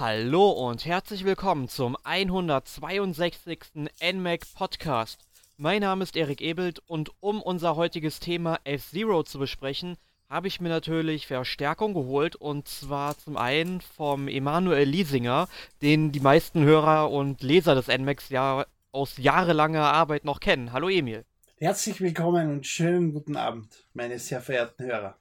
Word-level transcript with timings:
Hallo 0.00 0.48
und 0.48 0.86
herzlich 0.86 1.26
willkommen 1.26 1.68
zum 1.68 1.94
162. 2.04 3.58
NMAC 4.00 4.40
Podcast. 4.54 5.18
Mein 5.58 5.82
Name 5.82 6.04
ist 6.04 6.16
Erik 6.16 6.40
Ebelt 6.40 6.78
und 6.86 7.10
um 7.20 7.42
unser 7.42 7.76
heutiges 7.76 8.18
Thema 8.18 8.58
F-Zero 8.64 9.24
zu 9.24 9.38
besprechen, 9.38 9.98
habe 10.30 10.48
ich 10.48 10.58
mir 10.58 10.70
natürlich 10.70 11.26
Verstärkung 11.26 11.92
geholt 11.92 12.34
und 12.34 12.66
zwar 12.66 13.18
zum 13.18 13.36
einen 13.36 13.82
vom 13.82 14.26
Emanuel 14.26 14.88
Liesinger, 14.88 15.50
den 15.82 16.12
die 16.12 16.20
meisten 16.20 16.64
Hörer 16.64 17.10
und 17.10 17.42
Leser 17.42 17.74
des 17.74 17.88
NMAX 17.88 18.30
ja 18.30 18.64
aus 18.92 19.18
jahrelanger 19.18 19.92
Arbeit 19.92 20.24
noch 20.24 20.40
kennen. 20.40 20.72
Hallo 20.72 20.88
Emil. 20.88 21.26
Herzlich 21.58 22.00
willkommen 22.00 22.50
und 22.50 22.66
schönen 22.66 23.12
guten 23.12 23.36
Abend, 23.36 23.84
meine 23.92 24.18
sehr 24.18 24.40
verehrten 24.40 24.86
Hörer. 24.86 25.19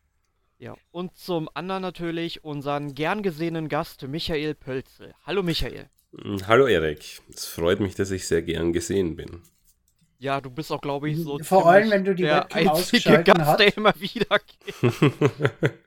Ja, 0.59 0.75
und 0.91 1.15
zum 1.15 1.49
anderen 1.53 1.81
natürlich 1.81 2.43
unseren 2.43 2.93
gern 2.93 3.23
gesehenen 3.23 3.69
Gast 3.69 4.05
Michael 4.05 4.55
Pölzel. 4.55 5.13
Hallo 5.25 5.41
Michael. 5.41 5.89
Hm, 6.13 6.45
hallo 6.47 6.67
Erik, 6.67 7.21
es 7.29 7.45
freut 7.45 7.79
mich, 7.79 7.95
dass 7.95 8.11
ich 8.11 8.27
sehr 8.27 8.41
gern 8.41 8.73
gesehen 8.73 9.15
bin. 9.15 9.41
Ja, 10.17 10.41
du 10.41 10.49
bist 10.49 10.69
auch, 10.73 10.81
glaube 10.81 11.09
ich, 11.09 11.17
so 11.17 11.39
vor 11.43 11.65
allem, 11.65 11.89
wenn 11.91 12.03
du 12.03 12.13
die 12.13 12.25
Webcam 12.25 12.67
ausgeschaltet 12.67 13.25
Gast, 13.25 13.39
hast. 13.39 13.59
Der 13.61 13.77
immer 13.77 13.93
wieder 14.01 14.41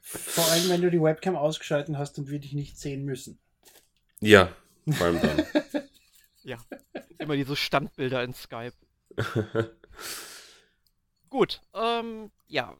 vor 0.00 0.44
allem, 0.44 0.70
wenn 0.70 0.80
du 0.80 0.90
die 0.90 1.02
Webcam 1.02 1.36
ausgeschaltet 1.36 1.98
hast 1.98 2.18
und 2.18 2.30
wir 2.30 2.38
dich 2.38 2.54
nicht 2.54 2.78
sehen 2.78 3.04
müssen. 3.04 3.38
Ja, 4.20 4.56
vor 4.90 5.06
allem 5.06 5.20
dann. 5.20 5.44
ja, 6.44 6.56
immer 7.18 7.36
diese 7.36 7.56
Standbilder 7.56 8.24
in 8.24 8.32
Skype. 8.32 8.72
Gut, 11.28 11.60
ähm, 11.74 12.30
ja, 12.48 12.74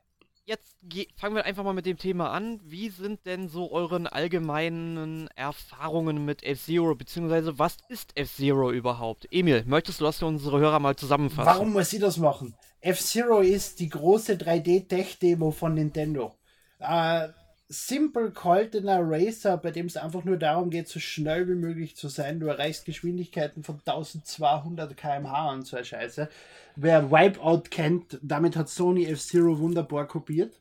jetzt 0.45 0.77
fangen 1.17 1.35
wir 1.35 1.45
einfach 1.45 1.65
mal 1.65 1.73
mit 1.73 1.87
dem 1.87 1.97
Thema 1.97 2.31
an. 2.31 2.61
Wie 2.65 2.89
sind 2.89 3.27
denn 3.27 3.49
so 3.49 3.73
euren 3.73 4.07
allgemeinen 4.07 5.29
Erfahrungen 5.35 6.25
mit 6.25 6.43
F-Zero, 6.43 6.95
beziehungsweise 6.95 7.59
was 7.59 7.77
ist 7.89 8.17
F-Zero 8.17 8.73
überhaupt? 8.73 9.27
Emil, 9.31 9.65
möchtest 9.67 10.01
du 10.01 10.05
das 10.05 10.19
für 10.19 10.27
unsere 10.27 10.59
Hörer 10.59 10.81
mal 10.81 10.97
zusammenfassen? 10.97 11.47
Warum 11.47 11.73
muss 11.73 11.93
ich 11.93 12.01
das 12.01 12.17
machen? 12.17 12.55
F-Zero 12.81 13.41
ist 13.41 13.81
die 13.81 13.89
große 13.89 14.35
3D-Tech-Demo 14.35 15.53
von 15.53 15.75
Nintendo. 15.75 16.35
Äh, 16.81 17.29
simple 17.73 18.31
goldener 18.31 19.01
Racer, 19.01 19.57
bei 19.57 19.71
dem 19.71 19.87
es 19.87 19.97
einfach 19.97 20.25
nur 20.25 20.37
darum 20.37 20.69
geht, 20.69 20.89
so 20.89 21.01
schnell 21.01 21.49
wie 21.49 21.55
möglich 21.55 21.97
zu 21.97 22.09
sein. 22.09 22.39
Du 22.39 22.47
erreichst 22.47 22.85
Geschwindigkeiten 22.85 23.65
von 23.65 23.81
1200 23.85 24.97
km/h 24.97 25.53
und 25.53 25.67
so 25.67 25.77
eine 25.77 25.85
Scheiße. 25.87 26.29
Wer 26.77 27.11
Wipeout 27.11 27.65
kennt, 27.71 28.19
damit 28.23 28.57
hat 28.57 28.69
Sony 28.69 29.07
F-Zero 29.07 29.59
wunderbar 29.59 30.07
kopiert. 30.07 30.53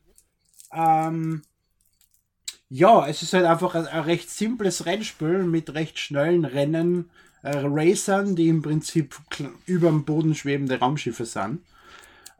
Ähm, 0.72 1.42
ja, 2.70 3.06
es 3.06 3.22
ist 3.22 3.34
halt 3.34 3.44
einfach 3.44 3.74
ein, 3.74 3.86
ein, 3.86 4.04
recht 4.04 4.30
simples 4.30 4.86
Rennspiel 4.86 5.44
mit 5.44 5.74
recht 5.74 5.98
schnellen 5.98 6.46
Rennen, 6.46 7.10
äh, 7.42 7.58
Racern, 7.62 8.36
die 8.36 8.48
im 8.48 8.62
Prinzip 8.62 9.14
über 9.66 9.88
dem 9.88 10.06
Boden 10.06 10.34
schwebende 10.34 10.78
Raumschiffe 10.78 11.26
sind. 11.26 11.60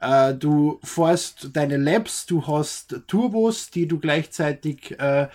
Äh, 0.02 0.34
du 0.34 0.80
fährst 0.82 1.50
deine 1.52 1.76
Labs, 1.76 2.26
du 2.26 2.46
hast 2.46 3.02
Turbos, 3.06 3.70
die 3.70 3.86
du 3.86 4.00
gleichzeitig, 4.00 4.98
äh, 4.98 5.28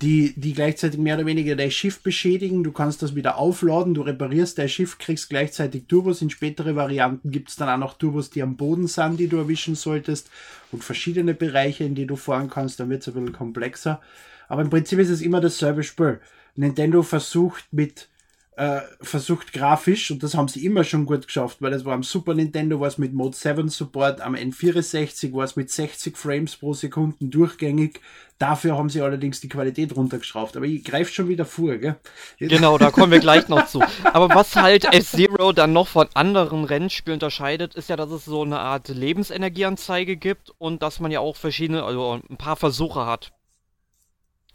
die, 0.00 0.32
die 0.36 0.54
gleichzeitig 0.54 0.98
mehr 0.98 1.16
oder 1.16 1.26
weniger 1.26 1.54
dein 1.56 1.70
Schiff 1.70 2.02
beschädigen. 2.02 2.64
Du 2.64 2.72
kannst 2.72 3.02
das 3.02 3.14
wieder 3.14 3.36
aufladen, 3.36 3.94
du 3.94 4.02
reparierst 4.02 4.58
dein 4.58 4.68
Schiff, 4.68 4.98
kriegst 4.98 5.28
gleichzeitig 5.28 5.84
Turbos. 5.86 6.22
In 6.22 6.30
spätere 6.30 6.74
Varianten 6.74 7.30
gibt 7.30 7.50
es 7.50 7.56
dann 7.56 7.68
auch 7.68 7.78
noch 7.78 7.98
Turbos, 7.98 8.30
die 8.30 8.42
am 8.42 8.56
Boden 8.56 8.86
sind, 8.86 9.20
die 9.20 9.28
du 9.28 9.36
erwischen 9.36 9.74
solltest 9.74 10.30
und 10.72 10.82
verschiedene 10.82 11.34
Bereiche, 11.34 11.84
in 11.84 11.94
die 11.94 12.06
du 12.06 12.16
fahren 12.16 12.48
kannst. 12.48 12.80
Dann 12.80 12.88
wird 12.88 13.02
es 13.02 13.08
ein 13.08 13.14
bisschen 13.14 13.32
komplexer. 13.32 14.00
Aber 14.48 14.62
im 14.62 14.70
Prinzip 14.70 14.98
ist 14.98 15.10
es 15.10 15.20
immer 15.20 15.40
dasselbe 15.40 15.82
Spiel. 15.82 16.20
Nintendo 16.56 17.02
versucht 17.02 17.66
mit 17.72 18.08
äh, 18.56 18.82
versucht 19.00 19.52
grafisch, 19.52 20.10
und 20.12 20.22
das 20.22 20.36
haben 20.36 20.46
sie 20.46 20.64
immer 20.64 20.84
schon 20.84 21.06
gut 21.06 21.26
geschafft, 21.26 21.60
weil 21.60 21.72
es 21.72 21.84
war 21.84 21.94
am 21.94 22.04
Super 22.04 22.34
Nintendo 22.34 22.78
war 22.78 22.86
es 22.86 22.98
mit 22.98 23.12
Mode 23.12 23.36
7 23.36 23.68
Support, 23.68 24.20
am 24.20 24.34
N64 24.36 25.32
war 25.32 25.44
es 25.44 25.56
mit 25.56 25.70
60 25.70 26.16
Frames 26.16 26.56
pro 26.56 26.72
Sekunde 26.72 27.16
durchgängig. 27.20 28.00
Dafür 28.38 28.76
haben 28.76 28.90
sie 28.90 29.00
allerdings 29.00 29.40
die 29.40 29.48
Qualität 29.48 29.96
runtergeschraubt. 29.96 30.56
Aber 30.56 30.66
ich 30.66 30.84
greife 30.84 31.12
schon 31.12 31.28
wieder 31.28 31.44
vor, 31.44 31.76
gell? 31.76 31.96
Genau, 32.38 32.78
da 32.78 32.90
kommen 32.90 33.12
wir 33.12 33.20
gleich 33.20 33.48
noch 33.48 33.66
zu. 33.66 33.80
Aber 34.04 34.28
was 34.28 34.56
halt 34.56 34.92
F-Zero 34.92 35.52
dann 35.52 35.72
noch 35.72 35.86
von 35.86 36.08
anderen 36.14 36.64
Rennspielen 36.64 37.16
unterscheidet, 37.16 37.74
ist 37.74 37.88
ja, 37.88 37.96
dass 37.96 38.10
es 38.10 38.24
so 38.24 38.42
eine 38.42 38.58
Art 38.58 38.88
Lebensenergieanzeige 38.88 40.16
gibt 40.16 40.52
und 40.58 40.82
dass 40.82 40.98
man 40.98 41.12
ja 41.12 41.20
auch 41.20 41.36
verschiedene, 41.36 41.84
also 41.84 42.20
ein 42.28 42.36
paar 42.36 42.56
Versuche 42.56 43.06
hat. 43.06 43.32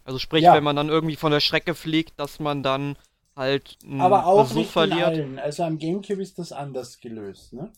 Also 0.04 0.18
sprich, 0.18 0.42
ja. 0.42 0.54
wenn 0.54 0.64
man 0.64 0.76
dann 0.76 0.88
irgendwie 0.88 1.16
von 1.16 1.32
der 1.32 1.40
Strecke 1.40 1.74
fliegt, 1.74 2.18
dass 2.18 2.38
man 2.38 2.62
dann 2.62 2.96
halt 3.40 3.76
Aber 3.98 4.26
auch 4.26 4.46
Versuch 4.46 4.56
nicht 4.56 4.70
verliert. 4.70 5.08
allen. 5.08 5.38
Also 5.40 5.64
am 5.64 5.78
Gamecube 5.78 6.22
ist 6.22 6.38
das 6.38 6.52
anders 6.52 7.00
gelöst, 7.00 7.52
ne? 7.52 7.72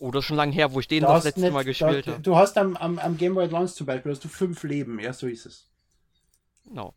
Ist 0.00 0.24
schon 0.24 0.36
lange 0.36 0.52
her, 0.52 0.72
wo 0.72 0.80
ich 0.80 0.88
den 0.88 1.02
du 1.02 1.08
das 1.08 1.24
letzte 1.24 1.40
nicht, 1.40 1.52
Mal 1.52 1.64
gespielt 1.64 2.06
habe. 2.06 2.20
Du 2.20 2.36
hast 2.36 2.56
am, 2.56 2.76
am, 2.76 2.98
am 2.98 3.18
Game 3.18 3.34
Boy 3.34 3.44
Advance 3.44 3.74
zum 3.74 3.86
Beispiel 3.86 4.12
hast 4.12 4.24
du 4.24 4.28
fünf 4.28 4.62
Leben, 4.62 4.98
ja, 4.98 5.12
so 5.12 5.26
ist 5.26 5.44
es. 5.44 5.68
Genau. 6.64 6.94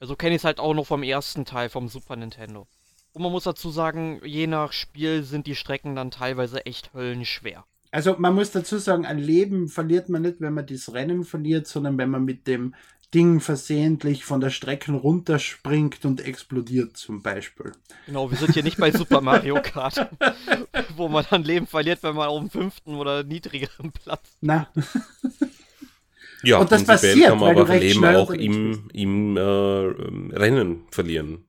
Also 0.00 0.16
kenne 0.16 0.34
ich 0.34 0.40
es 0.40 0.44
halt 0.44 0.58
auch 0.58 0.74
noch 0.74 0.86
vom 0.86 1.02
ersten 1.02 1.44
Teil 1.44 1.68
vom 1.68 1.88
Super 1.88 2.16
Nintendo. 2.16 2.66
Und 3.12 3.22
man 3.22 3.30
muss 3.30 3.44
dazu 3.44 3.70
sagen, 3.70 4.20
je 4.24 4.46
nach 4.46 4.72
Spiel 4.72 5.22
sind 5.22 5.46
die 5.46 5.54
Strecken 5.54 5.94
dann 5.94 6.10
teilweise 6.10 6.64
echt 6.66 6.92
höllenschwer. 6.94 7.64
Also 7.92 8.16
man 8.18 8.34
muss 8.34 8.52
dazu 8.52 8.78
sagen, 8.78 9.04
ein 9.04 9.18
Leben 9.18 9.68
verliert 9.68 10.08
man 10.08 10.22
nicht, 10.22 10.40
wenn 10.40 10.54
man 10.54 10.66
das 10.66 10.92
Rennen 10.92 11.24
verliert, 11.24 11.66
sondern 11.66 11.98
wenn 11.98 12.10
man 12.10 12.24
mit 12.24 12.46
dem 12.46 12.74
Ding 13.14 13.40
versehentlich 13.40 14.24
von 14.24 14.40
der 14.40 14.50
Strecke 14.50 14.92
runterspringt 14.92 16.04
und 16.04 16.20
explodiert 16.20 16.96
zum 16.96 17.22
Beispiel. 17.22 17.72
Genau, 18.06 18.30
wir 18.30 18.38
sind 18.38 18.54
hier 18.54 18.62
nicht 18.62 18.78
bei 18.78 18.92
Super 18.92 19.20
Mario 19.20 19.60
Kart, 19.60 20.08
wo 20.96 21.08
man 21.08 21.24
dann 21.28 21.42
Leben 21.42 21.66
verliert, 21.66 22.02
wenn 22.02 22.14
man 22.14 22.28
auf 22.28 22.38
dem 22.40 22.50
fünften 22.50 22.94
oder 22.94 23.24
niedrigeren 23.24 23.90
Platz. 23.90 24.36
Na. 24.40 24.68
ja, 26.44 26.58
und 26.58 26.70
das 26.70 26.84
passiert, 26.84 27.30
kann 27.30 27.40
man 27.40 27.58
aber 27.58 27.76
Leben 27.76 28.04
auch 28.04 28.30
im, 28.30 28.88
im 28.92 29.36
äh, 29.36 29.40
Rennen 29.40 30.84
verlieren. 30.90 31.44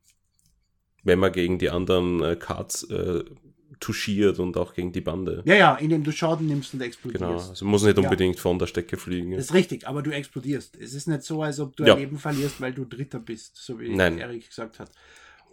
Wenn 1.04 1.20
man 1.20 1.32
gegen 1.32 1.60
die 1.60 1.70
anderen 1.70 2.24
äh, 2.24 2.36
Karts 2.36 2.84
äh, 2.84 3.24
touchiert 3.82 4.40
und 4.40 4.56
auch 4.56 4.74
gegen 4.74 4.94
die 4.94 5.02
Bande. 5.02 5.42
Ja, 5.46 5.56
ja, 5.56 5.76
indem 5.76 6.04
du 6.04 6.12
Schaden 6.12 6.48
nimmst 6.48 6.74
und 6.74 6.82
explodierst. 6.82 7.24
Genau, 7.24 7.50
also 7.50 7.66
muss 7.66 7.84
nicht 7.84 7.98
unbedingt 7.98 8.36
ja. 8.38 8.42
von 8.42 8.58
der 8.58 8.68
Strecke 8.68 8.96
fliegen. 8.96 9.32
Das 9.32 9.46
ist 9.46 9.54
richtig, 9.54 9.88
aber 9.88 10.02
du 10.02 10.12
explodierst. 10.12 10.78
Es 10.78 10.94
ist 10.94 11.08
nicht 11.08 11.24
so, 11.24 11.42
als 11.42 11.60
ob 11.60 11.76
du 11.76 11.84
ja. 11.84 11.96
ein 11.96 12.00
Leben 12.00 12.18
verlierst, 12.18 12.62
weil 12.62 12.74
du 12.74 12.86
Dritter 12.86 13.20
bist, 13.20 13.58
so 13.58 13.80
wie 13.80 13.94
Nein. 13.94 14.20
Erik 14.20 14.48
gesagt 14.48 14.80
hat. 14.80 14.92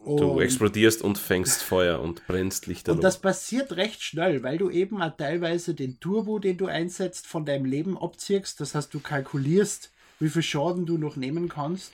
Und 0.05 0.21
du 0.21 0.41
explodierst 0.41 1.03
und 1.03 1.19
fängst 1.19 1.62
Feuer 1.62 2.00
und 2.00 2.25
brennst 2.28 2.66
Lichter. 2.66 2.93
Und 2.93 3.03
das 3.03 3.19
passiert 3.19 3.72
recht 3.72 4.00
schnell, 4.00 4.45
weil 4.45 4.56
du 4.56 4.71
eben 4.71 5.03
auch 5.03 5.16
teilweise 5.16 5.75
den 5.75 5.99
Turbo, 5.99 6.39
den 6.39 6.56
du 6.56 6.66
einsetzt, 6.66 7.27
von 7.27 7.45
deinem 7.45 7.65
Leben 7.65 7.99
abziehst. 7.99 8.60
Das 8.60 8.77
heißt, 8.77 8.95
du 8.95 9.00
kalkulierst, 9.00 9.91
wie 10.21 10.28
viel 10.28 10.43
Schaden 10.43 10.87
du 10.87 10.99
noch 10.99 11.16
nehmen 11.16 11.49
kannst 11.49 11.93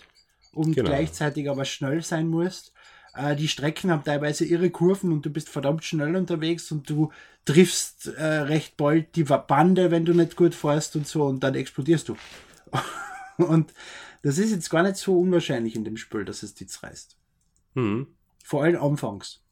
und 0.52 0.74
genau. 0.74 0.90
gleichzeitig 0.90 1.48
aber 1.48 1.64
schnell 1.64 2.02
sein 2.02 2.28
musst. 2.28 2.73
Äh, 3.14 3.36
die 3.36 3.48
Strecken 3.48 3.90
haben 3.90 4.04
teilweise 4.04 4.44
ihre 4.44 4.70
Kurven 4.70 5.12
und 5.12 5.24
du 5.24 5.30
bist 5.30 5.48
verdammt 5.48 5.84
schnell 5.84 6.16
unterwegs 6.16 6.70
und 6.72 6.88
du 6.88 7.12
triffst 7.44 8.08
äh, 8.08 8.22
recht 8.22 8.76
bald 8.76 9.14
die 9.16 9.24
Bande, 9.24 9.90
wenn 9.90 10.04
du 10.04 10.14
nicht 10.14 10.36
gut 10.36 10.54
fährst 10.54 10.96
und 10.96 11.06
so 11.06 11.24
und 11.24 11.40
dann 11.40 11.54
explodierst 11.54 12.08
du. 12.08 12.16
und 13.38 13.72
das 14.22 14.38
ist 14.38 14.50
jetzt 14.50 14.70
gar 14.70 14.82
nicht 14.82 14.96
so 14.96 15.18
unwahrscheinlich 15.18 15.76
in 15.76 15.84
dem 15.84 15.96
Spiel, 15.96 16.24
dass 16.24 16.42
es 16.42 16.54
dich 16.54 16.82
reißt. 16.82 17.16
Mhm. 17.74 18.08
Vor 18.42 18.64
allem 18.64 18.82
anfangs. 18.82 19.42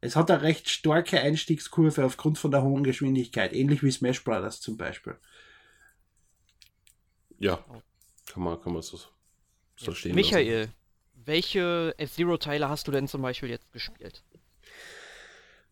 Es 0.00 0.16
hat 0.16 0.30
eine 0.30 0.42
recht 0.42 0.70
starke 0.70 1.20
Einstiegskurve 1.20 2.04
aufgrund 2.04 2.38
von 2.38 2.50
der 2.50 2.62
hohen 2.62 2.84
Geschwindigkeit, 2.84 3.52
ähnlich 3.52 3.82
wie 3.82 3.90
Smash 3.90 4.24
Brothers 4.24 4.60
zum 4.60 4.76
Beispiel. 4.76 5.18
Ja, 7.38 7.64
kann 8.26 8.42
man, 8.42 8.60
kann 8.60 8.72
man 8.72 8.82
so, 8.82 8.98
so 9.76 9.92
stehen 9.92 10.14
Michael, 10.14 10.60
lassen. 10.60 10.74
Welche 11.30 11.94
F-Zero-Teile 11.96 12.68
hast 12.68 12.88
du 12.88 12.90
denn 12.90 13.06
zum 13.06 13.22
Beispiel 13.22 13.50
jetzt 13.50 13.72
gespielt? 13.72 14.24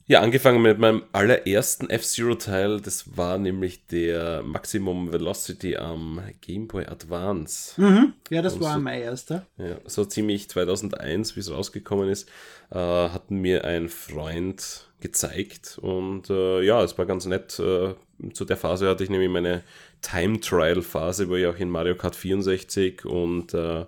Ja, 0.06 0.20
angefangen 0.20 0.62
mit 0.62 0.78
meinem 0.78 1.02
allerersten 1.10 1.90
F-Zero-Teil, 1.90 2.80
das 2.80 3.16
war 3.16 3.38
nämlich 3.38 3.84
der 3.88 4.44
Maximum 4.44 5.10
Velocity 5.10 5.76
am 5.76 6.22
Game 6.42 6.68
Boy 6.68 6.86
Advance. 6.86 7.72
Mhm. 7.76 8.14
Ja, 8.30 8.40
das 8.40 8.54
Und 8.54 8.60
war 8.60 8.74
so, 8.74 8.80
mein 8.80 9.02
erster. 9.02 9.46
Ja, 9.56 9.78
so 9.84 10.04
ziemlich 10.04 10.48
2001, 10.48 11.34
wie 11.34 11.40
es 11.40 11.50
rausgekommen 11.50 12.08
ist, 12.08 12.28
äh, 12.70 12.76
hat 12.76 13.32
mir 13.32 13.64
ein 13.64 13.88
Freund 13.88 14.86
gezeigt 15.00 15.78
und 15.82 16.30
äh, 16.30 16.62
ja, 16.62 16.84
es 16.84 16.96
war 16.98 17.06
ganz 17.06 17.26
nett. 17.26 17.58
Äh, 17.58 17.94
zu 18.32 18.44
der 18.44 18.56
Phase 18.56 18.88
hatte 18.88 19.02
ich 19.02 19.10
nämlich 19.10 19.28
meine 19.28 19.64
Time 20.02 20.38
Trial 20.38 20.82
Phase, 20.82 21.28
wo 21.28 21.34
ich 21.34 21.46
auch 21.46 21.56
in 21.56 21.68
Mario 21.68 21.96
Kart 21.96 22.14
64 22.14 23.04
und 23.04 23.54
äh, 23.54 23.86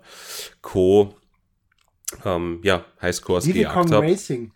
Co 0.62 1.14
ähm, 2.24 2.60
ja, 2.62 2.84
Highscores 3.00 3.44
Diddy 3.44 3.60
gejagt 3.60 3.90
habe. 3.90 4.06
Racing. 4.06 4.52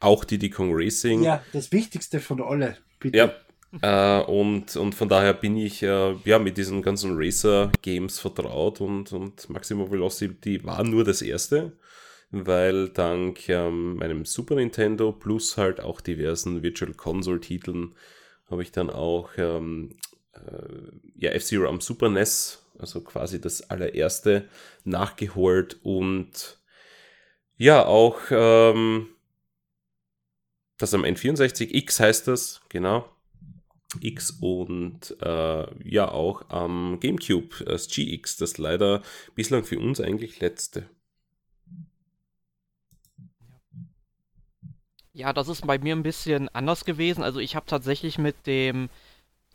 Auch 0.00 0.24
Diddy 0.24 0.50
Kong 0.50 0.70
Racing. 0.72 1.22
Ja, 1.22 1.42
das 1.52 1.72
Wichtigste 1.72 2.20
von 2.20 2.42
alle, 2.42 2.78
bitte. 2.98 3.18
Ja, 3.18 3.34
äh, 3.82 4.24
und, 4.24 4.76
und 4.76 4.94
von 4.94 5.08
daher 5.08 5.34
bin 5.34 5.56
ich 5.56 5.82
äh, 5.82 6.14
ja 6.24 6.38
mit 6.38 6.56
diesen 6.56 6.82
ganzen 6.82 7.16
Racer-Games 7.16 8.18
vertraut 8.18 8.80
und, 8.80 9.12
und 9.12 9.48
Maximum 9.50 9.90
Velocity 9.90 10.64
war 10.64 10.82
nur 10.84 11.04
das 11.04 11.22
erste. 11.22 11.72
weil 12.30 12.88
dank 12.88 13.48
ähm, 13.48 13.96
meinem 13.96 14.24
Super 14.24 14.56
Nintendo 14.56 15.12
plus 15.12 15.56
halt 15.56 15.80
auch 15.80 16.00
diversen 16.00 16.62
Virtual 16.62 16.92
Console 16.92 17.40
Titeln 17.40 17.94
habe 18.50 18.62
ich 18.62 18.72
dann 18.72 18.90
auch 18.90 19.30
ähm, 19.38 19.96
äh, 20.32 20.90
ja, 21.16 21.30
F-Zero 21.32 21.68
am 21.68 21.80
Super 21.80 22.08
NES, 22.08 22.64
also 22.78 23.00
quasi 23.00 23.40
das 23.40 23.70
allererste, 23.70 24.48
nachgeholt 24.84 25.78
und 25.82 26.58
ja, 27.56 27.84
auch 27.84 28.18
ähm, 28.30 29.08
das 30.78 30.92
am 30.94 31.04
N64X 31.04 32.00
heißt 32.00 32.28
das, 32.28 32.60
genau. 32.68 33.08
X 34.00 34.38
und 34.40 35.16
äh, 35.22 35.88
ja 35.88 36.10
auch 36.10 36.50
am 36.50 36.98
GameCube, 37.00 37.64
das 37.64 37.88
GX, 37.88 38.36
das 38.36 38.58
leider 38.58 39.02
bislang 39.34 39.64
für 39.64 39.78
uns 39.78 40.00
eigentlich 40.00 40.40
letzte. 40.40 40.88
Ja, 45.12 45.32
das 45.32 45.48
ist 45.48 45.66
bei 45.66 45.78
mir 45.78 45.96
ein 45.96 46.02
bisschen 46.02 46.50
anders 46.50 46.84
gewesen. 46.84 47.22
Also 47.22 47.40
ich 47.40 47.56
habe 47.56 47.64
tatsächlich 47.64 48.18
mit 48.18 48.46
dem 48.46 48.90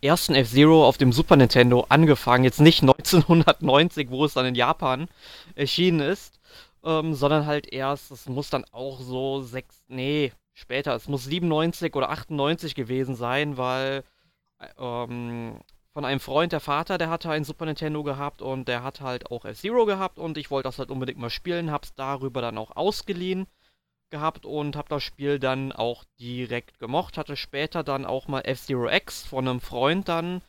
ersten 0.02 0.34
F-Zero 0.34 0.88
auf 0.88 0.98
dem 0.98 1.12
Super 1.12 1.36
Nintendo 1.36 1.86
angefangen. 1.90 2.44
Jetzt 2.44 2.62
nicht 2.62 2.82
1990, 2.82 4.10
wo 4.10 4.26
es 4.26 4.34
dann 4.34 4.48
in 4.48 4.56
Japan 4.56 5.08
erschienen 5.54 6.00
ist, 6.00 6.40
ähm, 6.84 7.14
sondern 7.14 7.46
halt 7.46 7.72
erst, 7.72 8.12
es 8.12 8.28
muss 8.28 8.50
dann 8.50 8.66
auch 8.72 9.00
so 9.00 9.42
sechs, 9.42 9.84
nee, 9.88 10.32
später, 10.54 10.96
es 10.96 11.08
muss 11.08 11.26
97 11.26 11.96
oder 11.96 12.10
98 12.10 12.76
gewesen 12.76 13.16
sein, 13.16 13.58
weil 13.58 14.04
ähm, 14.78 15.60
von 15.94 16.06
einem 16.06 16.20
Freund, 16.20 16.54
der 16.54 16.60
Vater, 16.62 16.98
der 16.98 17.10
hatte 17.10 17.30
ein 17.32 17.44
Super 17.44 17.66
Nintendo 17.66 18.04
gehabt 18.04 18.42
und 18.42 18.68
der 18.68 18.84
hat 18.84 19.02
halt 19.02 19.30
auch 19.30 19.46
F-Zero 19.46 19.86
gehabt 19.86 20.20
und 20.20 20.38
ich 20.38 20.50
wollte 20.50 20.70
das 20.70 20.80
halt 20.80 20.90
unbedingt 20.90 21.20
mal 21.20 21.30
spielen, 21.30 21.72
hab's 21.72 21.94
darüber 21.96 22.42
dann 22.42 22.58
auch 22.58 22.76
ausgeliehen 22.76 23.48
gehabt 24.10 24.46
und 24.46 24.76
habe 24.76 24.90
das 24.90 25.04
Spiel 25.04 25.40
dann 25.40 25.72
auch 25.72 26.04
direkt 26.20 26.80
gemocht. 26.80 27.18
Hatte 27.18 27.36
später 27.36 27.84
dann 27.84 28.06
auch 28.06 28.28
mal 28.28 28.42
F-Zero 28.42 28.90
X 28.90 29.24
von 29.24 29.48
einem 29.48 29.62
Freund 29.62 30.08
dann 30.08 30.42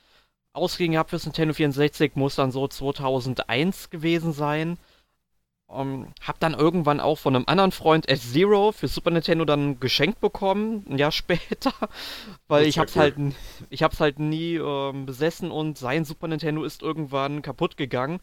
ausgeliehen 0.53 0.93
gehabt 0.93 1.11
fürs 1.11 1.25
Nintendo 1.25 1.55
64, 1.55 2.15
muss 2.15 2.35
dann 2.35 2.53
so 2.53 2.69
2001 2.69 3.91
gewesen 3.91 4.33
sein. 4.33 4.79
Um, 5.73 6.05
ähm, 6.05 6.15
hab 6.21 6.39
dann 6.39 6.53
irgendwann 6.53 7.01
auch 7.01 7.17
von 7.17 7.35
einem 7.35 7.47
anderen 7.47 7.73
Freund 7.73 8.07
F-Zero 8.09 8.73
für 8.73 8.89
Super 8.89 9.11
Nintendo 9.11 9.47
dann 9.47 9.81
geschenkt 9.81 10.21
bekommen, 10.21 10.85
ein 10.89 10.99
Jahr 10.99 11.13
später, 11.13 11.73
weil 12.47 12.67
ich 12.67 12.79
hab's 12.79 12.95
cool. 12.95 13.03
halt, 13.03 13.17
ich 13.71 13.83
hab's 13.83 13.99
halt 13.99 14.19
nie 14.19 14.57
ähm, 14.57 15.07
besessen 15.07 15.51
und 15.51 15.79
sein 15.79 16.05
Super 16.05 16.29
Nintendo 16.29 16.63
ist 16.65 16.83
irgendwann 16.83 17.41
kaputt 17.41 17.79
gegangen 17.79 18.21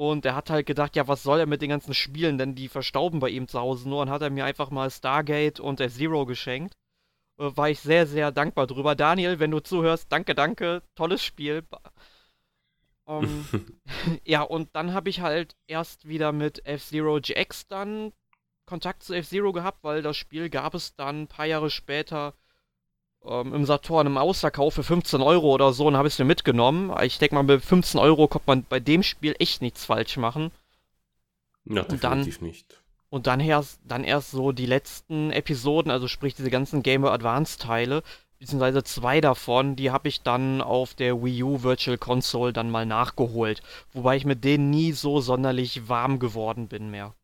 und 0.00 0.24
er 0.24 0.36
hat 0.36 0.48
halt 0.48 0.66
gedacht, 0.66 0.94
ja, 0.94 1.08
was 1.08 1.24
soll 1.24 1.40
er 1.40 1.46
mit 1.46 1.60
den 1.60 1.70
ganzen 1.70 1.92
Spielen, 1.92 2.38
denn 2.38 2.54
die 2.54 2.68
verstauben 2.68 3.18
bei 3.18 3.30
ihm 3.30 3.48
zu 3.48 3.58
Hause 3.58 3.88
nur. 3.88 4.00
Und 4.00 4.10
hat 4.10 4.22
er 4.22 4.30
mir 4.30 4.44
einfach 4.44 4.70
mal 4.70 4.90
Stargate 4.90 5.58
und 5.58 5.80
F-Zero 5.80 6.24
geschenkt. 6.24 6.74
Äh, 7.38 7.56
war 7.56 7.70
ich 7.70 7.80
sehr, 7.80 8.06
sehr 8.06 8.30
dankbar 8.30 8.68
drüber. 8.68 8.94
Daniel, 8.94 9.40
wenn 9.40 9.50
du 9.50 9.60
zuhörst, 9.60 10.06
danke, 10.12 10.36
danke. 10.36 10.82
Tolles 10.94 11.24
Spiel. 11.24 11.64
Um, 13.08 13.46
ähm, 13.52 13.64
ja, 14.24 14.42
und 14.42 14.68
dann 14.74 14.92
habe 14.92 15.08
ich 15.08 15.20
halt 15.20 15.56
erst 15.66 16.06
wieder 16.06 16.30
mit 16.32 16.66
F-Zero 16.66 17.20
GX 17.22 17.66
dann 17.68 18.12
Kontakt 18.66 19.02
zu 19.02 19.14
F-Zero 19.14 19.52
gehabt, 19.52 19.82
weil 19.82 20.02
das 20.02 20.18
Spiel 20.18 20.50
gab 20.50 20.74
es 20.74 20.94
dann 20.94 21.22
ein 21.22 21.26
paar 21.26 21.46
Jahre 21.46 21.70
später 21.70 22.34
ähm, 23.24 23.54
im 23.54 23.64
Saturn 23.64 24.06
im 24.06 24.18
Ausverkauf 24.18 24.74
für 24.74 24.82
15 24.82 25.22
Euro 25.22 25.54
oder 25.54 25.72
so 25.72 25.86
und 25.86 25.96
habe 25.96 26.06
es 26.06 26.18
mir 26.18 26.26
mitgenommen. 26.26 26.92
Ich 27.02 27.16
denke 27.18 27.34
mal, 27.34 27.44
mit 27.44 27.64
15 27.64 27.98
Euro 27.98 28.28
kommt 28.28 28.46
man 28.46 28.64
bei 28.64 28.78
dem 28.78 29.02
Spiel 29.02 29.34
echt 29.38 29.62
nichts 29.62 29.86
falsch 29.86 30.18
machen. 30.18 30.50
Ja, 31.64 31.82
und 31.82 31.92
definitiv 31.92 32.38
dann, 32.38 32.46
nicht. 32.46 32.82
Und 33.08 33.26
dann 33.26 33.40
erst, 33.40 33.80
dann 33.84 34.04
erst 34.04 34.32
so 34.32 34.52
die 34.52 34.66
letzten 34.66 35.30
Episoden, 35.30 35.90
also 35.90 36.08
sprich 36.08 36.34
diese 36.34 36.50
ganzen 36.50 36.82
Game 36.82 37.00
Boy 37.00 37.10
Advance 37.10 37.58
Teile, 37.58 38.02
beziehungsweise 38.38 38.84
zwei 38.84 39.20
davon, 39.20 39.76
die 39.76 39.90
habe 39.90 40.08
ich 40.08 40.22
dann 40.22 40.60
auf 40.60 40.94
der 40.94 41.22
Wii 41.22 41.42
U 41.42 41.62
Virtual 41.62 41.98
Console 41.98 42.52
dann 42.52 42.70
mal 42.70 42.86
nachgeholt. 42.86 43.62
Wobei 43.92 44.16
ich 44.16 44.24
mit 44.24 44.44
denen 44.44 44.70
nie 44.70 44.92
so 44.92 45.20
sonderlich 45.20 45.88
warm 45.88 46.18
geworden 46.18 46.68
bin 46.68 46.90
mehr. 46.90 47.14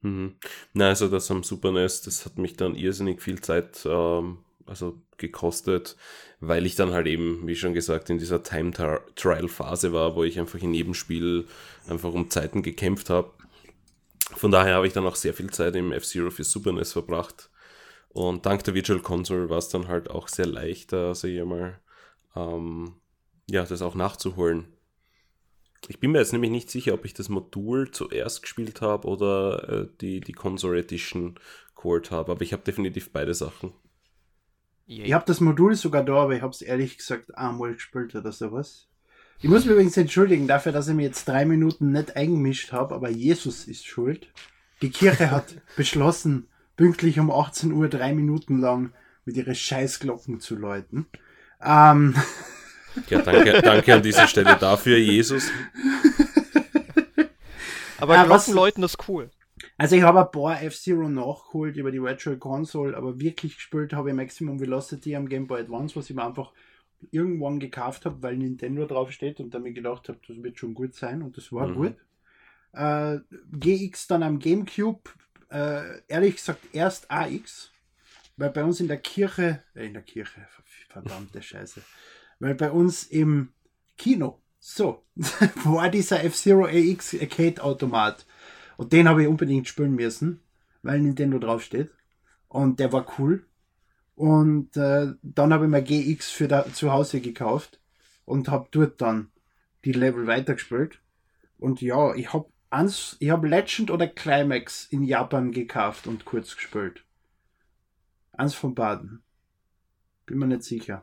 Mhm. 0.00 0.36
Na, 0.74 0.88
also 0.88 1.08
das 1.08 1.30
am 1.30 1.42
Super 1.42 1.72
NES, 1.72 2.02
das 2.02 2.24
hat 2.24 2.38
mich 2.38 2.56
dann 2.56 2.74
irrsinnig 2.74 3.20
viel 3.20 3.40
Zeit 3.40 3.84
ähm, 3.84 4.38
also 4.66 5.00
gekostet, 5.16 5.96
weil 6.40 6.66
ich 6.66 6.76
dann 6.76 6.92
halt 6.92 7.06
eben, 7.06 7.46
wie 7.46 7.56
schon 7.56 7.74
gesagt, 7.74 8.10
in 8.10 8.18
dieser 8.18 8.42
Time-Trial-Phase 8.42 9.92
war, 9.92 10.14
wo 10.14 10.22
ich 10.22 10.38
einfach 10.38 10.60
in 10.60 10.74
jedem 10.74 10.94
Spiel 10.94 11.46
einfach 11.88 12.12
um 12.12 12.30
Zeiten 12.30 12.62
gekämpft 12.62 13.10
habe. 13.10 13.32
Von 14.36 14.50
daher 14.50 14.76
habe 14.76 14.86
ich 14.86 14.92
dann 14.92 15.06
auch 15.06 15.16
sehr 15.16 15.34
viel 15.34 15.50
Zeit 15.50 15.74
im 15.74 15.90
F-Zero 15.90 16.30
für 16.30 16.44
Super 16.44 16.72
NES 16.72 16.92
verbracht. 16.92 17.50
Und 18.08 18.46
dank 18.46 18.64
der 18.64 18.74
Virtual 18.74 19.00
Console 19.00 19.48
war 19.50 19.58
es 19.58 19.68
dann 19.68 19.88
halt 19.88 20.10
auch 20.10 20.28
sehr 20.28 20.46
leicht, 20.46 20.92
also 20.92 21.28
hier 21.28 21.44
mal, 21.44 21.78
ähm, 22.34 22.94
ja, 23.48 23.64
das 23.64 23.82
auch 23.82 23.94
nachzuholen. 23.94 24.66
Ich 25.86 26.00
bin 26.00 26.10
mir 26.10 26.18
jetzt 26.18 26.32
nämlich 26.32 26.50
nicht 26.50 26.70
sicher, 26.70 26.94
ob 26.94 27.04
ich 27.04 27.14
das 27.14 27.28
Modul 27.28 27.90
zuerst 27.90 28.42
gespielt 28.42 28.80
habe 28.80 29.06
oder 29.06 29.68
äh, 29.68 29.88
die, 30.00 30.20
die 30.20 30.32
Console 30.32 30.80
Edition 30.80 31.38
geholt 31.76 32.10
habe, 32.10 32.32
aber 32.32 32.42
ich 32.42 32.52
habe 32.52 32.64
definitiv 32.64 33.12
beide 33.12 33.34
Sachen. 33.34 33.72
Ich 34.86 35.12
habe 35.12 35.26
das 35.26 35.40
Modul 35.40 35.76
sogar 35.76 36.02
da, 36.02 36.14
aber 36.14 36.34
ich 36.34 36.42
habe 36.42 36.52
es 36.52 36.62
ehrlich 36.62 36.96
gesagt 36.96 37.36
einmal 37.36 37.74
gespielt 37.74 38.14
oder 38.14 38.32
sowas. 38.32 38.88
Ich 39.40 39.48
muss 39.48 39.64
mich 39.64 39.72
übrigens 39.72 39.96
entschuldigen 39.96 40.48
dafür, 40.48 40.72
dass 40.72 40.88
ich 40.88 40.94
mir 40.94 41.04
jetzt 41.04 41.28
drei 41.28 41.44
Minuten 41.44 41.92
nicht 41.92 42.16
eingemischt 42.16 42.72
habe, 42.72 42.94
aber 42.94 43.10
Jesus 43.10 43.68
ist 43.68 43.86
schuld. 43.86 44.32
Die 44.82 44.90
Kirche 44.90 45.30
hat 45.30 45.60
beschlossen, 45.76 46.48
pünktlich 46.78 47.18
um 47.18 47.30
18 47.30 47.72
Uhr 47.72 47.88
drei 47.88 48.14
Minuten 48.14 48.60
lang 48.60 48.94
mit 49.26 49.36
ihren 49.36 49.54
Scheißglocken 49.54 50.40
zu 50.40 50.56
läuten. 50.56 51.06
Ähm. 51.62 52.14
Ja, 53.10 53.20
danke, 53.20 53.60
danke 53.62 53.94
an 53.94 54.02
dieser 54.02 54.26
Stelle 54.26 54.56
dafür, 54.58 54.96
Jesus. 54.96 55.50
Aber 57.98 58.16
äh, 58.16 58.24
Glockenläuten 58.24 58.82
ist 58.82 59.08
cool. 59.08 59.30
Also 59.76 59.96
ich 59.96 60.02
habe 60.02 60.20
ein 60.20 60.30
paar 60.30 60.62
F-Zero 60.62 61.08
nachgeholt 61.08 61.76
über 61.76 61.90
die 61.90 62.02
Virtual 62.02 62.36
Console, 62.38 62.96
aber 62.96 63.20
wirklich 63.20 63.56
gespielt 63.56 63.92
habe 63.92 64.10
ich 64.10 64.16
Maximum 64.16 64.58
Velocity 64.58 65.14
am 65.14 65.28
Game 65.28 65.46
Boy 65.46 65.60
Advance, 65.60 65.94
was 65.96 66.08
ich 66.10 66.16
mir 66.16 66.24
einfach 66.24 66.52
irgendwann 67.10 67.60
gekauft 67.60 68.04
habe, 68.04 68.22
weil 68.22 68.36
Nintendo 68.36 68.86
drauf 68.86 69.12
steht 69.12 69.38
und 69.38 69.54
damit 69.54 69.74
gedacht 69.74 70.08
habe, 70.08 70.18
das 70.26 70.42
wird 70.42 70.58
schon 70.58 70.74
gut 70.74 70.94
sein 70.94 71.22
und 71.22 71.36
das 71.36 71.52
war 71.52 71.68
mhm. 71.68 71.74
gut. 71.74 71.94
Äh, 72.72 73.18
GX 73.52 74.08
dann 74.08 74.22
am 74.22 74.38
Gamecube, 74.38 75.10
äh, 75.50 76.00
ehrlich 76.08 76.36
gesagt 76.36 76.60
erst 76.72 77.10
AX, 77.10 77.70
weil 78.36 78.50
bei 78.50 78.64
uns 78.64 78.80
in 78.80 78.88
der 78.88 78.98
Kirche, 78.98 79.62
äh, 79.74 79.86
in 79.86 79.94
der 79.94 80.02
Kirche, 80.02 80.46
verdammte 80.88 81.42
Scheiße, 81.42 81.82
weil 82.40 82.54
bei 82.54 82.70
uns 82.70 83.04
im 83.04 83.52
Kino, 83.96 84.40
so, 84.60 85.04
war 85.64 85.88
dieser 85.88 86.24
F-Zero 86.24 86.66
AX 86.66 87.14
Arcade-Automat 87.14 88.24
und 88.76 88.92
den 88.92 89.08
habe 89.08 89.22
ich 89.22 89.28
unbedingt 89.28 89.68
spielen 89.68 89.94
müssen, 89.94 90.40
weil 90.82 91.00
Nintendo 91.00 91.38
draufsteht. 91.38 91.90
Und 92.48 92.80
der 92.80 92.92
war 92.92 93.06
cool. 93.18 93.44
Und 94.14 94.76
äh, 94.76 95.12
dann 95.22 95.52
habe 95.52 95.66
ich 95.66 95.70
mir 95.70 95.82
GX 95.82 96.30
für 96.30 96.48
da, 96.48 96.64
zu 96.72 96.92
Hause 96.92 97.20
gekauft 97.20 97.80
und 98.24 98.48
habe 98.48 98.68
dort 98.70 99.00
dann 99.00 99.30
die 99.84 99.92
Level 99.92 100.26
weitergespielt. 100.26 101.00
Und 101.58 101.80
ja, 101.80 102.14
ich 102.14 102.32
habe 102.32 102.48
ich 103.18 103.30
habe 103.30 103.48
Legend 103.48 103.90
oder 103.90 104.06
Climax 104.06 104.86
in 104.90 105.02
Japan 105.04 105.52
gekauft 105.52 106.06
und 106.06 106.24
kurz 106.24 106.54
gespielt. 106.56 107.02
Eins 108.32 108.54
von 108.54 108.74
beiden. 108.74 109.22
Bin 110.26 110.38
mir 110.38 110.46
nicht 110.46 110.62
sicher. 110.62 111.02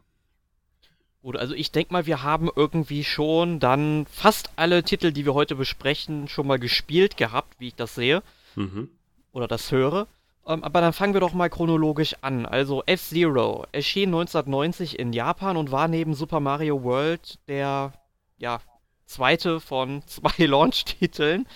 Oder 1.22 1.40
also 1.40 1.56
ich 1.56 1.72
denke 1.72 1.92
mal, 1.92 2.06
wir 2.06 2.22
haben 2.22 2.52
irgendwie 2.56 3.04
schon 3.04 3.60
dann 3.60 4.06
fast 4.06 4.52
alle 4.58 4.84
Titel, 4.84 5.12
die 5.12 5.26
wir 5.26 5.34
heute 5.34 5.56
besprechen, 5.56 6.28
schon 6.28 6.46
mal 6.46 6.60
gespielt 6.60 7.18
gehabt, 7.18 7.60
wie 7.60 7.70
ich 7.70 7.76
das 7.76 7.96
sehe. 7.96 8.22
Mhm. 8.56 8.90
Oder 9.32 9.48
das 9.48 9.72
höre. 9.72 10.08
Ähm, 10.46 10.64
aber 10.64 10.82
dann 10.82 10.94
fangen 10.94 11.14
wir 11.14 11.22
doch 11.22 11.34
mal 11.34 11.50
chronologisch 11.50 12.16
an. 12.22 12.46
Also 12.46 12.84
F-Zero 12.86 13.66
erschien 13.72 14.10
1990 14.10 15.00
in 15.00 15.14
Japan 15.14 15.58
und 15.58 15.72
war 15.72 15.88
neben 15.88 16.14
Super 16.14 16.40
Mario 16.40 16.84
World 16.84 17.40
der 17.48 17.94
ja, 18.38 18.62
zweite 19.06 19.60
von 19.60 20.04
zwei 20.08 20.46
Launch-Titeln. 20.46 21.48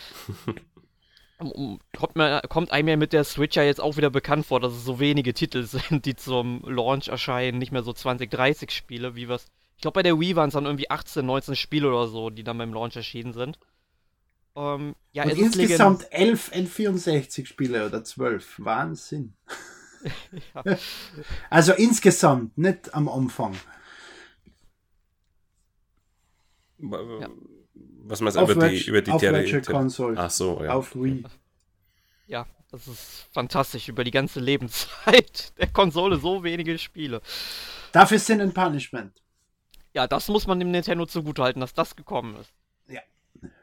kommt, 1.98 2.16
mir, 2.16 2.42
kommt 2.50 2.72
einem 2.72 2.88
ja 2.90 2.98
mit 2.98 3.14
der 3.14 3.24
Switch 3.24 3.56
ja 3.56 3.64
jetzt 3.64 3.80
auch 3.82 3.98
wieder 3.98 4.10
bekannt 4.10 4.46
vor, 4.46 4.60
dass 4.60 4.74
es 4.74 4.84
so 4.84 5.00
wenige 5.00 5.34
Titel 5.34 5.64
sind, 5.90 6.06
die 6.06 6.16
zum 6.16 6.64
Launch 6.68 7.08
erscheinen, 7.08 7.58
nicht 7.58 7.72
mehr 7.72 7.84
so 7.84 7.94
20, 7.94 8.30
30 8.30 8.72
Spiele, 8.72 9.16
wie 9.16 9.26
es 9.26 9.48
ich 9.76 9.82
glaube, 9.82 9.96
bei 9.96 10.04
der 10.04 10.20
Wii 10.20 10.36
waren 10.36 10.50
es 10.50 10.56
dann 10.56 10.66
irgendwie 10.66 10.90
18, 10.90 11.26
19 11.26 11.56
Spiele 11.56 11.88
oder 11.88 12.10
so, 12.10 12.30
die 12.30 12.44
dann 12.44 12.58
beim 12.58 12.74
Launch 12.74 12.98
erschienen 12.98 13.32
sind. 13.32 13.58
Ähm, 14.54 14.94
ja, 15.14 15.24
Und 15.24 15.32
insgesamt 15.38 16.06
11 16.12 16.52
N64 16.52 17.46
Spiele 17.46 17.86
oder 17.86 18.04
12. 18.04 18.56
Wahnsinn. 18.58 19.36
ja. 20.54 20.78
Also 21.50 21.72
insgesamt, 21.72 22.58
nicht 22.58 22.94
am 22.94 23.08
Anfang. 23.08 23.56
Was 26.82 28.22
meinst 28.22 28.38
du 28.38 28.44
über 28.44 28.70
die, 28.70 28.86
über 28.86 29.02
die 29.02 29.12
auf 29.12 29.22
Virtual 29.22 29.62
Console. 29.62 30.18
Ach 30.18 30.30
so, 30.30 30.64
ja. 30.64 30.74
Auf 30.74 30.96
Wii. 30.96 31.24
Ja, 32.28 32.46
Das 32.72 32.88
ist 32.88 33.28
fantastisch 33.32 33.88
über 33.90 34.04
die 34.04 34.12
ganze 34.12 34.40
Lebenszeit 34.40 35.54
der 35.58 35.68
Konsole 35.68 36.18
so 36.18 36.44
wenige 36.44 36.78
Spiele. 36.78 37.22
Dafür 37.92 38.20
sind 38.20 38.42
ein 38.42 38.54
Punishment. 38.54 39.22
Ja, 39.94 40.08
das 40.08 40.28
muss 40.28 40.46
man 40.46 40.60
dem 40.60 40.72
Nintendo 40.72 41.06
zugutehalten, 41.06 41.62
dass 41.62 41.74
das 41.74 41.96
gekommen 41.96 42.36
ist. 42.40 42.54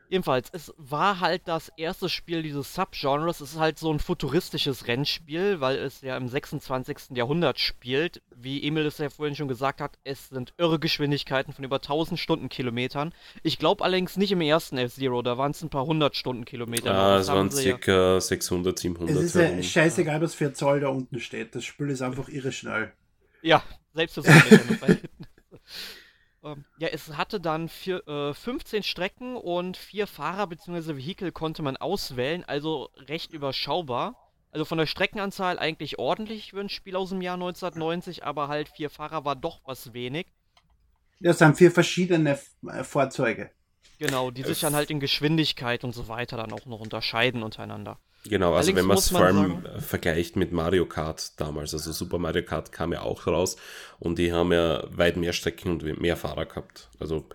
Jedenfalls, 0.09 0.49
es 0.53 0.73
war 0.77 1.21
halt 1.21 1.43
das 1.47 1.71
erste 1.77 2.09
Spiel 2.09 2.43
dieses 2.43 2.75
Subgenres. 2.75 3.41
Es 3.41 3.53
ist 3.53 3.59
halt 3.59 3.79
so 3.79 3.93
ein 3.93 3.99
futuristisches 3.99 4.87
Rennspiel, 4.87 5.61
weil 5.61 5.77
es 5.77 6.01
ja 6.01 6.17
im 6.17 6.29
26. 6.29 7.17
Jahrhundert 7.17 7.59
spielt. 7.59 8.23
Wie 8.35 8.63
Emil 8.67 8.87
es 8.87 8.99
ja 8.99 9.11
vorhin 9.11 9.35
schon 9.35 9.49
gesagt 9.49 9.81
hat, 9.81 9.99
es 10.05 10.29
sind 10.29 10.55
irre 10.59 10.79
Geschwindigkeiten 10.79 11.53
von 11.53 11.65
über 11.65 11.77
1000 11.77 12.21
Stundenkilometern. 12.21 13.13
Ich 13.43 13.59
glaube 13.59 13.83
allerdings 13.85 14.17
nicht 14.17 14.33
im 14.33 14.41
ersten 14.41 14.79
F-Zero, 14.79 15.23
da 15.23 15.39
waren 15.39 15.51
es 15.51 15.63
ein 15.63 15.71
paar 15.71 15.87
hundert 15.87 16.15
Stundenkilometer. 16.17 16.95
Ah, 16.95 17.19
es 17.19 17.29
waren 17.29 17.51
circa 17.51 18.15
ja. 18.15 18.21
600, 18.21 18.79
700. 18.79 19.17
Es 19.17 19.23
ist 19.23 19.35
ja 19.35 19.63
scheißegal, 19.63 20.21
was 20.21 20.35
für 20.35 20.47
ein 20.47 20.55
Zoll 20.55 20.81
da 20.81 20.89
unten 20.89 21.19
steht. 21.21 21.55
Das 21.55 21.65
Spiel 21.65 21.91
ist 21.91 22.03
einfach 22.03 22.29
irre 22.29 22.53
schnell. 22.53 22.93
Ja, 23.43 23.63
selbst 23.95 24.15
so 24.15 24.23
Ähm, 26.47 26.65
ja, 26.79 26.89
es 26.89 27.17
hatte 27.17 27.41
dann 27.41 27.69
vier, 27.69 28.07
äh, 28.07 28.33
15 28.33 28.85
Strecken 28.85 29.37
und 29.37 29.77
vier 29.77 30.07
Fahrer 30.07 30.47
bzw. 30.47 30.97
Vehikel 30.97 31.33
konnte 31.33 31.63
man 31.63 31.77
auswählen, 31.77 32.45
also 32.45 32.91
recht 33.09 33.33
überschaubar. 33.33 34.17
Also 34.53 34.65
von 34.65 34.79
der 34.79 34.87
Streckenanzahl 34.87 35.59
eigentlich 35.59 35.99
ordentlich 35.99 36.51
für 36.51 36.61
ein 36.61 36.69
Spiel 36.69 36.97
aus 36.97 37.11
dem 37.11 37.21
Jahr 37.21 37.35
1990, 37.35 38.25
aber 38.25 38.49
halt 38.49 38.69
vier 38.69 38.91
Fahrer 38.91 39.25
war 39.25 39.35
doch 39.37 39.61
was 39.65 39.93
wenig. 39.93 40.27
Das 41.21 41.39
sind 41.39 41.57
vier 41.57 41.71
verschiedene 41.71 42.39
äh, 42.69 42.85
Fahrzeuge. 42.85 43.51
Genau, 43.99 44.31
die 44.31 44.43
sich 44.43 44.61
dann 44.61 44.75
halt 44.75 44.91
in 44.91 45.01
Geschwindigkeit 45.01 45.83
und 45.83 45.95
so 45.95 46.09
weiter 46.09 46.37
dann 46.37 46.53
auch 46.53 46.67
noch 46.67 46.81
unterscheiden 46.81 47.43
untereinander. 47.43 47.99
Genau, 48.29 48.55
also 48.55 48.71
Allerdings 48.71 48.79
wenn 48.79 48.87
man 48.87 48.99
es 48.99 49.09
vor 49.09 49.21
allem 49.21 49.63
sagen, 49.65 49.81
vergleicht 49.81 50.37
mit 50.37 50.53
Mario 50.53 50.87
Kart 50.87 51.41
damals, 51.41 51.73
also 51.73 51.93
Super 51.93 52.19
Mario 52.19 52.45
Kart 52.45 52.73
kam 52.73 52.93
ja 52.93 53.03
auch 53.03 53.27
raus 53.27 53.57
und 53.99 54.19
die 54.19 54.33
haben 54.33 54.53
ja 54.53 54.85
weit 54.91 55.17
mehr 55.17 55.33
Strecken 55.33 55.71
und 55.71 56.01
mehr 56.01 56.17
Fahrer 56.17 56.47
gehabt. 56.47 56.89
Also 56.99 57.27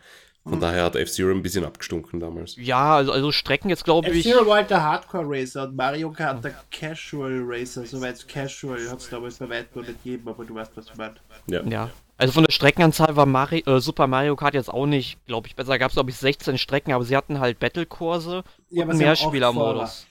von 0.43 0.55
mhm. 0.55 0.62
daher 0.62 0.86
hat 0.86 0.95
F-Zero 0.95 1.29
ein 1.29 1.43
bisschen 1.43 1.63
abgestunken 1.65 2.19
damals. 2.19 2.55
Ja, 2.57 2.95
also, 2.95 3.12
also 3.12 3.31
Strecken 3.31 3.69
jetzt 3.69 3.83
glaube 3.83 4.10
ich. 4.10 4.25
F-Zero 4.25 4.48
war 4.48 4.55
halt 4.57 4.71
der 4.71 4.81
Hardcore 4.81 5.25
Racer 5.27 5.63
und 5.63 5.75
Mario 5.75 6.12
Kart 6.12 6.43
der 6.43 6.55
Casual 6.71 7.43
Racer. 7.45 7.86
Soweit 7.86 8.27
Casual 8.27 8.89
hat 8.89 9.00
es 9.00 9.10
damals 9.10 9.38
bei 9.38 9.50
weitem 9.50 9.81
nicht 9.81 10.03
gegeben, 10.03 10.27
aber 10.27 10.43
du 10.43 10.55
weißt, 10.55 10.75
was 10.75 10.88
ich 10.88 10.95
meine. 10.95 11.15
Ja. 11.45 11.62
ja. 11.63 11.89
Also 12.17 12.33
von 12.33 12.43
der 12.43 12.51
Streckenanzahl 12.51 13.15
war 13.15 13.27
Mario, 13.27 13.63
äh, 13.65 13.79
Super 13.79 14.07
Mario 14.07 14.36
Kart 14.36 14.55
jetzt 14.55 14.69
auch 14.69 14.88
nicht, 14.88 15.24
glaube 15.27 15.48
ich, 15.48 15.55
besser. 15.55 15.77
Gab 15.77 15.89
es, 15.89 15.95
glaube 15.95 16.10
ich, 16.10 16.17
16 16.17 16.57
Strecken, 16.57 16.91
aber 16.91 17.03
sie 17.03 17.15
hatten 17.15 17.39
halt 17.39 17.60
Battle-Kurse 17.60 18.43
ja, 18.71 18.86
und 18.86 18.98
Mehrspielermodus. 18.98 20.07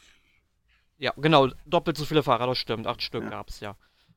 Ja, 1.00 1.14
genau, 1.16 1.49
doppelt 1.64 1.97
so 1.97 2.04
viele 2.04 2.23
Fahrer, 2.23 2.47
das 2.47 2.59
stimmt. 2.59 2.87
Acht 2.87 3.02
Stück 3.02 3.25
ja. 3.25 3.30
gab 3.30 3.49
es, 3.49 3.61
ja. 3.61 3.75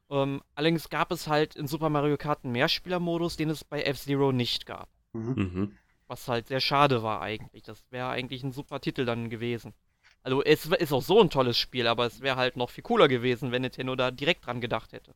Ähm, 0.10 0.42
allerdings 0.54 0.90
gab 0.90 1.12
es 1.14 1.28
halt 1.28 1.56
in 1.56 1.66
Super 1.66 1.90
Mario 1.90 2.18
Kart 2.18 2.44
einen 2.44 2.52
Mehrspielermodus, 2.52 3.38
den 3.38 3.50
es 3.50 3.64
bei 3.64 3.82
F-Zero 3.84 4.34
nicht 4.34 4.66
gab. 4.66 4.90
Mhm. 5.14 5.34
mhm. 5.36 5.78
Was 6.08 6.28
halt 6.28 6.48
sehr 6.50 6.60
schade 6.60 7.02
war 7.02 7.22
eigentlich. 7.22 7.64
Das 7.64 7.82
wäre 7.90 8.10
eigentlich 8.10 8.44
ein 8.44 8.52
super 8.52 8.82
Titel 8.82 9.06
dann 9.06 9.30
gewesen. 9.30 9.74
Also 10.22 10.44
es 10.44 10.66
ist 10.66 10.92
auch 10.92 11.02
so 11.02 11.22
ein 11.22 11.30
tolles 11.30 11.58
Spiel, 11.58 11.88
aber 11.88 12.06
es 12.06 12.20
wäre 12.20 12.36
halt 12.36 12.58
noch 12.58 12.70
viel 12.70 12.84
cooler 12.84 13.08
gewesen, 13.08 13.52
wenn 13.54 13.62
Nintendo 13.62 13.96
da 13.96 14.12
direkt 14.12 14.46
dran 14.46 14.60
gedacht 14.60 14.92
hätte. 14.92 15.16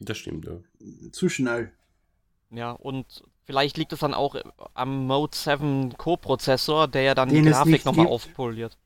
Das 0.00 0.18
stimmt, 0.18 0.46
ja. 0.46 0.58
Zu 1.12 1.28
schnell. 1.28 1.72
Ja, 2.50 2.72
und 2.72 3.22
vielleicht 3.44 3.76
liegt 3.76 3.92
es 3.92 4.00
dann 4.00 4.14
auch 4.14 4.36
am 4.74 5.06
Mode 5.06 5.36
7 5.36 5.96
Co-Prozessor, 5.96 6.88
der 6.88 7.02
ja 7.02 7.14
dann 7.14 7.28
Den 7.28 7.44
die 7.44 7.50
Grafik 7.50 7.84
nochmal 7.84 8.08
aufpoliert. 8.08 8.76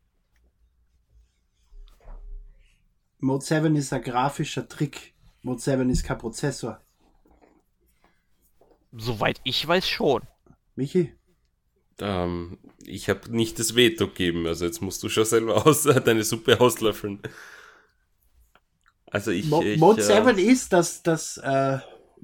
Mode 3.23 3.45
7 3.45 3.77
ist 3.77 3.93
ein 3.93 4.03
grafischer 4.03 4.69
Trick. 4.69 5.15
Mode 5.43 5.61
7 5.61 5.89
ist 5.91 6.03
kein 6.03 6.19
Prozessor. 6.19 6.81
Soweit 8.93 9.41
ich 9.45 9.67
weiß 9.67 9.89
schon. 9.89 10.23
Michi? 10.75 11.15
Ähm, 12.01 12.59
ich 12.85 13.09
habe 13.09 13.35
nicht 13.35 13.61
das 13.61 13.77
Veto 13.77 14.09
gegeben, 14.09 14.47
also 14.47 14.65
jetzt 14.65 14.83
musst 14.83 15.03
du 15.05 15.09
schon 15.09 15.25
selber 15.25 15.65
aus, 15.65 15.83
deine 16.05 16.25
Suppe 16.25 16.61
auslöffeln. 16.61 17.21
Also 19.07 19.31
ich. 19.31 19.47
Mo 19.47 19.63
ich, 19.63 19.79
Mode 19.79 20.03
äh, 20.03 20.05
7 20.05 20.39
ist, 20.39 20.73
dass, 20.73 21.03
dass 21.05 21.37
äh, 21.39 21.79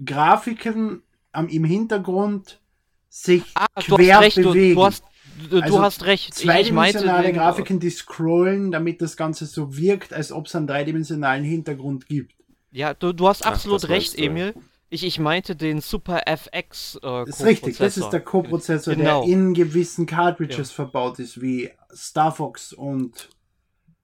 Grafiken 0.05 1.03
am, 1.31 1.49
im 1.49 1.65
Hintergrund 1.65 2.61
sich 3.09 3.45
ah, 3.55 3.67
quer 3.77 4.19
bewegen. 4.21 4.43
Du, 4.43 4.75
du 4.75 4.85
hast 4.85 5.05
du, 5.51 5.61
also 5.61 5.81
hast 5.81 6.05
recht. 6.05 6.35
Zweidimensionale 6.35 7.33
Grafiken, 7.33 7.81
die 7.81 7.91
scrollen, 7.91 8.71
damit 8.71 9.01
das 9.03 9.17
Ganze 9.17 9.47
so 9.47 9.77
wirkt, 9.77 10.13
als 10.13 10.33
ob 10.33 10.47
es 10.47 10.55
einen 10.55 10.67
dreidimensionalen 10.67 11.45
Hintergrund 11.45 12.07
gibt. 12.07 12.35
Ja, 12.71 12.95
du, 12.95 13.13
du 13.13 13.29
hast 13.29 13.47
absolut 13.47 13.85
Ach, 13.85 13.89
recht, 13.89 14.19
Emil. 14.19 14.55
Ich, 14.91 15.05
ich 15.05 15.19
meinte 15.19 15.55
den 15.55 15.81
Super 15.81 16.23
FX 16.27 16.97
äh, 16.97 17.01
Das 17.01 17.41
ist 17.41 17.45
richtig, 17.45 17.77
das 17.77 17.99
ist 17.99 18.11
der 18.11 18.21
Co-Prozessor, 18.21 18.95
genau. 18.95 19.23
der 19.23 19.33
in 19.33 19.53
gewissen 19.53 20.07
Cartridges 20.07 20.71
ja. 20.71 20.75
verbaut 20.75 21.19
ist, 21.19 21.43
wie 21.43 21.71
Star 21.95 22.33
Fox 22.33 22.73
und, 22.73 23.29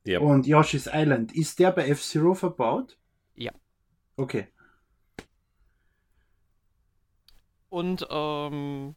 yep. 0.06 0.20
und 0.20 0.46
Yoshi's 0.46 0.88
Island. 0.92 1.34
Ist 1.34 1.58
der 1.58 1.72
bei 1.72 1.88
F-Zero 1.88 2.34
verbaut? 2.34 2.98
Ja. 3.34 3.52
Okay. 4.16 4.48
Und 7.70 8.06
ähm, 8.10 8.94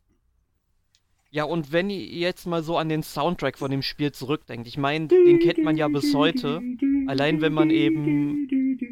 ja, 1.37 1.43
und 1.43 1.71
wenn 1.71 1.91
ihr 1.91 2.07
jetzt 2.07 2.47
mal 2.47 2.63
so 2.63 2.79
an 2.79 2.89
den 2.89 3.03
Soundtrack 3.03 3.59
von 3.59 3.69
dem 3.69 3.83
Spiel 3.83 4.11
zurückdenkt, 4.11 4.67
ich 4.67 4.75
meine, 4.75 5.05
den 5.05 5.37
kennt 5.37 5.63
man 5.63 5.77
ja 5.77 5.87
bis 5.87 6.15
heute. 6.15 6.63
Allein 7.05 7.41
wenn 7.41 7.53
man 7.53 7.69
eben 7.69 8.47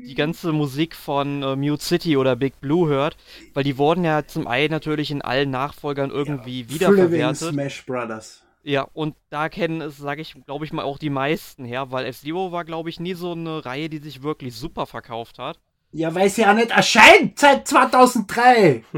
die 0.06 0.14
ganze 0.14 0.52
Musik 0.52 0.96
von 0.96 1.42
äh, 1.42 1.56
Mute 1.56 1.82
City 1.82 2.18
oder 2.18 2.36
Big 2.36 2.62
Blue 2.62 2.88
hört, 2.88 3.18
weil 3.56 3.64
die 3.64 3.80
wurden 3.80 4.04
ja 4.04 4.28
zum 4.28 4.46
einen 4.46 4.70
natürlich 4.70 5.10
in 5.10 5.24
allen 5.24 5.50
Nachfolgern 5.50 6.12
irgendwie 6.12 6.62
ja, 6.62 6.70
wiederverwertet. 6.70 7.50
Smash 7.52 7.84
Brothers. 7.84 8.44
Ja, 8.62 8.88
und 8.94 9.16
da 9.32 9.50
kennen 9.50 9.82
es, 9.82 9.98
sage 9.98 10.22
ich, 10.22 10.36
glaube 10.46 10.66
ich 10.66 10.72
mal 10.72 10.84
auch 10.84 11.00
die 11.00 11.10
meisten 11.10 11.66
her, 11.66 11.90
weil 11.90 12.06
F-Zero 12.06 12.52
war, 12.52 12.64
glaube 12.64 12.92
ich, 12.92 13.00
nie 13.00 13.16
so 13.16 13.32
eine 13.32 13.66
Reihe, 13.66 13.90
die 13.90 13.98
sich 13.98 14.22
wirklich 14.22 14.54
super 14.54 14.86
verkauft 14.86 15.40
hat. 15.40 15.60
Ja, 15.96 16.14
weil 16.14 16.30
sie 16.30 16.42
ja 16.42 16.54
nicht 16.54 16.72
erscheint 16.72 17.40
seit 17.40 17.70
2003. 17.70 18.84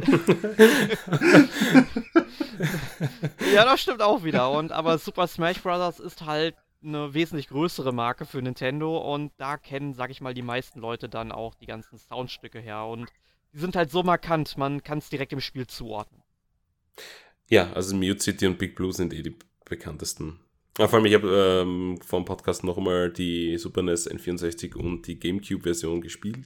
ja, 3.54 3.66
das 3.66 3.82
stimmt 3.82 4.02
auch 4.02 4.24
wieder. 4.24 4.50
Und 4.50 4.72
aber 4.72 4.98
Super 4.98 5.28
Smash 5.28 5.62
Bros. 5.62 6.00
ist 6.00 6.26
halt 6.26 6.56
eine 6.84 7.14
wesentlich 7.14 7.50
größere 7.50 7.94
Marke 7.94 8.26
für 8.26 8.42
Nintendo 8.42 8.98
und 9.14 9.32
da 9.38 9.58
kennen, 9.58 9.94
sag 9.94 10.10
ich 10.10 10.22
mal, 10.22 10.34
die 10.34 10.42
meisten 10.42 10.80
Leute 10.80 11.08
dann 11.08 11.32
auch 11.32 11.54
die 11.54 11.68
ganzen 11.68 12.00
Soundstücke 12.00 12.60
her 12.60 12.86
und 12.86 13.12
die 13.54 13.60
sind 13.60 13.76
halt 13.76 13.92
so 13.92 14.02
markant, 14.02 14.58
man 14.58 14.82
kann 14.82 14.98
es 14.98 15.10
direkt 15.10 15.34
im 15.34 15.42
Spiel 15.42 15.68
zuordnen. 15.68 16.24
Ja, 17.48 17.72
also 17.74 17.96
Mute 17.96 18.22
City 18.22 18.48
und 18.48 18.58
Big 18.58 18.76
Blue 18.76 18.92
sind 18.92 19.14
eh 19.14 19.22
die 19.22 19.38
bekanntesten 19.66 20.40
ja, 20.78 20.88
vor 20.88 21.00
allem, 21.00 21.06
ich 21.06 21.14
habe 21.14 21.64
ähm, 21.64 22.00
vor 22.06 22.20
dem 22.20 22.26
Podcast 22.26 22.64
noch 22.64 22.78
einmal 22.78 23.12
die 23.12 23.58
Super 23.58 23.82
NES 23.82 24.10
N64 24.10 24.76
und 24.76 25.08
die 25.08 25.20
GameCube-Version 25.20 26.02
gespielt. 26.02 26.46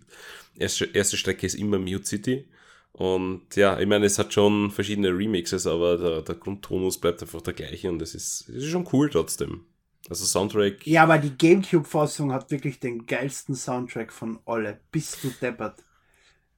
Erste, 0.57 0.85
erste 0.85 1.17
Strecke 1.17 1.45
ist 1.45 1.55
immer 1.55 1.79
Mute 1.79 2.05
City. 2.05 2.47
Und 2.93 3.55
ja, 3.55 3.79
ich 3.79 3.87
meine, 3.87 4.05
es 4.05 4.19
hat 4.19 4.33
schon 4.33 4.69
verschiedene 4.69 5.09
Remixes, 5.09 5.65
aber 5.65 5.97
der, 5.97 6.21
der 6.21 6.35
Grundtonus 6.35 6.99
bleibt 6.99 7.21
einfach 7.21 7.41
der 7.41 7.53
gleiche 7.53 7.89
und 7.89 8.01
es 8.01 8.15
ist, 8.15 8.49
es 8.49 8.63
ist 8.63 8.69
schon 8.69 8.87
cool 8.91 9.09
trotzdem. 9.09 9.65
Also 10.09 10.25
Soundtrack. 10.25 10.85
Ja, 10.87 11.03
aber 11.03 11.17
die 11.17 11.37
GameCube-Fassung 11.37 12.33
hat 12.33 12.51
wirklich 12.51 12.79
den 12.79 13.05
geilsten 13.05 13.55
Soundtrack 13.55 14.11
von 14.11 14.39
alle. 14.45 14.79
Bist 14.91 15.23
du 15.23 15.29
deppert. 15.41 15.83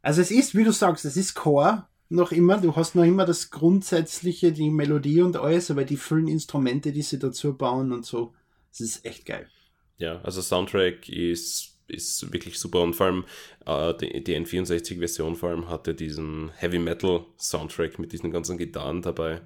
Also 0.01 0.21
es 0.21 0.31
ist, 0.31 0.55
wie 0.55 0.63
du 0.63 0.71
sagst, 0.71 1.05
es 1.05 1.17
ist 1.17 1.33
Core, 1.33 1.87
noch 2.13 2.31
immer, 2.31 2.57
du 2.57 2.75
hast 2.75 2.95
noch 2.95 3.03
immer 3.03 3.25
das 3.25 3.49
Grundsätzliche, 3.49 4.51
die 4.51 4.69
Melodie 4.69 5.21
und 5.21 5.35
alles, 5.35 5.71
aber 5.71 5.83
die 5.83 5.97
vielen 5.97 6.27
Instrumente, 6.27 6.91
die 6.91 7.01
sie 7.01 7.19
dazu 7.19 7.57
bauen 7.57 7.91
und 7.91 8.05
so, 8.05 8.33
das 8.69 8.81
ist 8.81 9.05
echt 9.05 9.25
geil. 9.25 9.49
Ja, 9.97 10.21
also 10.21 10.41
Soundtrack 10.41 11.09
ist, 11.09 11.77
ist 11.87 12.31
wirklich 12.31 12.59
super 12.59 12.81
und 12.81 12.95
vor 12.95 13.07
allem 13.07 13.25
äh, 13.65 13.93
die, 13.97 14.23
die 14.23 14.35
N64-Version 14.35 15.35
vor 15.35 15.49
allem 15.49 15.69
hatte 15.69 15.93
diesen 15.93 16.49
Heavy 16.55 16.79
Metal 16.79 17.25
Soundtrack 17.37 17.99
mit 17.99 18.13
diesen 18.13 18.31
ganzen 18.31 18.57
Gitarren 18.57 19.01
dabei. 19.01 19.41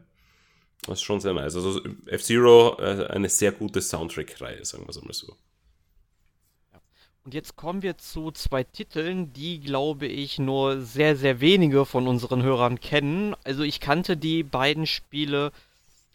Das 0.85 0.99
ist 0.99 1.03
schon 1.03 1.19
sehr 1.19 1.33
nice. 1.33 1.55
Also 1.55 1.81
F-Zero, 2.05 2.77
äh, 2.79 3.07
eine 3.07 3.29
sehr 3.29 3.51
gute 3.51 3.81
Soundtrack-Reihe, 3.81 4.63
sagen 4.63 4.85
wir 4.85 4.89
es 4.89 4.97
einmal 4.97 5.13
so. 5.13 5.35
Und 7.27 7.33
jetzt 7.33 7.57
kommen 7.57 7.81
wir 7.81 7.97
zu 7.97 8.31
zwei 8.31 8.63
Titeln, 8.63 9.33
die, 9.33 9.59
glaube 9.59 10.07
ich, 10.07 10.39
nur 10.39 10.79
sehr, 10.79 11.17
sehr 11.17 11.41
wenige 11.41 11.85
von 11.85 12.07
unseren 12.07 12.41
Hörern 12.41 12.79
kennen. 12.79 13.35
Also 13.43 13.63
ich 13.63 13.81
kannte 13.81 14.15
die 14.15 14.43
beiden 14.43 14.85
Spiele 14.85 15.51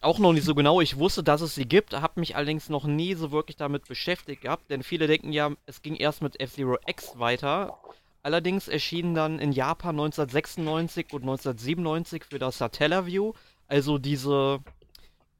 auch 0.01 0.19
noch 0.19 0.33
nicht 0.33 0.47
so 0.47 0.55
genau. 0.55 0.81
Ich 0.81 0.97
wusste, 0.97 1.23
dass 1.23 1.43
es 1.43 1.55
sie 1.55 1.67
gibt, 1.67 1.93
habe 1.93 2.19
mich 2.19 2.35
allerdings 2.35 2.71
noch 2.71 2.85
nie 2.85 3.13
so 3.13 3.31
wirklich 3.31 3.59
damit 3.59 3.87
beschäftigt 3.89 4.41
gehabt, 4.41 4.71
denn 4.71 4.83
viele 4.83 5.07
denken 5.07 5.35
ja, 5.35 5.51
es 5.67 5.83
ging 5.83 5.97
erst 5.97 6.23
mit 6.23 6.41
F-Zero 6.41 6.79
X 6.87 7.19
weiter. 7.19 7.77
Allerdings 8.23 8.69
erschienen 8.69 9.15
dann 9.15 9.39
in 9.39 9.53
Japan 9.53 9.97
1996 10.01 11.13
und 11.13 11.25
1997 11.25 12.25
für 12.25 12.39
das 12.39 12.57
Satellaview, 12.57 13.35
also 13.69 13.99
diese 13.99 14.61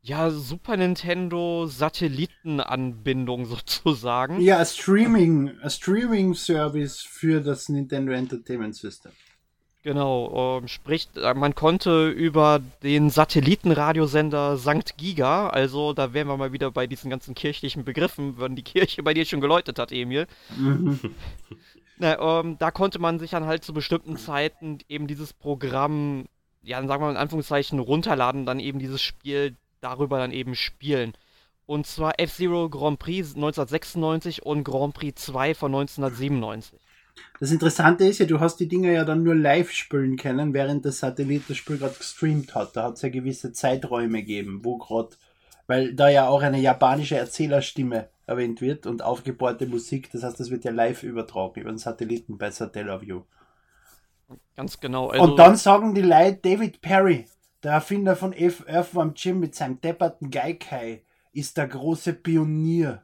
ja, 0.03 0.31
Super 0.31 0.77
Nintendo 0.77 1.67
Satellitenanbindung 1.67 3.47
sozusagen. 3.47 4.41
Ja, 4.41 4.65
Streaming, 4.65 5.53
ein 5.63 5.71
Streaming-Service 5.71 7.01
für 7.01 7.41
das 7.41 7.69
Nintendo 7.69 8.13
Entertainment 8.13 8.75
System. 8.75 9.13
Genau, 9.85 10.59
ähm, 10.59 10.69
sprich, 10.69 11.09
äh, 11.17 11.35
man 11.35 11.57
konnte 11.57 12.09
über 12.09 12.61
den 12.85 13.11
Satellitenradiosender 13.11 14.57
St. 14.57 14.97
Giga, 14.97 15.49
also 15.49 15.93
da 15.93 16.15
wären 16.15 16.29
wir 16.29 16.37
mal 16.37 16.53
wieder 16.53 16.71
bei 16.71 16.87
diesen 16.87 17.11
ganzen 17.11 17.35
kirchlichen 17.35 17.85
Begriffen, 17.85 18.39
wenn 18.39 18.55
die 18.55 18.63
Kirche 18.63 19.03
bei 19.03 19.13
dir 19.13 19.25
schon 19.25 19.41
geläutet 19.41 19.81
hat, 19.81 19.91
Emil. 19.91 20.29
Mhm. 20.57 21.01
Na, 21.99 22.41
ähm, 22.41 22.59
da 22.59 22.71
konnte 22.71 23.01
man 23.01 23.19
sich 23.19 23.33
dann 23.33 23.47
halt 23.47 23.65
zu 23.65 23.73
bestimmten 23.73 24.17
Zeiten 24.17 24.79
eben 24.89 25.09
dieses 25.09 25.33
Programm, 25.33 26.27
ja, 26.63 26.79
dann 26.79 26.87
sagen 26.87 27.03
wir 27.03 27.07
mal 27.07 27.13
in 27.13 27.17
Anführungszeichen, 27.17 27.81
runterladen, 27.81 28.47
dann 28.47 28.61
eben 28.61 28.79
dieses 28.79 29.03
Spiel 29.03 29.57
darüber 29.83 30.19
dann 30.19 30.33
eben 30.33 30.55
spielen. 30.55 31.13
Und 31.67 31.87
zwar 31.87 32.19
F-Zero 32.19 32.69
Grand 32.69 32.99
Prix 32.99 33.35
1996 33.35 34.45
und 34.45 34.65
Grand 34.65 34.95
Prix 34.95 35.23
2 35.25 35.55
von 35.55 35.75
1997. 35.75 36.79
Das 37.41 37.51
Interessante 37.51 38.07
ist 38.07 38.19
ja, 38.19 38.27
du 38.27 38.41
hast 38.41 38.57
die 38.59 38.69
Dinger 38.69 38.91
ja 38.91 39.05
dann 39.05 39.23
nur 39.23 39.35
live 39.35 39.71
spielen 39.71 40.17
können, 40.17 40.55
während 40.55 40.85
der 40.85 40.93
Satellit 40.93 41.45
das 41.49 41.57
Spiel 41.57 41.79
gerade 41.79 41.95
gestreamt 41.95 42.55
hat. 42.55 42.77
Da 42.77 42.85
hat 42.85 42.95
es 42.95 43.03
ja 43.03 43.09
gewisse 43.09 43.53
Zeiträume 43.53 44.21
gegeben, 44.21 44.61
wo 44.63 44.79
gerade, 44.79 45.11
weil 45.67 45.95
da 45.95 46.09
ja 46.09 46.29
auch 46.29 46.43
eine 46.43 46.61
japanische 46.61 47.17
Erzählerstimme 47.17 48.09
erwähnt 48.27 48.61
wird 48.61 48.87
und 48.87 49.03
aufgebohrte 49.03 49.67
Musik, 49.67 50.11
das 50.13 50.23
heißt, 50.23 50.39
das 50.39 50.51
wird 50.51 50.65
ja 50.65 50.71
live 50.71 51.03
übertragen 51.03 51.61
über 51.61 51.71
den 51.71 51.79
Satelliten 51.79 52.39
bei 52.39 52.51
Satellaview. 52.51 53.23
Ganz 54.57 54.81
genau. 54.81 55.09
Also 55.09 55.25
und 55.25 55.37
dann 55.37 55.57
sagen 55.57 55.95
die 55.95 56.03
Leute, 56.03 56.39
David 56.43 56.81
Perry, 56.81 57.27
der 57.63 57.73
Erfinder 57.73 58.17
von 58.17 58.33
F 58.33 58.65
Earthworm 58.67 59.15
Jim 59.15 59.41
mit 59.41 59.55
seinem 59.55 59.81
depperten 59.81 60.31
Geikai, 60.31 61.03
ist 61.33 61.57
der 61.57 61.69
große 61.69 62.13
Pionier. 62.13 63.03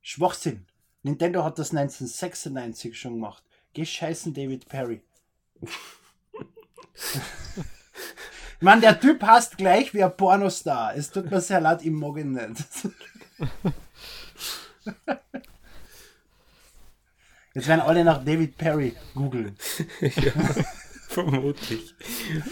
Schwachsinn. 0.00 0.66
Nintendo 1.02 1.44
hat 1.44 1.58
das 1.58 1.70
1996 1.70 2.98
schon 2.98 3.14
gemacht. 3.14 3.42
Geh 3.74 3.84
scheißen, 3.84 4.32
David 4.34 4.68
Perry. 4.68 5.02
Mann, 8.60 8.80
der 8.80 8.98
Typ 8.98 9.22
hasst 9.22 9.56
gleich 9.56 9.94
wie 9.94 10.02
ein 10.02 10.16
Pornostar. 10.16 10.96
Es 10.96 11.10
tut 11.10 11.30
mir 11.30 11.40
sehr 11.40 11.60
leid, 11.60 11.84
ich 11.84 11.90
mag 11.90 12.16
ihn 12.18 12.32
nicht. 12.32 12.64
Jetzt 17.54 17.68
werden 17.68 17.80
alle 17.80 18.04
nach 18.04 18.24
David 18.24 18.56
Perry 18.56 18.94
googeln. 19.14 19.56
ja, 20.00 20.32
vermutlich. 21.08 21.94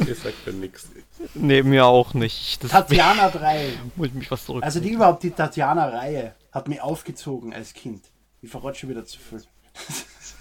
Ihr 0.07 0.15
sagt 0.15 0.47
ja 0.47 0.53
nichts. 0.53 0.89
Nee, 1.35 1.63
mir 1.63 1.87
auch 1.87 2.15
nicht. 2.15 2.63
Das 2.65 2.71
Tatjana 2.71 3.31
3. 3.31 3.73
Muss 3.97 4.09
ich 4.09 4.15
mich 4.15 4.31
was 4.31 4.45
zurück. 4.45 4.63
Also 4.63 4.81
die 4.81 4.91
überhaupt, 4.91 5.23
die 5.23 5.31
Tatjana-Reihe 5.31 6.35
hat 6.53 6.69
mich 6.69 6.81
aufgezogen 6.81 7.53
als 7.53 7.75
Kind. 7.75 8.05
Ich 8.43 8.51
verrate 8.51 8.79
schon 8.79 8.91
wieder 8.91 9.05
zu 9.05 9.19
viel. 9.19 9.43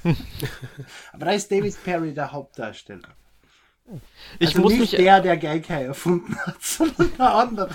Aber 1.13 1.25
da 1.25 1.31
ist 1.31 1.51
David 1.51 1.83
Perry 1.83 2.13
der 2.13 2.31
Hauptdarsteller. 2.31 3.09
Ich 4.39 4.49
also 4.49 4.61
muss 4.61 4.71
nicht 4.73 4.81
mich 4.81 4.91
der, 4.91 5.21
der 5.21 5.37
Geikai 5.37 5.83
erfunden 5.83 6.35
hat, 6.37 6.55
sondern 6.61 7.11
der 7.17 7.35
andere. 7.35 7.69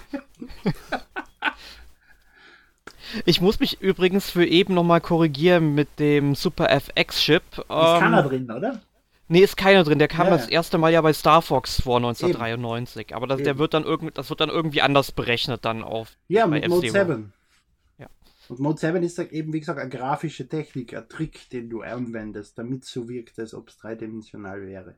Ich 3.24 3.40
muss 3.40 3.60
mich 3.60 3.80
übrigens 3.80 4.30
für 4.30 4.46
eben 4.46 4.74
nochmal 4.74 5.00
korrigieren 5.00 5.74
mit 5.74 5.98
dem 5.98 6.34
Super 6.34 6.70
FX-Chip. 6.70 7.42
Ist 7.52 7.64
ähm, 7.68 8.00
keiner 8.00 8.22
drin, 8.22 8.50
oder? 8.50 8.80
Nee, 9.32 9.42
ist 9.42 9.56
keiner 9.56 9.84
drin. 9.84 10.00
Der 10.00 10.08
kam 10.08 10.26
ja. 10.26 10.32
das 10.32 10.48
erste 10.48 10.76
Mal 10.76 10.92
ja 10.92 11.00
bei 11.00 11.12
Star 11.12 11.40
Fox 11.40 11.80
vor 11.80 11.98
1993. 11.98 13.02
Eben. 13.02 13.14
Aber 13.14 13.28
das, 13.28 13.40
der 13.42 13.58
wird 13.58 13.74
dann 13.74 13.84
irgend, 13.84 14.18
das 14.18 14.28
wird 14.28 14.40
dann 14.40 14.48
irgendwie 14.48 14.82
anders 14.82 15.12
berechnet 15.12 15.64
dann 15.64 15.84
auf. 15.84 16.16
Ja, 16.26 16.48
mit 16.48 16.68
Mode 16.68 16.90
7. 16.90 17.32
Und 18.48 18.58
Mode 18.58 18.80
7 18.80 19.00
ist 19.04 19.20
eben, 19.20 19.52
wie 19.52 19.60
gesagt, 19.60 19.78
eine 19.78 19.88
grafische 19.88 20.48
Technik, 20.48 20.92
ein 20.92 21.08
Trick, 21.08 21.48
den 21.50 21.70
du 21.70 21.82
anwendest, 21.82 22.58
damit 22.58 22.82
es 22.82 22.90
so 22.90 23.08
wirkt, 23.08 23.38
als 23.38 23.54
ob 23.54 23.68
es 23.68 23.76
dreidimensional 23.76 24.66
wäre. 24.66 24.96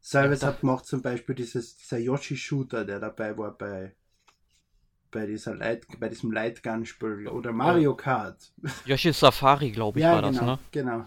Salves 0.00 0.42
ja, 0.42 0.48
hat 0.48 0.60
gemacht 0.60 0.86
zum 0.86 1.02
Beispiel 1.02 1.34
dieses, 1.34 1.76
dieser 1.76 1.98
Yoshi-Shooter, 1.98 2.84
der 2.84 3.00
dabei 3.00 3.36
war 3.36 3.58
bei, 3.58 3.96
bei, 5.10 5.26
dieser 5.26 5.56
Light, 5.56 5.84
bei 5.98 6.08
diesem 6.08 6.30
Lightgun-Spiel 6.30 7.26
oder 7.26 7.52
Mario 7.52 7.96
Kart. 7.96 8.52
Yoshi 8.84 9.12
Safari, 9.12 9.72
glaube 9.72 9.98
ich, 9.98 10.04
ja, 10.04 10.12
war 10.12 10.22
genau, 10.22 10.32
das, 10.32 10.40
ne? 10.40 10.58
Genau. 10.70 11.06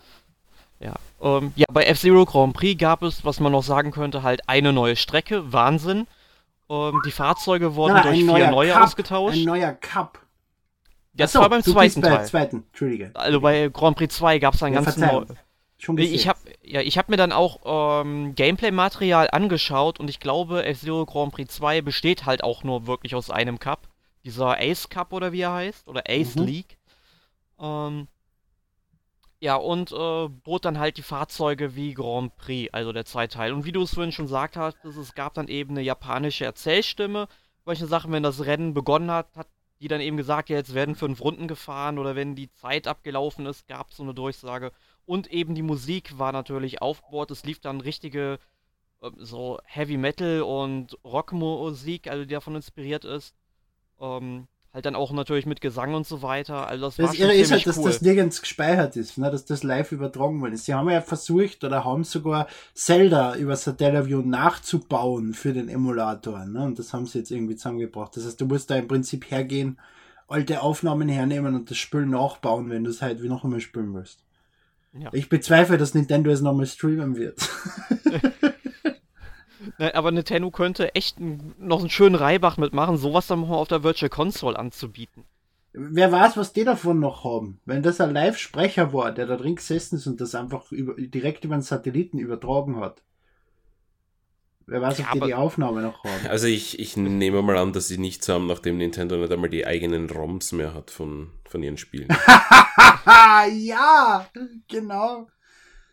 Ja, 0.79 0.93
ähm, 1.21 1.53
ja, 1.55 1.65
bei 1.71 1.85
F-Zero 1.85 2.25
Grand 2.25 2.53
Prix 2.53 2.79
gab 2.79 3.03
es, 3.03 3.23
was 3.23 3.39
man 3.39 3.51
noch 3.51 3.63
sagen 3.63 3.91
könnte, 3.91 4.23
halt 4.23 4.49
eine 4.49 4.73
neue 4.73 4.95
Strecke. 4.95 5.53
Wahnsinn. 5.53 6.07
Ähm, 6.69 7.01
die 7.05 7.11
Fahrzeuge 7.11 7.75
wurden 7.75 7.93
Nein, 7.93 8.03
durch 8.03 8.37
vier 8.37 8.51
neue 8.51 8.73
Cup, 8.73 8.83
ausgetauscht. 8.83 9.37
Ein 9.37 9.43
neuer 9.43 9.73
Cup. 9.73 10.19
Ja, 11.13 11.25
das 11.25 11.35
war 11.35 11.49
beim 11.49 11.63
zweiten 11.63 12.01
bei 12.01 12.09
Teil. 12.09 12.25
zweiten, 12.25 12.63
Entschuldige. 12.71 13.11
Also 13.13 13.39
bei 13.39 13.69
Grand 13.71 13.95
Prix 13.95 14.15
2 14.15 14.39
gab 14.39 14.55
es 14.55 14.63
einen 14.63 14.75
ja, 14.75 14.81
ganz 14.81 14.97
neuen. 14.97 15.37
Ich 15.97 16.27
habe 16.27 16.39
ja, 16.63 16.81
ich 16.81 16.97
habe 16.97 17.11
mir 17.11 17.17
dann 17.17 17.31
auch 17.31 18.01
ähm, 18.03 18.35
Gameplay-Material 18.35 19.29
angeschaut 19.31 19.99
und 19.99 20.09
ich 20.09 20.19
glaube, 20.19 20.65
F-Zero 20.65 21.05
Grand 21.05 21.33
Prix 21.33 21.53
2 21.55 21.81
besteht 21.81 22.25
halt 22.25 22.43
auch 22.43 22.63
nur 22.63 22.87
wirklich 22.87 23.15
aus 23.15 23.29
einem 23.29 23.59
Cup. 23.59 23.87
Dieser 24.23 24.57
Ace 24.59 24.89
Cup 24.89 25.11
oder 25.11 25.33
wie 25.33 25.41
er 25.41 25.53
heißt, 25.53 25.87
oder 25.87 26.03
Ace 26.07 26.35
mhm. 26.35 26.45
League. 26.45 26.77
Ähm, 27.59 28.07
ja, 29.43 29.55
und 29.55 29.91
äh, 29.91 30.29
bot 30.29 30.63
dann 30.63 30.79
halt 30.79 30.95
die 30.95 31.01
Fahrzeuge 31.01 31.75
wie 31.75 31.93
Grand 31.93 32.33
Prix, 32.37 32.73
also 32.73 32.93
der 32.93 33.03
zweite 33.03 33.35
Teil. 33.35 33.51
Und 33.51 33.65
wie 33.65 33.73
du 33.73 33.81
es 33.81 33.93
vorhin 33.93 34.13
schon 34.13 34.27
gesagt 34.27 34.55
hast, 34.55 34.77
es 34.85 35.15
gab 35.15 35.33
dann 35.33 35.49
eben 35.49 35.71
eine 35.71 35.81
japanische 35.81 36.45
Erzählstimme. 36.45 37.27
Solche 37.65 37.85
Sachen, 37.85 38.13
wenn 38.13 38.23
das 38.23 38.45
Rennen 38.45 38.73
begonnen 38.73 39.11
hat, 39.11 39.35
hat 39.35 39.47
die 39.81 39.89
dann 39.89 39.99
eben 39.99 40.15
gesagt, 40.15 40.47
ja, 40.47 40.55
jetzt 40.55 40.73
werden 40.73 40.95
fünf 40.95 41.19
Runden 41.19 41.49
gefahren 41.49 41.99
oder 41.99 42.15
wenn 42.15 42.35
die 42.35 42.51
Zeit 42.53 42.87
abgelaufen 42.87 43.45
ist, 43.45 43.67
gab 43.67 43.91
es 43.91 43.97
so 43.97 44.03
eine 44.03 44.13
Durchsage. 44.13 44.71
Und 45.05 45.27
eben 45.27 45.55
die 45.55 45.61
Musik 45.61 46.17
war 46.17 46.31
natürlich 46.31 46.81
aufgebaut. 46.81 47.29
Es 47.29 47.43
lief 47.43 47.59
dann 47.59 47.81
richtige 47.81 48.39
äh, 49.01 49.09
so 49.17 49.59
Heavy 49.65 49.97
Metal 49.97 50.41
und 50.43 50.97
Rockmusik, 51.03 52.07
also 52.07 52.23
die 52.23 52.33
davon 52.33 52.55
inspiriert 52.55 53.03
ist. 53.03 53.35
Ähm, 53.99 54.47
halt 54.73 54.85
dann 54.85 54.95
auch 54.95 55.11
natürlich 55.11 55.45
mit 55.45 55.61
Gesang 55.61 55.93
und 55.93 56.07
so 56.07 56.21
weiter. 56.21 56.67
Also 56.67 56.85
das, 56.85 56.95
das 56.95 57.13
Irre 57.13 57.33
ist 57.33 57.51
halt, 57.51 57.67
dass 57.67 57.77
cool. 57.77 57.85
das 57.85 58.01
nirgends 58.01 58.41
gespeichert 58.41 58.95
ist, 58.95 59.17
ne, 59.17 59.29
dass 59.29 59.45
das 59.45 59.61
live 59.61 59.91
übertragen 59.91 60.41
wurde. 60.41 60.57
Sie 60.57 60.73
haben 60.73 60.89
ja 60.89 61.01
versucht 61.01 61.63
oder 61.63 61.85
haben 61.85 62.03
sogar 62.03 62.47
Zelda 62.73 63.35
über 63.35 63.55
Satellaview 63.55 64.21
nachzubauen 64.21 65.35
für 65.35 65.53
den 65.53 65.69
Emulator. 65.69 66.45
Ne, 66.45 66.63
und 66.63 66.79
das 66.79 66.91
haben 66.91 67.05
sie 67.05 67.19
jetzt 67.19 67.29
irgendwie 67.29 67.55
zusammengebracht. 67.55 68.17
Das 68.17 68.25
heißt, 68.25 68.41
du 68.41 68.45
musst 68.45 68.71
da 68.71 68.75
im 68.75 68.87
Prinzip 68.87 69.29
hergehen, 69.29 69.79
alte 70.27 70.61
Aufnahmen 70.61 71.07
hernehmen 71.07 71.53
und 71.53 71.69
das 71.69 71.77
Spiel 71.77 72.07
nachbauen, 72.07 72.71
wenn 72.71 72.83
du 72.83 72.89
es 72.89 73.03
halt 73.03 73.21
wie 73.21 73.29
noch 73.29 73.43
einmal 73.43 73.59
spielen 73.59 73.93
willst. 73.93 74.23
Ja. 74.93 75.09
Ich 75.11 75.29
bezweifle, 75.29 75.77
dass 75.77 75.93
Nintendo 75.93 76.31
es 76.31 76.41
nochmal 76.41 76.65
streamen 76.65 77.15
wird. 77.15 77.37
Ne, 79.77 79.93
aber 79.95 80.11
Nintendo 80.11 80.51
könnte 80.51 80.95
echt 80.95 81.17
noch 81.19 81.79
einen 81.79 81.89
schönen 81.89 82.15
Reibach 82.15 82.57
mitmachen, 82.57 82.97
sowas 82.97 83.27
dann 83.27 83.41
mal 83.41 83.55
auf 83.55 83.67
der 83.67 83.83
Virtual 83.83 84.09
Console 84.09 84.57
anzubieten. 84.57 85.25
Wer 85.73 86.11
weiß, 86.11 86.37
was 86.37 86.53
die 86.53 86.63
davon 86.63 86.99
noch 86.99 87.23
haben. 87.23 87.59
Wenn 87.65 87.81
das 87.81 87.99
ein 87.99 88.13
Live-Sprecher 88.13 88.93
war, 88.93 89.11
der 89.11 89.25
da 89.25 89.37
drin 89.37 89.55
gesessen 89.55 89.95
ist 89.95 90.05
und 90.05 90.21
das 90.21 90.35
einfach 90.35 90.71
über, 90.71 90.93
direkt 90.95 91.45
über 91.45 91.55
den 91.55 91.63
Satelliten 91.63 92.19
übertragen 92.19 92.79
hat. 92.79 93.01
Wer 94.65 94.81
weiß, 94.81 94.99
ob 94.99 95.05
ja, 95.05 95.13
die 95.13 95.19
die 95.21 95.33
Aufnahme 95.33 95.81
noch 95.81 96.03
haben. 96.03 96.27
Also 96.29 96.47
ich, 96.47 96.79
ich 96.79 96.95
nehme 96.95 97.41
mal 97.41 97.57
an, 97.57 97.73
dass 97.73 97.87
sie 97.87 97.97
nichts 97.97 98.29
haben, 98.29 98.47
nachdem 98.47 98.77
Nintendo 98.77 99.17
nicht 99.17 99.31
einmal 99.31 99.49
die 99.49 99.65
eigenen 99.65 100.09
ROMs 100.09 100.51
mehr 100.53 100.73
hat 100.73 100.91
von, 100.91 101.31
von 101.49 101.63
ihren 101.63 101.77
Spielen. 101.77 102.07
ja, 103.51 104.27
genau. 104.69 105.27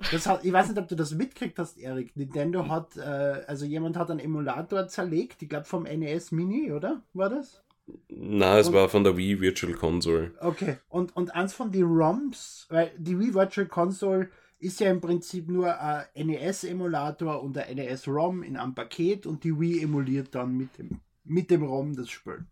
Hat, 0.00 0.44
ich 0.44 0.52
weiß 0.52 0.68
nicht, 0.68 0.78
ob 0.78 0.88
du 0.88 0.96
das 0.96 1.14
mitgekriegt 1.14 1.58
hast, 1.58 1.78
Erik. 1.78 2.16
Nintendo 2.16 2.68
hat, 2.68 2.96
äh, 2.96 3.00
also 3.46 3.66
jemand 3.66 3.96
hat 3.96 4.10
einen 4.10 4.20
Emulator 4.20 4.88
zerlegt, 4.88 5.42
ich 5.42 5.48
glaube 5.48 5.66
vom 5.66 5.82
NES 5.82 6.32
Mini, 6.32 6.72
oder? 6.72 7.02
War 7.12 7.28
das? 7.28 7.62
Na, 8.08 8.58
es 8.58 8.68
und, 8.68 8.74
war 8.74 8.88
von 8.88 9.04
der 9.04 9.16
Wii 9.16 9.40
Virtual 9.40 9.72
Console. 9.74 10.32
Okay, 10.40 10.76
und, 10.88 11.14
und 11.16 11.34
eins 11.34 11.52
von 11.52 11.70
den 11.70 11.84
ROMs, 11.84 12.66
weil 12.70 12.92
die 12.96 13.18
Wii 13.18 13.34
Virtual 13.34 13.66
Console 13.66 14.30
ist 14.58 14.80
ja 14.80 14.90
im 14.90 15.00
Prinzip 15.00 15.48
nur 15.48 15.78
ein 15.80 16.06
NES-Emulator 16.14 17.42
und 17.42 17.56
ein 17.56 17.76
NES-ROM 17.76 18.42
in 18.42 18.56
einem 18.56 18.74
Paket 18.74 19.26
und 19.26 19.42
die 19.44 19.58
Wii 19.58 19.82
emuliert 19.82 20.34
dann 20.34 20.56
mit 20.56 20.78
dem, 20.78 21.00
mit 21.24 21.50
dem 21.50 21.62
ROM 21.62 21.96
das 21.96 22.10
Spiel. 22.10 22.44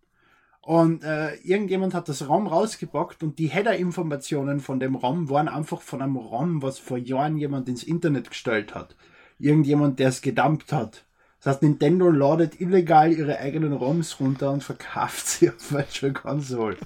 Und 0.69 1.03
äh, 1.03 1.35
irgendjemand 1.37 1.95
hat 1.95 2.11
das 2.11 2.29
ROM 2.29 2.47
rausgepackt 2.47 3.23
und 3.23 3.39
die 3.39 3.47
Header-Informationen 3.47 4.61
von 4.61 4.79
dem 4.79 4.97
ROM 4.97 5.31
waren 5.31 5.49
einfach 5.49 5.81
von 5.81 6.03
einem 6.03 6.17
ROM, 6.17 6.61
was 6.61 6.79
vor 6.79 6.99
Jahren 6.99 7.39
jemand 7.39 7.71
ins 7.71 7.83
Internet 7.83 8.29
gestellt 8.29 8.75
hat. 8.75 8.95
Irgendjemand, 9.39 9.99
der 9.99 10.11
es 10.11 10.21
gedumpt 10.21 10.75
hat. 10.75 11.07
Das 11.41 11.55
heißt, 11.55 11.63
Nintendo 11.63 12.11
ladet 12.11 12.61
illegal 12.61 13.11
ihre 13.11 13.39
eigenen 13.39 13.73
ROMs 13.73 14.21
runter 14.21 14.53
und 14.53 14.63
verkauft 14.63 15.27
sie 15.27 15.49
auf 15.57 15.73
Virtual 15.73 16.13
Console. 16.13 16.77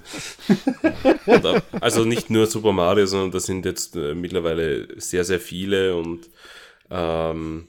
also 1.81 2.05
nicht 2.05 2.29
nur 2.29 2.47
Super 2.47 2.71
Mario, 2.71 3.05
sondern 3.05 3.31
das 3.31 3.47
sind 3.47 3.65
jetzt 3.65 3.97
äh, 3.97 4.15
mittlerweile 4.15 4.97
sehr, 4.97 5.25
sehr 5.25 5.41
viele 5.41 5.97
und 5.97 6.29
ähm, 6.89 7.67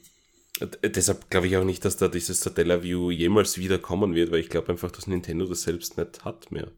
Deshalb 0.61 1.31
glaube 1.31 1.49
ich 1.49 1.57
auch 1.57 1.65
nicht, 1.65 1.85
dass 1.85 1.97
da 1.97 2.07
dieses 2.07 2.41
Satellaview 2.41 3.11
jemals 3.11 3.59
wieder 3.59 3.79
kommen 3.79 4.15
wird, 4.15 4.31
weil 4.31 4.39
ich 4.39 4.49
glaube 4.49 4.71
einfach, 4.71 4.91
dass 4.93 5.09
Nintendo 5.09 5.47
das 5.47 5.63
selbst 5.63 5.99
nicht 5.99 6.25
hat 6.25 6.53
mehr. 6.53 6.71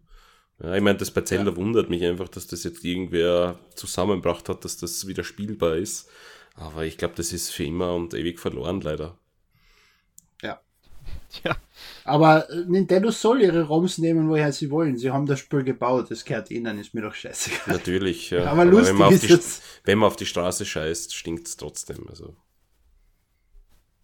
Ja, 0.62 0.74
ich 0.74 0.82
meine, 0.82 0.96
das 0.96 1.10
bei 1.10 1.20
Zelda 1.20 1.50
ja. 1.50 1.56
wundert 1.56 1.90
mich 1.90 2.02
einfach, 2.02 2.28
dass 2.28 2.46
das 2.46 2.64
jetzt 2.64 2.84
irgendwer 2.84 3.58
zusammenbracht 3.74 4.48
hat, 4.48 4.64
dass 4.64 4.78
das 4.78 5.06
wieder 5.06 5.24
spielbar 5.24 5.76
ist. 5.76 6.08
Aber 6.54 6.84
ich 6.84 6.96
glaube, 6.96 7.14
das 7.16 7.34
ist 7.34 7.50
für 7.50 7.64
immer 7.64 7.94
und 7.94 8.14
ewig 8.14 8.40
verloren, 8.40 8.80
leider. 8.80 9.18
Ja. 10.42 10.60
Ja. 11.44 11.56
Aber 12.04 12.48
äh, 12.48 12.64
Nintendo 12.66 13.10
soll 13.10 13.42
ihre 13.42 13.64
ROMs 13.64 13.98
nehmen, 13.98 14.30
woher 14.30 14.52
sie 14.52 14.70
wollen. 14.70 14.96
Sie 14.96 15.10
haben 15.10 15.26
das 15.26 15.40
Spiel 15.40 15.64
gebaut, 15.64 16.10
das 16.10 16.24
gehört 16.24 16.50
ihnen, 16.50 16.78
ist 16.78 16.94
mir 16.94 17.02
doch 17.02 17.14
scheißegal. 17.14 17.76
Natürlich, 17.76 18.30
ja. 18.30 18.42
Aber, 18.46 18.62
Aber 18.62 18.64
lustig 18.64 18.92
wenn 18.92 18.96
man, 18.98 19.12
ist 19.12 19.28
die, 19.28 19.38
wenn 19.84 19.98
man 19.98 20.06
auf 20.06 20.16
die 20.16 20.24
Straße 20.24 20.64
scheißt, 20.64 21.14
stinkt 21.14 21.46
es 21.48 21.58
trotzdem. 21.58 22.06
Also. 22.08 22.34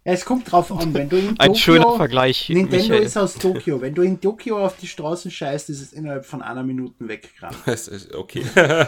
Es 0.04 0.24
kommt 0.24 0.50
drauf 0.50 0.72
an, 0.72 0.92
wenn 0.94 1.08
du 1.08 1.16
in 1.16 1.28
Ein 1.38 1.48
Tokio, 1.48 1.54
schöner 1.54 1.96
Vergleich. 1.96 2.48
Nintendo 2.48 2.88
Michael. 2.88 3.02
ist 3.02 3.16
aus 3.16 3.34
Tokio. 3.34 3.80
Wenn 3.80 3.94
du 3.94 4.02
in 4.02 4.20
Tokio 4.20 4.64
auf 4.64 4.76
die 4.76 4.88
Straßen 4.88 5.30
scheißt, 5.30 5.70
ist 5.70 5.80
es 5.80 5.92
innerhalb 5.92 6.26
von 6.26 6.42
einer 6.42 6.64
Minute 6.64 7.06
weggerannt. 7.06 7.56
okay. 8.16 8.44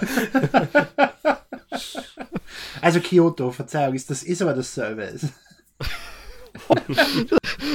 also 2.82 3.00
Kyoto, 3.00 3.52
Verzeihung, 3.52 3.94
ist 3.94 4.10
das 4.10 4.24
ist 4.24 4.42
aber 4.42 4.54
dasselbe. 4.54 5.14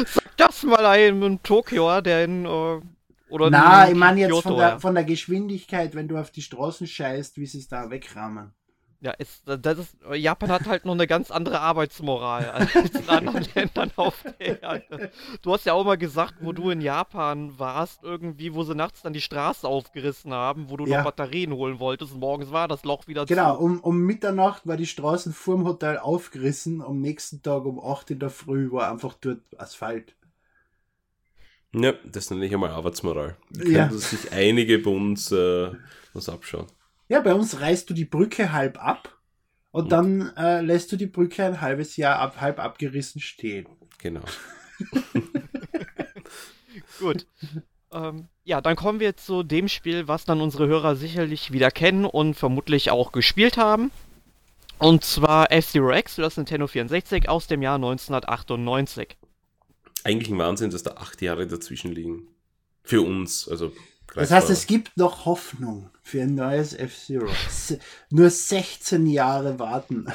Sag 0.05 0.37
das 0.37 0.63
mal 0.63 0.85
einem 0.85 1.23
in 1.23 1.41
Tokio, 1.41 2.01
der 2.01 2.25
in 2.25 2.45
äh, 2.45 2.81
oder 3.29 3.49
Na, 3.49 3.87
ich 3.87 3.95
meine 3.95 4.19
jetzt 4.19 4.41
von 4.41 4.57
der, 4.57 4.79
von 4.79 4.95
der 4.95 5.03
Geschwindigkeit, 5.05 5.95
wenn 5.95 6.07
du 6.07 6.17
auf 6.17 6.31
die 6.31 6.41
Straßen 6.41 6.87
scheißt, 6.87 7.37
wie 7.37 7.45
sie 7.45 7.59
es 7.59 7.67
da 7.67 7.89
wegrahmen. 7.89 8.53
Ja, 9.01 9.11
ist, 9.11 9.43
das 9.45 9.79
ist, 9.79 9.95
Japan 10.13 10.51
hat 10.51 10.65
halt 10.65 10.83
noch 10.83 10.93
eine 10.93 11.07
ganz 11.07 11.31
andere 11.31 11.61
Arbeitsmoral 11.61 12.49
als 12.49 12.91
in 12.91 13.07
anderen 13.07 13.47
Ländern 13.55 13.91
auf 13.95 14.23
der 14.23 14.61
Erde. 14.61 15.11
Du 15.41 15.53
hast 15.53 15.65
ja 15.65 15.71
auch 15.71 15.85
mal 15.85 15.97
gesagt, 15.97 16.35
wo 16.41 16.51
du 16.51 16.69
in 16.69 16.81
Japan 16.81 17.57
warst, 17.57 18.03
irgendwie, 18.03 18.53
wo 18.53 18.63
sie 18.63 18.75
nachts 18.75 19.01
dann 19.01 19.13
die 19.13 19.21
Straße 19.21 19.65
aufgerissen 19.65 20.33
haben, 20.33 20.69
wo 20.69 20.75
du 20.75 20.85
ja. 20.85 20.97
noch 20.97 21.05
Batterien 21.05 21.53
holen 21.53 21.79
wolltest 21.79 22.13
und 22.13 22.19
morgens 22.19 22.51
war 22.51 22.67
das 22.67 22.83
Loch 22.83 23.07
wieder 23.07 23.25
genau, 23.25 23.53
zu. 23.53 23.59
Genau, 23.59 23.65
um, 23.65 23.79
um 23.79 24.01
Mitternacht 24.01 24.67
war 24.67 24.75
die 24.75 24.85
Straßen 24.85 25.31
vorm 25.31 25.63
Hotel 25.63 25.97
aufgerissen, 25.97 26.81
am 26.81 26.99
nächsten 26.99 27.41
Tag 27.41 27.63
um 27.63 27.79
8 27.79 28.11
in 28.11 28.19
der 28.19 28.29
Früh 28.29 28.69
war 28.69 28.91
einfach 28.91 29.13
dort 29.13 29.39
Asphalt. 29.57 30.13
Ja, 31.71 31.93
das 32.03 32.29
nenne 32.31 32.45
ich 32.45 32.53
einmal 32.53 32.71
Arbeitsmoral. 32.71 33.37
Da 33.51 33.63
ja. 33.63 33.87
können 33.87 33.99
sich 33.99 34.33
einige 34.33 34.79
bei 34.79 34.91
uns 34.91 35.31
äh, 35.31 35.71
was 36.13 36.27
abschauen. 36.27 36.67
Ja, 37.09 37.19
bei 37.21 37.33
uns 37.33 37.59
reißt 37.59 37.89
du 37.89 37.93
die 37.93 38.05
Brücke 38.05 38.53
halb 38.53 38.81
ab 38.81 39.19
und 39.71 39.85
mhm. 39.85 39.89
dann 39.89 40.37
äh, 40.37 40.61
lässt 40.61 40.91
du 40.91 40.95
die 40.95 41.07
Brücke 41.07 41.43
ein 41.43 41.59
halbes 41.59 41.97
Jahr 41.97 42.19
ab, 42.19 42.39
halb 42.39 42.59
abgerissen 42.59 43.19
stehen. 43.19 43.67
Genau. 43.97 44.21
Gut. 46.99 47.25
Ähm, 47.91 48.27
ja, 48.43 48.61
dann 48.61 48.75
kommen 48.75 48.99
wir 48.99 49.17
zu 49.17 49.41
dem 49.41 49.67
Spiel, 49.67 50.07
was 50.07 50.25
dann 50.25 50.39
unsere 50.39 50.67
Hörer 50.67 50.95
sicherlich 50.95 51.51
wieder 51.51 51.71
kennen 51.71 52.05
und 52.05 52.35
vermutlich 52.35 52.91
auch 52.91 53.11
gespielt 53.11 53.57
haben. 53.57 53.91
Und 54.77 55.03
zwar 55.03 55.51
F-Zero 55.51 55.91
X 55.91 56.15
für 56.15 56.21
das 56.21 56.37
Nintendo 56.37 56.67
64 56.67 57.27
aus 57.27 57.47
dem 57.47 57.61
Jahr 57.63 57.75
1998. 57.75 59.17
Eigentlich 60.03 60.29
ein 60.29 60.37
Wahnsinn, 60.37 60.69
dass 60.69 60.83
da 60.83 60.91
acht 60.91 61.21
Jahre 61.21 61.47
dazwischen 61.47 61.91
liegen. 61.91 62.27
Für 62.83 63.01
uns, 63.01 63.49
also 63.49 63.73
das 64.19 64.31
heißt, 64.31 64.49
es 64.49 64.67
gibt 64.67 64.97
noch 64.97 65.25
Hoffnung 65.25 65.89
für 66.01 66.21
ein 66.23 66.35
neues 66.35 66.73
F-Zero. 66.73 67.27
Nur 68.09 68.29
16 68.29 69.05
Jahre 69.07 69.59
warten. 69.59 70.07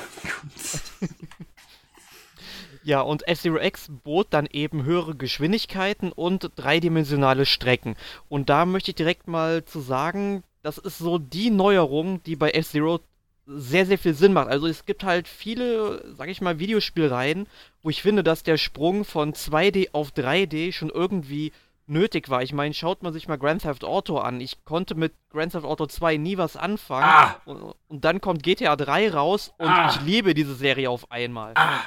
ja, 2.83 3.01
und 3.01 3.27
F-Zero 3.27 3.59
X 3.59 3.89
bot 4.03 4.29
dann 4.31 4.47
eben 4.47 4.85
höhere 4.85 5.15
Geschwindigkeiten 5.15 6.13
und 6.13 6.51
dreidimensionale 6.57 7.47
Strecken. 7.47 7.97
Und 8.29 8.49
da 8.51 8.67
möchte 8.67 8.91
ich 8.91 8.97
direkt 8.97 9.29
mal 9.29 9.65
zu 9.65 9.81
sagen, 9.81 10.43
das 10.63 10.79
ist 10.79 10.99
so 10.99 11.19
die 11.19 11.51
Neuerung, 11.51 12.23
die 12.25 12.37
bei 12.37 12.51
F-Zero 12.51 13.01
sehr, 13.47 13.87
sehr 13.87 13.99
viel 13.99 14.15
Sinn 14.15 14.33
macht. 14.33 14.49
Also 14.49 14.67
es 14.67 14.87
gibt 14.87 15.05
halt 15.05 15.29
viele, 15.29 16.15
sag 16.17 16.29
ich 16.29 16.41
mal, 16.41 16.59
Videospielreihen, 16.59 17.47
wo 17.83 17.91
ich 17.91 18.03
finde, 18.03 18.23
dass 18.23 18.43
der 18.43 18.57
Sprung 18.57 19.05
von 19.05 19.35
2D 19.35 19.89
auf 19.93 20.11
3D 20.13 20.73
schon 20.73 20.91
irgendwie 20.91 21.53
nötig 21.87 22.31
war. 22.31 22.43
Ich 22.43 22.53
meine, 22.53 22.75
schaut 22.75 23.03
man 23.03 23.13
sich 23.13 23.29
mal 23.29 23.37
Grand 23.37 23.63
Theft 23.63 23.85
Auto 23.85 24.19
an. 24.19 24.41
Ich 24.41 24.65
konnte 24.65 24.95
mit 24.95 25.13
Grand 25.31 25.53
Theft 25.53 25.65
Auto 25.65 25.87
2 25.87 26.17
nie 26.17 26.39
was 26.39 26.57
anfangen. 26.57 27.05
Ah. 27.05 27.41
Und, 27.45 27.75
und, 27.89 28.05
dann 28.05 28.21
kommt 28.21 28.43
GTA 28.43 28.77
3 28.77 29.11
raus 29.11 29.53
und 29.59 29.69
ah. 29.69 29.91
ich 29.91 30.01
liebe 30.03 30.35
diese 30.35 30.55
Serie 30.55 30.91
auf 30.91 31.11
einmal. 31.11 31.53
Ah. 31.57 31.83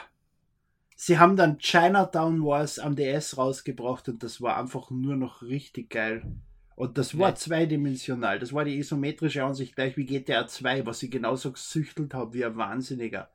Sie 0.96 1.20
haben 1.20 1.36
dann 1.36 1.60
Chinatown 1.60 2.44
Wars 2.44 2.80
am 2.80 2.96
DS 2.96 3.38
rausgebracht 3.38 4.10
und 4.10 4.24
das 4.24 4.42
war 4.42 4.58
einfach 4.58 4.90
nur 4.90 5.16
noch 5.16 5.44
richtig 5.44 5.92
geil. 5.92 6.24
Und 6.76 6.98
das 6.98 7.18
war 7.18 7.30
ja. 7.30 7.36
zweidimensional. 7.36 8.40
Das 8.40 8.54
war 8.54 8.66
die 8.66 8.78
isometrische 8.78 9.44
Ansicht 9.44 9.76
gleich 9.76 9.98
wie 9.98 10.06
GTA 10.06 10.48
2, 10.48 10.86
was 10.86 11.02
ich 11.02 11.12
genauso 11.12 11.52
gesüchtelt 11.52 12.14
habe 12.14 12.34
wie 12.34 12.46
ein 12.46 12.56
Wahnsinniger. 12.56 13.30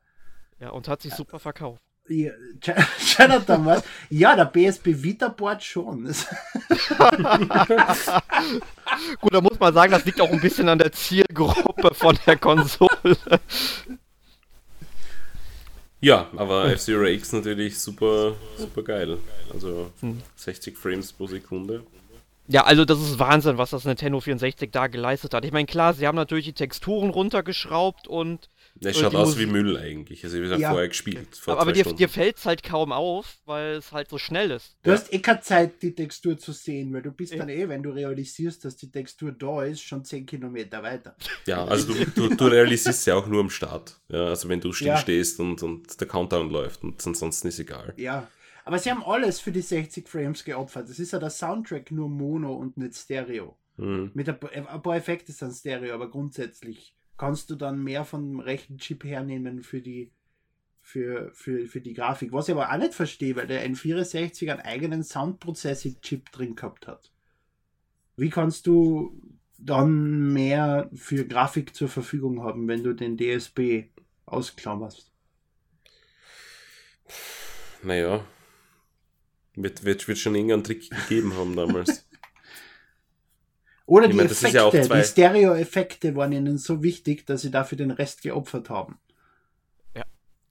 Ja, 0.59 0.69
und 0.69 0.87
hat 0.87 1.01
sich 1.01 1.13
super 1.13 1.39
verkauft. 1.39 1.81
Ja, 2.09 2.31
Jonathan, 3.17 3.65
was? 3.65 3.83
Ja, 4.09 4.35
der 4.35 4.45
PSP 4.45 5.01
Vita 5.01 5.29
Board 5.29 5.63
schon. 5.63 6.03
Gut, 9.21 9.33
da 9.33 9.39
muss 9.41 9.57
man 9.59 9.73
sagen, 9.73 9.91
das 9.93 10.03
liegt 10.03 10.19
auch 10.19 10.29
ein 10.29 10.41
bisschen 10.41 10.67
an 10.67 10.79
der 10.79 10.91
Zielgruppe 10.91 11.93
von 11.93 12.19
der 12.25 12.37
Konsole. 12.37 13.17
Ja, 16.01 16.29
aber 16.35 16.73
F-Zero 16.73 17.05
X 17.05 17.31
natürlich 17.31 17.79
super, 17.79 18.35
super 18.57 18.83
geil. 18.83 19.19
Also 19.53 19.89
60 20.35 20.73
hm. 20.73 20.81
Frames 20.81 21.13
pro 21.13 21.27
Sekunde. 21.27 21.83
Ja, 22.49 22.65
also 22.65 22.83
das 22.83 22.99
ist 22.99 23.19
Wahnsinn, 23.19 23.57
was 23.57 23.69
das 23.69 23.85
Nintendo 23.85 24.19
64 24.19 24.69
da 24.69 24.87
geleistet 24.87 25.33
hat. 25.33 25.45
Ich 25.45 25.53
meine, 25.53 25.65
klar, 25.65 25.93
sie 25.93 26.05
haben 26.05 26.17
natürlich 26.17 26.45
die 26.45 26.53
Texturen 26.53 27.09
runtergeschraubt 27.09 28.09
und 28.09 28.49
es 28.81 28.97
schaut 28.97 29.15
aus 29.15 29.37
wie 29.37 29.45
Müll 29.45 29.77
eigentlich. 29.77 30.23
Also, 30.23 30.41
ich 30.41 30.49
habe 30.49 30.61
ja. 30.61 30.69
vorher 30.71 30.87
gespielt. 30.87 31.35
Vor 31.35 31.59
aber 31.59 31.71
dir, 31.71 31.83
dir 31.83 32.09
fällt 32.09 32.37
es 32.37 32.45
halt 32.45 32.63
kaum 32.63 32.91
auf, 32.91 33.37
weil 33.45 33.75
es 33.75 33.91
halt 33.91 34.09
so 34.09 34.17
schnell 34.17 34.51
ist. 34.51 34.75
Du 34.83 34.89
ja. 34.89 34.97
hast 34.97 35.13
eh 35.13 35.19
keine 35.19 35.41
Zeit, 35.41 35.81
die 35.81 35.93
Textur 35.93 36.37
zu 36.37 36.51
sehen, 36.51 36.93
weil 36.93 37.01
du 37.01 37.11
bist 37.11 37.33
dann 37.37 37.49
eh, 37.49 37.69
wenn 37.69 37.83
du 37.83 37.91
realisierst, 37.91 38.65
dass 38.65 38.75
die 38.75 38.91
Textur 38.91 39.31
da 39.31 39.63
ist, 39.63 39.81
schon 39.81 40.03
10 40.03 40.25
Kilometer 40.25 40.83
weiter. 40.83 41.15
Ja, 41.45 41.65
also 41.65 41.93
du, 41.93 42.05
du, 42.05 42.35
du 42.35 42.45
realisierst 42.45 43.05
ja 43.07 43.15
auch 43.15 43.27
nur 43.27 43.41
am 43.41 43.49
Start. 43.49 43.99
Ja, 44.09 44.25
also 44.25 44.49
wenn 44.49 44.59
du 44.59 44.73
still 44.73 44.87
ja. 44.87 44.97
stehst 44.97 45.39
und, 45.39 45.61
und 45.63 45.99
der 45.99 46.07
Countdown 46.07 46.49
läuft 46.49 46.83
und 46.83 47.05
ansonsten 47.05 47.47
ist 47.47 47.59
egal. 47.59 47.93
Ja. 47.97 48.27
Aber 48.65 48.79
sie 48.79 48.89
haben 48.89 49.03
alles 49.03 49.39
für 49.39 49.51
die 49.51 49.61
60 49.61 50.07
Frames 50.07 50.43
geopfert. 50.43 50.89
Das 50.89 50.99
ist 50.99 51.11
ja 51.11 51.19
der 51.19 51.29
Soundtrack 51.29 51.91
nur 51.91 52.09
Mono 52.09 52.53
und 52.53 52.77
nicht 52.77 52.95
Stereo. 52.95 53.57
Mhm. 53.77 54.11
Mit 54.13 54.29
ein, 54.29 54.37
ein 54.67 54.81
paar 54.81 54.95
Effekte 54.95 55.31
sind 55.31 55.53
Stereo, 55.53 55.93
aber 55.93 56.09
grundsätzlich 56.09 56.95
kannst 57.17 57.49
du 57.49 57.55
dann 57.55 57.83
mehr 57.83 58.05
vom 58.05 58.39
rechten 58.39 58.77
Chip 58.77 59.03
hernehmen 59.03 59.63
für 59.63 59.81
die 59.81 60.11
für, 60.83 61.31
für, 61.33 61.65
für 61.65 61.79
die 61.79 61.93
Grafik. 61.93 62.33
Was 62.33 62.49
ich 62.49 62.55
aber 62.55 62.71
auch 62.71 62.77
nicht 62.77 62.93
verstehe, 62.93 63.35
weil 63.37 63.47
der 63.47 63.65
N64 63.67 64.51
einen 64.51 64.59
eigenen 64.59 65.03
Sound-Processing-Chip 65.03 66.31
drin 66.31 66.55
gehabt 66.55 66.87
hat. 66.87 67.09
Wie 68.17 68.29
kannst 68.29 68.67
du 68.67 69.17
dann 69.57 70.33
mehr 70.33 70.89
für 70.93 71.25
Grafik 71.25 71.73
zur 71.73 71.87
Verfügung 71.87 72.43
haben, 72.43 72.67
wenn 72.67 72.83
du 72.83 72.93
den 72.93 73.17
DSP 73.17 73.89
ausklammerst? 74.25 75.09
Naja, 77.81 78.25
wird, 79.55 79.83
wird, 79.85 80.07
wird 80.07 80.17
schon 80.17 80.35
irgendeinen 80.35 80.63
Trick 80.63 80.89
gegeben 80.89 81.33
haben 81.35 81.55
damals. 81.55 82.07
Oder 83.85 84.05
ich 84.05 84.11
die 84.11 84.17
meine, 84.17 84.29
Effekte, 84.29 84.57
ja 84.57 84.69
die 84.69 85.03
Stereo-Effekte 85.03 86.15
waren 86.15 86.31
ihnen 86.31 86.57
so 86.57 86.83
wichtig, 86.83 87.25
dass 87.25 87.41
sie 87.41 87.51
dafür 87.51 87.77
den 87.77 87.91
Rest 87.91 88.21
geopfert 88.21 88.69
haben. 88.69 88.97
Ja, 89.95 90.03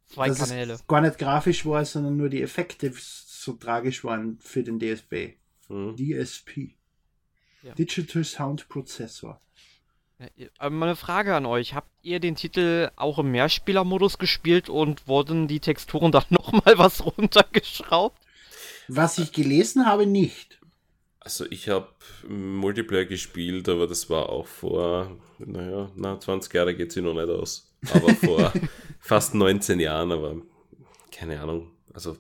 zwei 0.07 0.29
dass 0.29 0.39
Kanäle. 0.39 0.75
Es 0.75 0.87
gar 0.87 1.01
nicht 1.01 1.19
grafisch 1.19 1.65
war, 1.65 1.85
sondern 1.85 2.17
nur 2.17 2.29
die 2.29 2.43
Effekte 2.43 2.93
so 2.97 3.55
tragisch 3.55 4.05
waren 4.05 4.39
für 4.39 4.63
den 4.63 4.79
DSP. 4.79 5.37
Mhm. 5.69 5.97
DSP. 5.97 6.75
Ja. 7.63 7.75
Digital 7.75 8.25
Sound 8.25 8.69
Processor. 8.69 9.41
aber 10.59 10.71
mal 10.71 10.87
eine 10.87 10.97
Frage 10.97 11.35
an 11.35 11.47
euch. 11.47 11.75
Habt 11.75 11.91
ihr 12.03 12.21
den 12.21 12.37
Titel 12.37 12.91
auch 12.97 13.19
im 13.19 13.31
Mehrspielermodus 13.31 14.19
gespielt 14.19 14.69
und 14.69 15.09
wurden 15.09 15.49
die 15.49 15.61
Texturen 15.61 16.13
dann 16.13 16.25
nochmal 16.31 16.77
was 16.77 17.05
runtergeschraubt? 17.05 18.19
Was 18.89 19.19
ich 19.19 19.33
gelesen 19.33 19.87
habe, 19.87 20.07
nicht. 20.07 20.61
Also 21.25 21.47
ich 21.51 21.69
habe 21.69 21.89
Multiplayer 22.29 23.05
gespielt, 23.05 23.69
aber 23.69 23.87
das 23.87 24.11
war 24.11 24.29
auch 24.29 24.47
vor, 24.47 25.17
naja, 25.39 25.91
na, 25.95 26.19
20 26.19 26.53
Jahre 26.53 26.75
geht 26.75 26.91
sie 26.91 27.01
noch 27.01 27.15
nicht 27.15 27.29
aus. 27.29 27.73
Aber 27.93 28.13
vor 28.15 28.53
fast 29.01 29.35
19 29.35 29.79
Jahren, 29.79 30.11
aber 30.11 30.37
keine 31.13 31.41
Ahnung. 31.41 31.71
Also 31.95 32.17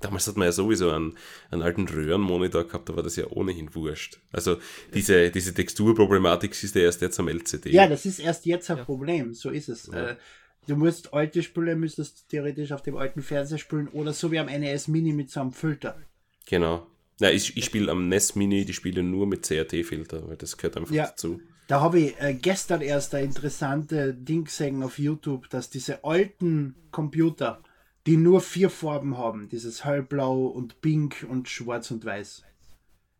damals 0.00 0.26
hat 0.26 0.36
man 0.36 0.46
ja 0.46 0.52
sowieso 0.52 0.90
einen, 0.90 1.18
einen 1.50 1.62
alten 1.62 1.86
Röhrenmonitor 1.86 2.64
gehabt, 2.64 2.88
da 2.88 2.96
war 2.96 3.02
das 3.02 3.16
ja 3.16 3.26
ohnehin 3.26 3.74
wurscht. 3.74 4.20
Also 4.32 4.56
diese, 4.94 5.30
diese 5.30 5.52
Texturproblematik 5.52 6.52
ist 6.62 6.74
ja 6.74 6.82
erst 6.82 7.02
jetzt 7.02 7.18
am 7.18 7.28
LCD. 7.28 7.72
Ja, 7.72 7.88
das 7.88 8.06
ist 8.06 8.20
erst 8.20 8.46
jetzt 8.46 8.70
ein 8.70 8.78
ja. 8.78 8.84
Problem, 8.84 9.34
so 9.34 9.50
ist 9.50 9.68
es. 9.68 9.90
Ja. 9.92 10.10
Äh, 10.10 10.16
Du 10.66 10.76
musst 10.76 11.14
alte 11.14 11.42
Spiele, 11.42 11.74
müsstest 11.74 12.28
theoretisch 12.28 12.70
auf 12.70 12.82
dem 12.82 12.96
alten 12.96 13.22
Fernseher 13.22 13.58
spielen 13.58 13.88
oder 13.88 14.12
so 14.12 14.30
wie 14.30 14.38
am 14.38 14.46
NES 14.46 14.88
Mini 14.88 15.12
mit 15.12 15.30
so 15.30 15.40
einem 15.40 15.52
Filter. 15.52 15.98
Genau. 16.46 16.86
Ja, 17.20 17.30
ich, 17.30 17.56
ich 17.56 17.66
spiele 17.66 17.92
am 17.92 18.08
NES 18.08 18.34
Mini, 18.34 18.64
die 18.64 18.72
spiele 18.72 19.02
nur 19.02 19.26
mit 19.26 19.42
CRT-Filter, 19.46 20.26
weil 20.26 20.36
das 20.36 20.56
gehört 20.56 20.76
einfach 20.78 20.92
Ja. 20.94 21.06
dazu. 21.06 21.40
Da 21.68 21.80
habe 21.80 22.00
ich 22.00 22.20
äh, 22.20 22.34
gestern 22.34 22.80
erst 22.80 23.14
ein 23.14 23.26
interessante 23.26 24.12
Ding 24.12 24.44
gesehen 24.46 24.82
auf 24.82 24.98
YouTube, 24.98 25.48
dass 25.50 25.70
diese 25.70 26.02
alten 26.02 26.74
Computer, 26.90 27.62
die 28.06 28.16
nur 28.16 28.40
vier 28.40 28.70
Farben 28.70 29.16
haben, 29.18 29.48
dieses 29.48 29.84
hellblau 29.84 30.46
und 30.46 30.80
pink 30.80 31.24
und 31.28 31.48
schwarz 31.48 31.90
und 31.92 32.04
weiß, 32.04 32.42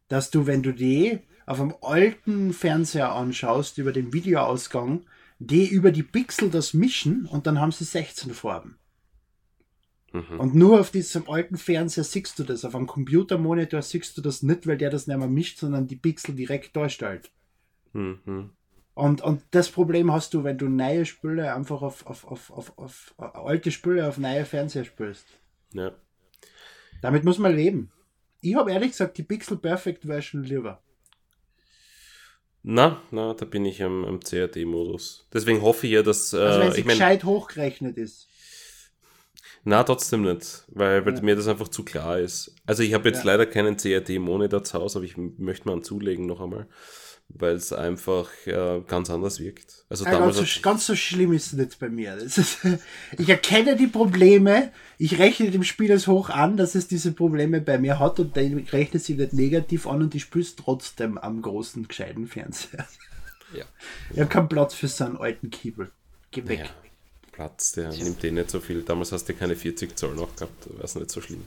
dass 0.08 0.30
du, 0.30 0.46
wenn 0.46 0.62
du 0.64 0.72
die 0.72 1.20
auf 1.46 1.60
einem 1.60 1.74
alten 1.82 2.52
Fernseher 2.52 3.12
anschaust, 3.12 3.78
über 3.78 3.92
den 3.92 4.12
Videoausgang, 4.12 5.04
die 5.38 5.68
über 5.68 5.92
die 5.92 6.02
Pixel 6.02 6.50
das 6.50 6.74
mischen 6.74 7.26
und 7.26 7.46
dann 7.46 7.60
haben 7.60 7.72
sie 7.72 7.84
16 7.84 8.32
Farben. 8.34 8.79
Mhm. 10.12 10.40
Und 10.40 10.54
nur 10.54 10.80
auf 10.80 10.90
diesem 10.90 11.28
alten 11.28 11.56
Fernseher 11.56 12.04
siehst 12.04 12.38
du 12.38 12.44
das. 12.44 12.64
Auf 12.64 12.74
einem 12.74 12.86
Computermonitor 12.86 13.82
siehst 13.82 14.16
du 14.16 14.22
das 14.22 14.42
nicht, 14.42 14.66
weil 14.66 14.76
der 14.76 14.90
das 14.90 15.06
nicht 15.06 15.16
mehr 15.16 15.28
mischt, 15.28 15.58
sondern 15.58 15.86
die 15.86 15.96
Pixel 15.96 16.34
direkt 16.34 16.74
darstellt. 16.76 17.30
Mhm. 17.92 18.50
Und, 18.94 19.22
und 19.22 19.42
das 19.52 19.70
Problem 19.70 20.12
hast 20.12 20.34
du, 20.34 20.44
wenn 20.44 20.58
du 20.58 20.68
neue 20.68 21.06
Spiele 21.06 21.54
einfach 21.54 21.80
auf, 21.82 22.06
auf, 22.06 22.24
auf, 22.24 22.50
auf, 22.50 22.78
auf 22.78 23.14
äh, 23.18 23.22
alte 23.22 23.70
Spiele 23.70 24.06
auf 24.06 24.18
neue 24.18 24.44
Fernseher 24.44 24.84
spielst. 24.84 25.26
Ja. 25.72 25.92
Damit 27.00 27.24
muss 27.24 27.38
man 27.38 27.54
leben. 27.54 27.90
Ich 28.40 28.56
habe 28.56 28.72
ehrlich 28.72 28.90
gesagt 28.90 29.16
die 29.16 29.22
Pixel 29.22 29.56
Perfect 29.56 30.04
Version 30.04 30.42
lieber. 30.42 30.82
Na, 32.62 33.00
na, 33.10 33.32
da 33.32 33.46
bin 33.46 33.64
ich 33.64 33.82
am, 33.82 34.04
am 34.04 34.20
CRT-Modus. 34.20 35.26
Deswegen 35.32 35.62
hoffe 35.62 35.86
ich 35.86 35.94
ja, 35.94 36.02
dass. 36.02 36.32
Äh, 36.32 36.38
Also 36.38 36.60
wenn 36.60 36.72
sie 36.72 36.80
ich 36.80 36.86
mein, 36.86 36.96
gescheit 36.96 37.24
hochgerechnet 37.24 37.96
ist. 37.96 38.28
Na, 39.64 39.82
trotzdem 39.84 40.22
nicht, 40.22 40.64
weil, 40.68 41.04
weil 41.04 41.14
Ja. 41.14 41.22
mir 41.22 41.36
das 41.36 41.48
einfach 41.48 41.68
zu 41.68 41.84
klar 41.84 42.18
ist. 42.18 42.54
Also, 42.66 42.82
ich 42.82 42.94
habe 42.94 43.08
jetzt 43.08 43.18
Ja. 43.24 43.32
leider 43.32 43.46
keinen 43.46 43.76
CRT-Monitor 43.76 44.64
zu 44.64 44.78
Hause, 44.78 44.98
aber 44.98 45.06
ich 45.06 45.16
möchte 45.16 45.66
mal 45.68 45.74
einen 45.74 45.84
zulegen 45.84 46.26
noch 46.26 46.40
einmal, 46.40 46.66
weil 47.28 47.54
es 47.54 47.72
einfach 47.72 48.28
äh, 48.46 48.80
ganz 48.86 49.10
anders 49.10 49.38
wirkt. 49.38 49.84
Also, 49.88 50.04
Ja, 50.04 50.12
ganz, 50.18 50.36
so, 50.36 50.44
ganz 50.62 50.86
so 50.86 50.96
schlimm 50.96 51.32
ist 51.32 51.48
es 51.48 51.52
nicht 51.52 51.78
bei 51.78 51.88
mir. 51.88 52.16
Das 52.16 52.38
ist, 52.38 52.58
ich 53.18 53.28
erkenne 53.28 53.76
die 53.76 53.86
Probleme, 53.86 54.72
ich 54.98 55.18
rechne 55.18 55.50
dem 55.50 55.62
Spiel 55.64 55.90
es 55.92 56.06
hoch 56.06 56.30
an, 56.30 56.56
dass 56.56 56.74
es 56.74 56.88
diese 56.88 57.12
Probleme 57.12 57.60
bei 57.60 57.78
mir 57.78 57.98
hat 57.98 58.18
und 58.18 58.36
dann 58.36 58.66
rechne 58.72 58.98
sie 58.98 59.14
nicht 59.14 59.32
negativ 59.32 59.86
an 59.86 60.02
und 60.02 60.14
ich 60.14 60.22
spiele 60.22 60.44
es 60.44 60.56
trotzdem 60.56 61.18
am 61.18 61.42
großen, 61.42 61.86
gescheiten 61.86 62.26
Fernseher. 62.26 62.86
Ja. 63.52 63.64
Ich 64.12 64.18
habe 64.20 64.28
keinen 64.28 64.48
Platz 64.48 64.74
für 64.74 64.88
so 64.88 65.04
einen 65.04 65.16
alten 65.16 65.50
Kiebel. 65.50 65.90
Geh 66.30 66.46
weg. 66.46 66.60
ja, 66.60 66.66
Platz, 67.40 67.72
der 67.72 67.88
nimmt 67.88 68.22
eh 68.22 68.30
nicht 68.30 68.50
so 68.50 68.60
viel. 68.60 68.82
Damals 68.82 69.12
hast 69.12 69.26
du 69.26 69.32
keine 69.32 69.56
40 69.56 69.96
Zoll 69.96 70.14
noch 70.14 70.36
gehabt, 70.36 70.66
da 70.66 70.76
war 70.76 70.84
es 70.84 70.94
nicht 70.94 71.10
so 71.10 71.22
schlimm. 71.22 71.42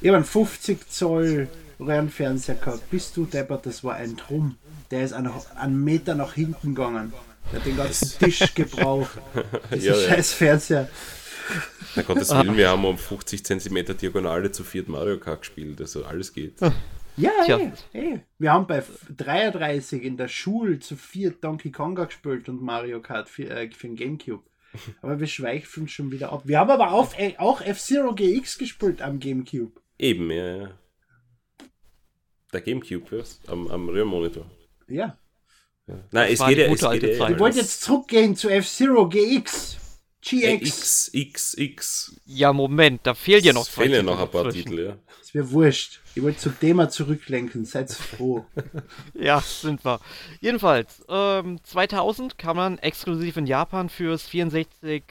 Ich 0.00 0.06
habe 0.06 0.18
einen 0.18 0.24
50 0.24 0.88
Zoll 0.88 1.48
Röhrenfernseher 1.80 2.54
gehabt. 2.54 2.88
Bist 2.92 3.16
du 3.16 3.24
deppert, 3.24 3.66
das 3.66 3.82
war 3.82 3.96
ein 3.96 4.14
Drum. 4.14 4.56
Der 4.92 5.02
ist 5.02 5.12
einen, 5.12 5.32
einen 5.56 5.82
Meter 5.82 6.14
nach 6.14 6.34
hinten 6.34 6.76
gegangen. 6.76 7.12
Der 7.50 7.58
hat 7.58 7.66
den 7.66 7.76
ganzen 7.76 8.16
Tisch 8.20 8.54
gebraucht. 8.54 9.18
Dieser 9.74 9.96
Ja, 9.96 10.00
ja. 10.00 10.08
scheiß 10.10 10.32
Fernseher. 10.32 10.88
Na 11.96 12.02
Gottes 12.02 12.30
Willen, 12.30 12.56
wir 12.56 12.68
haben 12.68 12.84
um 12.84 12.96
50 12.96 13.44
cm 13.44 13.96
Diagonale 13.96 14.52
zu 14.52 14.62
viert 14.62 14.86
Mario 14.88 15.18
Kart 15.18 15.40
gespielt, 15.40 15.80
also 15.80 16.04
alles 16.04 16.32
geht. 16.32 16.54
Ja, 17.16 17.32
Tja. 17.44 17.58
ey, 17.58 17.72
ey. 17.92 18.20
Wir 18.38 18.52
haben 18.52 18.68
bei 18.68 18.80
33 19.16 20.04
in 20.04 20.16
der 20.16 20.28
Schule 20.28 20.78
zu 20.78 20.94
viert 20.94 21.42
Donkey 21.42 21.72
Konga 21.72 22.04
gespielt 22.04 22.48
und 22.48 22.62
Mario 22.62 23.00
Kart 23.00 23.28
für, 23.28 23.50
äh, 23.50 23.68
für 23.72 23.88
den 23.88 23.96
Gamecube. 23.96 24.44
Aber 25.02 25.20
wir 25.20 25.26
schweifen 25.26 25.88
schon 25.88 26.10
wieder 26.10 26.32
ab. 26.32 26.42
Wir 26.44 26.58
haben 26.58 26.70
aber 26.70 26.92
auch, 26.92 27.16
äh, 27.18 27.34
auch 27.38 27.60
F-Zero 27.60 28.14
GX 28.14 28.58
gespielt 28.58 29.02
am 29.02 29.18
Gamecube. 29.18 29.80
Eben, 29.98 30.30
ja, 30.30 30.56
ja. 30.56 30.78
Der 32.52 32.60
Gamecube, 32.60 33.18
was? 33.18 33.40
Am, 33.46 33.68
am 33.68 33.88
Röhrenmonitor. 33.88 34.50
Ja. 34.88 35.18
Ja. 35.86 35.94
Nein, 36.10 36.32
es 36.32 36.40
war 36.40 36.48
geht 36.48 36.58
ja, 36.58 36.64
es 36.66 37.00
geht 37.00 37.18
ja. 37.18 37.30
Ich 37.30 37.38
wollte 37.38 37.58
jetzt 37.58 37.82
zurückgehen 37.82 38.34
zu 38.34 38.48
F-Zero 38.48 39.08
GX. 39.08 39.78
Äh, 40.32 40.58
GX. 40.58 40.68
X, 40.68 41.10
X, 41.12 41.54
X. 41.54 42.20
Ja, 42.24 42.52
Moment, 42.52 43.00
da 43.04 43.14
fehlen 43.14 43.44
ja 43.44 43.52
noch 43.52 43.66
fehlen 43.66 44.04
noch 44.04 44.18
ein 44.18 44.30
paar 44.30 44.44
dazwischen. 44.44 44.70
Titel, 44.70 44.86
ja. 44.86 44.96
Ist 45.20 45.34
mir 45.34 45.50
wurscht. 45.50 46.00
Ich 46.14 46.22
wollte 46.22 46.38
zum 46.38 46.58
Thema 46.58 46.88
zurücklenken. 46.88 47.64
Seid 47.64 47.90
froh. 47.90 48.46
Ja, 49.14 49.40
sind 49.40 49.84
wir. 49.84 50.00
Jedenfalls, 50.40 51.04
ähm, 51.08 51.58
2000 51.62 52.38
kam 52.38 52.56
dann 52.56 52.78
exklusiv 52.78 53.36
in 53.36 53.46
Japan 53.46 53.88
fürs 53.88 54.26
64 54.26 55.02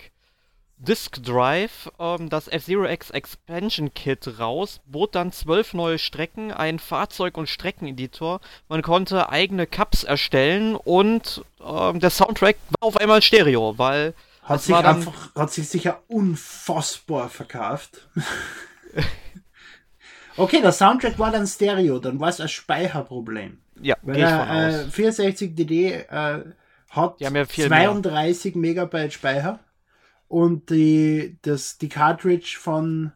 Disk 0.78 1.24
Drive 1.24 1.90
ähm, 2.00 2.30
das 2.30 2.48
F-Zero 2.50 2.86
X 2.86 3.10
Expansion 3.10 3.94
Kit 3.94 4.40
raus, 4.40 4.82
bot 4.86 5.16
dann 5.16 5.32
zwölf 5.32 5.74
neue 5.74 5.98
Strecken, 5.98 6.52
einen 6.52 6.80
Fahrzeug- 6.80 7.38
und 7.38 7.48
Streckeneditor. 7.48 8.42
Man 8.68 8.82
konnte 8.82 9.30
eigene 9.30 9.68
Cups 9.68 10.04
erstellen 10.04 10.76
und 10.76 11.46
ähm, 11.66 12.00
der 12.02 12.10
Soundtrack 12.10 12.58
war 12.80 12.88
auf 12.90 12.98
einmal 12.98 13.22
Stereo, 13.22 13.78
weil 13.78 14.14
Hat 14.46 14.58
das 14.58 14.66
sich 14.66 14.76
dann 14.76 14.98
einfach, 14.98 15.34
hat 15.34 15.52
sich 15.52 15.68
sicher 15.68 16.04
unfassbar 16.08 17.30
verkauft. 17.30 18.08
okay, 20.38 20.62
der 20.62 20.72
Soundtrack 20.72 21.18
war 21.18 21.32
dann 21.32 21.48
Stereo, 21.48 21.98
dann 21.98 22.20
war 22.20 22.30
es 22.30 22.40
ein 22.40 22.48
Speicherproblem. 22.48 23.58
ja, 23.82 23.96
Weil 24.04 24.18
der, 24.18 24.86
äh, 24.86 24.90
64 24.92 25.56
DD 25.56 25.94
äh, 25.94 26.44
hat 26.92 27.20
ja 27.20 27.46
viel 27.46 27.70
mehr. 27.70 27.90
32 27.90 28.54
Megabyte 28.54 29.14
Speicher 29.14 29.60
und 30.28 30.70
die, 30.70 31.40
das, 31.42 31.80
die 31.80 31.90
Cartridge 31.90 32.58
von 32.60 33.14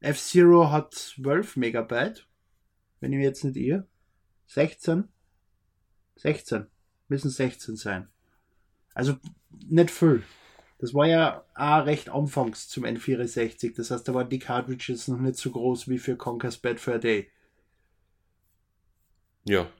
F-Zero 0.00 0.70
hat 0.70 0.94
12 0.94 1.56
Megabyte. 1.56 2.26
Wenn 3.00 3.12
ich 3.12 3.18
mir 3.18 3.24
jetzt 3.24 3.44
nicht 3.44 3.56
irre. 3.58 3.86
16? 4.46 5.08
16. 6.16 6.68
Müssen 7.08 7.28
16 7.28 7.76
sein. 7.76 8.08
Also 8.94 9.16
nicht 9.66 9.90
viel. 9.90 10.22
Das 10.84 10.92
war 10.92 11.06
ja 11.06 11.42
auch 11.54 11.86
recht 11.86 12.10
anfangs 12.10 12.68
zum 12.68 12.84
N64. 12.84 13.74
Das 13.74 13.90
heißt, 13.90 14.06
da 14.06 14.12
waren 14.12 14.28
die 14.28 14.38
Cartridges 14.38 15.08
noch 15.08 15.18
nicht 15.18 15.36
so 15.36 15.50
groß 15.50 15.88
wie 15.88 15.96
für 15.96 16.14
Conker's 16.14 16.58
Bad 16.58 16.78
Fur 16.78 16.98
Day. 16.98 17.30
Ja, 19.46 19.70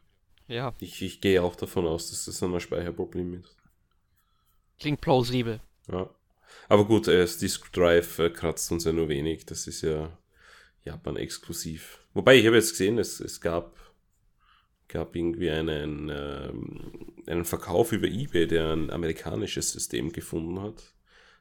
Ja, 0.49 0.75
ich, 0.81 1.03
ich 1.03 1.21
gehe 1.21 1.43
auch 1.43 1.57
davon 1.57 1.87
aus, 1.87 2.09
dass 2.09 2.25
das 2.25 2.43
ein 2.43 2.59
Speicherproblem 2.59 3.35
ist. 3.35 3.55
klingt 4.81 5.03
plausibel. 5.03 5.61
Ja. 5.93 6.09
Aber 6.71 6.87
gut, 6.87 7.07
äh, 7.07 7.19
das 7.19 7.37
Disk 7.37 7.71
Drive 7.75 8.19
äh, 8.19 8.31
kratzt 8.31 8.73
uns 8.73 8.85
ja 8.85 8.93
nur 8.93 9.11
wenig. 9.11 9.45
Das 9.45 9.67
ist 9.67 9.83
ja 9.83 10.17
Japan 10.85 11.17
exklusiv. 11.17 11.99
Wobei 12.15 12.37
ich 12.37 12.47
habe 12.47 12.57
jetzt 12.57 12.71
gesehen, 12.71 12.97
es, 12.97 13.21
es 13.21 13.43
gab, 13.43 13.77
gab 14.89 15.17
irgendwie 15.17 15.51
einen, 15.51 16.11
ähm, 16.11 16.93
einen 17.27 17.45
Verkauf 17.45 17.93
über 17.93 18.07
eBay, 18.07 18.47
der 18.47 18.73
ein 18.73 18.91
amerikanisches 18.91 19.71
System 19.73 20.13
gefunden 20.13 20.61
hat. 20.61 20.95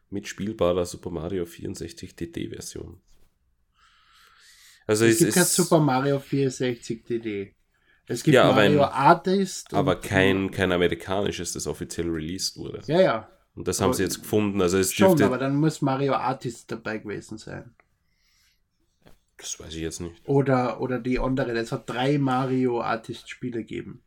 Mit 0.09 0.27
spielbarer 0.27 0.85
Super 0.85 1.09
Mario 1.09 1.45
64 1.45 2.15
DD-Version. 2.15 3.01
Also 4.85 5.05
Es 5.05 5.13
es 5.13 5.19
gibt 5.19 5.33
kein 5.33 5.43
Super 5.45 5.79
Mario 5.79 6.19
64 6.19 7.03
DD. 7.03 7.55
Es 8.05 8.23
gibt 8.23 8.35
Ja, 8.35 8.43
aber 8.49 8.61
ein- 8.61 8.75
Mario 8.75 8.83
Artist. 8.91 9.73
aber 9.73 9.95
kein, 9.99 10.51
kein 10.51 10.71
amerikanisches, 10.71 11.53
das 11.53 11.67
offiziell 11.67 12.09
released 12.09 12.57
wurde. 12.57 12.81
Ja, 12.87 13.01
ja. 13.01 13.29
Und 13.55 13.67
das 13.67 13.79
haben 13.81 13.93
sie 13.93 14.03
jetzt 14.03 14.21
gefunden. 14.21 14.61
Also 14.61 14.77
es 14.77 14.91
Schon, 14.93 15.09
dürfte, 15.09 15.25
aber 15.25 15.37
dann 15.37 15.55
muss 15.55 15.81
Mario 15.81 16.13
Artist 16.13 16.71
dabei 16.71 16.97
gewesen 16.97 17.37
sein. 17.37 17.73
Das 19.43 19.59
weiß 19.59 19.73
ich 19.75 19.81
jetzt 19.81 19.99
nicht. 19.99 20.15
Oder, 20.25 20.79
oder 20.79 20.99
die 20.99 21.19
andere. 21.19 21.51
Es 21.51 21.73
hat 21.73 21.89
drei 21.89 22.17
Mario 22.17 22.81
Artist 22.81 23.29
Spiele 23.29 23.59
gegeben. 23.59 24.01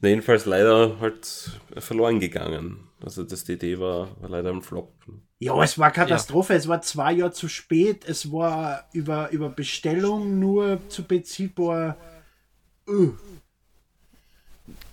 Na, 0.00 0.08
jedenfalls 0.08 0.46
leider 0.46 0.98
halt 1.00 1.50
verloren 1.76 2.18
gegangen. 2.18 2.88
Also 3.02 3.24
das 3.24 3.44
DD 3.44 3.78
war, 3.78 4.20
war 4.20 4.30
leider 4.30 4.50
ein 4.50 4.62
Flop. 4.62 4.92
Ja, 5.38 5.62
es 5.62 5.78
war 5.78 5.90
Katastrophe. 5.90 6.54
Es 6.54 6.66
war 6.66 6.80
zwei 6.82 7.12
Jahre 7.12 7.32
zu 7.32 7.48
spät. 7.48 8.06
Es 8.06 8.32
war 8.32 8.88
über, 8.92 9.30
über 9.30 9.50
Bestellung 9.50 10.38
nur 10.38 10.80
zu 10.88 11.04
beziehbar. 11.04 11.96
Uh. 12.88 13.12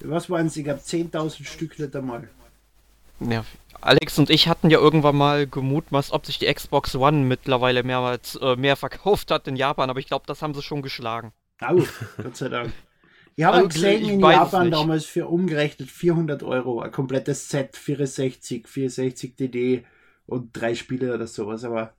Was 0.02 0.30
waren 0.30 0.48
es? 0.48 0.58
Ich 0.58 0.66
glaube 0.66 0.82
10.000 0.82 1.46
Stück 1.46 1.80
nicht 1.80 1.96
einmal. 1.96 2.30
Ja, 3.20 3.46
Alex 3.82 4.18
und 4.20 4.30
ich 4.30 4.48
hatten 4.48 4.70
ja 4.70 4.80
irgendwann 4.80 5.16
mal 5.16 5.48
gemutmaßt, 5.48 6.12
ob 6.12 6.26
sich 6.26 6.40
die 6.40 6.52
Xbox 6.54 6.96
One 6.96 7.20
mittlerweile 7.26 7.84
mehrmals 7.84 8.36
äh, 8.36 8.56
mehr 8.56 8.76
verkauft 8.76 9.32
hat 9.32 9.48
in 9.48 9.56
Japan, 9.56 9.90
aber 9.90 10.00
ich 10.00 10.08
glaube, 10.08 10.26
das 10.28 10.42
haben 10.42 10.54
sie 10.54 10.62
schon 10.62 10.82
geschlagen. 10.82 11.32
Au, 11.62 11.78
Gott 12.22 12.36
sei 12.38 12.50
Dank. 12.50 12.74
Ich 13.36 13.44
habe 13.44 13.58
Also, 13.58 13.70
gesehen 13.70 14.10
in 14.10 14.20
Japan 14.20 14.72
damals 14.72 15.06
für 15.06 15.28
umgerechnet 15.28 15.92
400 15.92 16.42
Euro 16.44 16.82
ein 16.82 16.92
komplettes 16.92 17.50
Set 17.50 17.78
64, 17.78 18.68
64 18.68 19.36
DD 19.36 19.86
und 20.26 20.60
drei 20.60 20.74
Spiele 20.74 21.14
oder 21.14 21.28
sowas. 21.28 21.64
Aber 21.64 21.94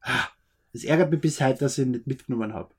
ah, 0.00 0.26
es 0.72 0.82
ärgert 0.84 1.10
mich 1.12 1.20
bis 1.20 1.40
heute, 1.40 1.60
dass 1.60 1.78
ich 1.78 1.86
nicht 1.86 2.08
mitgenommen 2.08 2.52
habe. 2.52 2.74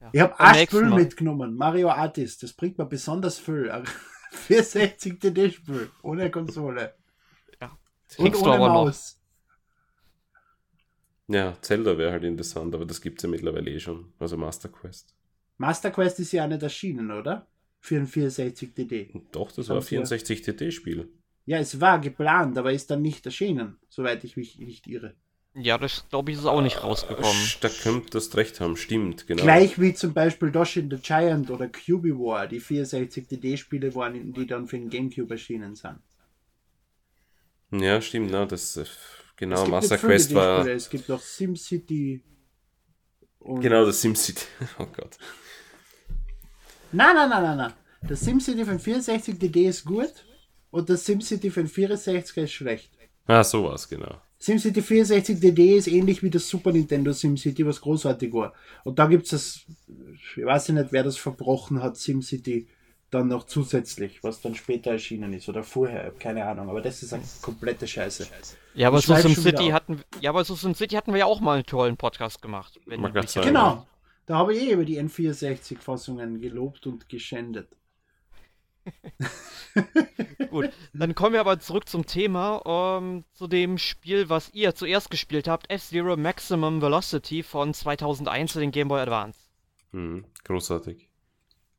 Ja, 0.00 0.08
Ich 0.12 0.20
habe 0.20 0.40
acht 0.40 0.60
Spiele 0.62 0.90
mitgenommen. 0.90 1.56
Mario 1.56 1.88
Artist, 1.90 2.42
das 2.42 2.52
bringt 2.52 2.78
mir 2.78 2.86
besonders 2.86 3.38
viel. 3.38 3.70
Ein 3.70 3.84
64 4.32 5.20
DD-Spiel 5.20 5.90
ohne 6.02 6.30
Konsole. 6.32 6.94
Und 8.18 8.36
ohne 8.36 8.58
Maus. 8.58 9.20
Ja, 11.28 11.56
Zelda 11.62 11.96
wäre 11.96 12.12
halt 12.12 12.24
interessant, 12.24 12.74
aber 12.74 12.84
das 12.84 13.00
gibt 13.00 13.18
es 13.18 13.22
ja 13.22 13.28
mittlerweile 13.28 13.70
eh 13.70 13.80
schon. 13.80 14.12
Also 14.18 14.36
Master 14.36 14.68
Quest. 14.68 15.14
Master 15.56 15.90
Quest 15.90 16.20
ist 16.20 16.32
ja 16.32 16.46
nicht 16.46 16.62
erschienen, 16.62 17.10
oder? 17.10 17.46
Für 17.80 17.96
ein 17.96 18.06
64DD. 18.06 19.22
Doch, 19.32 19.52
das 19.52 19.68
war 19.68 19.76
ein 19.76 19.82
64DD-Spiel. 19.82 21.08
Ja, 21.46 21.58
es 21.58 21.80
war 21.80 21.98
geplant, 21.98 22.56
aber 22.56 22.72
ist 22.72 22.90
dann 22.90 23.02
nicht 23.02 23.24
erschienen, 23.26 23.76
soweit 23.88 24.24
ich 24.24 24.36
mich 24.36 24.58
nicht 24.58 24.86
irre. 24.86 25.14
Ja, 25.56 25.78
das 25.78 26.08
glaube 26.08 26.32
ich 26.32 26.38
ist 26.38 26.46
auch 26.46 26.62
nicht 26.62 26.82
rausgekommen. 26.82 27.52
Da 27.60 27.68
könnte 27.68 28.10
das 28.10 28.34
recht 28.36 28.60
haben, 28.60 28.76
stimmt, 28.76 29.26
genau. 29.26 29.42
Gleich 29.42 29.80
wie 29.80 29.94
zum 29.94 30.12
Beispiel 30.12 30.50
Doshin 30.50 30.90
the 30.90 30.96
Giant 30.96 31.50
oder 31.50 31.68
QB 31.68 32.18
War, 32.18 32.48
die 32.48 32.60
64DD-Spiele 32.60 33.94
waren, 33.94 34.32
die 34.32 34.46
dann 34.46 34.66
für 34.66 34.78
den 34.78 34.90
Gamecube 34.90 35.34
erschienen 35.34 35.76
sind. 35.76 36.00
Ja, 37.80 38.00
stimmt, 38.00 38.30
na, 38.30 38.46
das 38.46 38.76
äh, 38.76 38.84
genau, 39.36 39.66
Master 39.66 39.98
Quest 39.98 40.34
war. 40.34 40.66
Es 40.66 40.88
gibt 40.88 41.08
noch 41.08 41.20
SimCity. 41.20 42.22
Genau, 43.40 43.84
das 43.84 44.00
SimCity. 44.00 44.46
Oh 44.78 44.86
Gott. 44.86 45.16
Nein, 46.92 47.14
nein, 47.14 47.28
nein, 47.28 47.42
nein, 47.42 47.56
nein. 47.56 47.72
Das 48.02 48.20
SimCity 48.20 48.64
von 48.64 48.78
64DD 48.78 49.68
ist 49.68 49.84
gut 49.84 50.24
und 50.70 50.88
das 50.88 51.04
SimCity 51.04 51.50
von 51.50 51.66
64 51.66 52.36
ist 52.36 52.52
schlecht. 52.52 52.90
Ah, 53.26 53.42
sowas, 53.42 53.88
genau. 53.88 54.20
SimCity 54.38 54.82
64 54.82 55.40
DD 55.40 55.76
ist 55.78 55.88
ähnlich 55.88 56.22
wie 56.22 56.30
das 56.30 56.48
Super 56.48 56.70
Nintendo 56.70 57.12
SimCity, 57.12 57.66
was 57.66 57.80
großartig 57.80 58.32
war. 58.32 58.52
Und 58.84 58.98
da 58.98 59.06
gibt 59.06 59.24
es 59.24 59.30
das, 59.30 59.60
ich 60.36 60.44
weiß 60.44 60.68
nicht, 60.68 60.92
wer 60.92 61.02
das 61.02 61.16
verbrochen 61.16 61.82
hat, 61.82 61.96
SimCity 61.96 62.68
dann 63.14 63.28
noch 63.28 63.44
zusätzlich, 63.44 64.22
was 64.24 64.40
dann 64.40 64.54
später 64.54 64.90
erschienen 64.90 65.32
ist 65.32 65.48
oder 65.48 65.62
vorher, 65.62 66.10
keine 66.18 66.44
Ahnung. 66.44 66.68
Aber 66.68 66.80
das 66.80 67.02
ist 67.02 67.12
eine 67.12 67.22
komplette 67.40 67.86
Scheiße. 67.86 68.26
Ja, 68.74 68.88
aber 68.88 69.00
so 69.00 69.14
SimCity 69.14 69.68
hatten, 69.68 70.02
ja, 70.20 70.30
aber 70.30 70.44
so 70.44 70.54
SimCity 70.54 70.96
hatten 70.96 71.12
wir 71.12 71.20
ja 71.20 71.26
auch 71.26 71.40
mal 71.40 71.54
einen 71.54 71.66
tollen 71.66 71.96
Podcast 71.96 72.42
gemacht. 72.42 72.80
genau. 72.86 73.86
Da 74.26 74.38
habe 74.38 74.54
ich 74.54 74.62
eh 74.62 74.72
über 74.72 74.84
die 74.84 75.00
N64-Fassungen 75.00 76.40
gelobt 76.40 76.86
und 76.86 77.08
geschändet. 77.08 77.68
Gut, 80.50 80.70
dann 80.92 81.14
kommen 81.14 81.34
wir 81.34 81.40
aber 81.40 81.58
zurück 81.58 81.88
zum 81.88 82.06
Thema, 82.06 82.56
um, 82.56 83.04
ähm, 83.04 83.24
zu 83.32 83.46
dem 83.46 83.78
Spiel, 83.78 84.28
was 84.28 84.52
ihr 84.52 84.74
zuerst 84.74 85.10
gespielt 85.10 85.48
habt, 85.48 85.70
F-Zero 85.70 86.16
Maximum 86.16 86.82
Velocity 86.82 87.42
von 87.42 87.72
2001 87.72 88.52
für 88.52 88.60
den 88.60 88.72
Game 88.72 88.88
Boy 88.88 89.00
Advance. 89.00 89.38
Mhm, 89.92 90.24
großartig. 90.44 91.08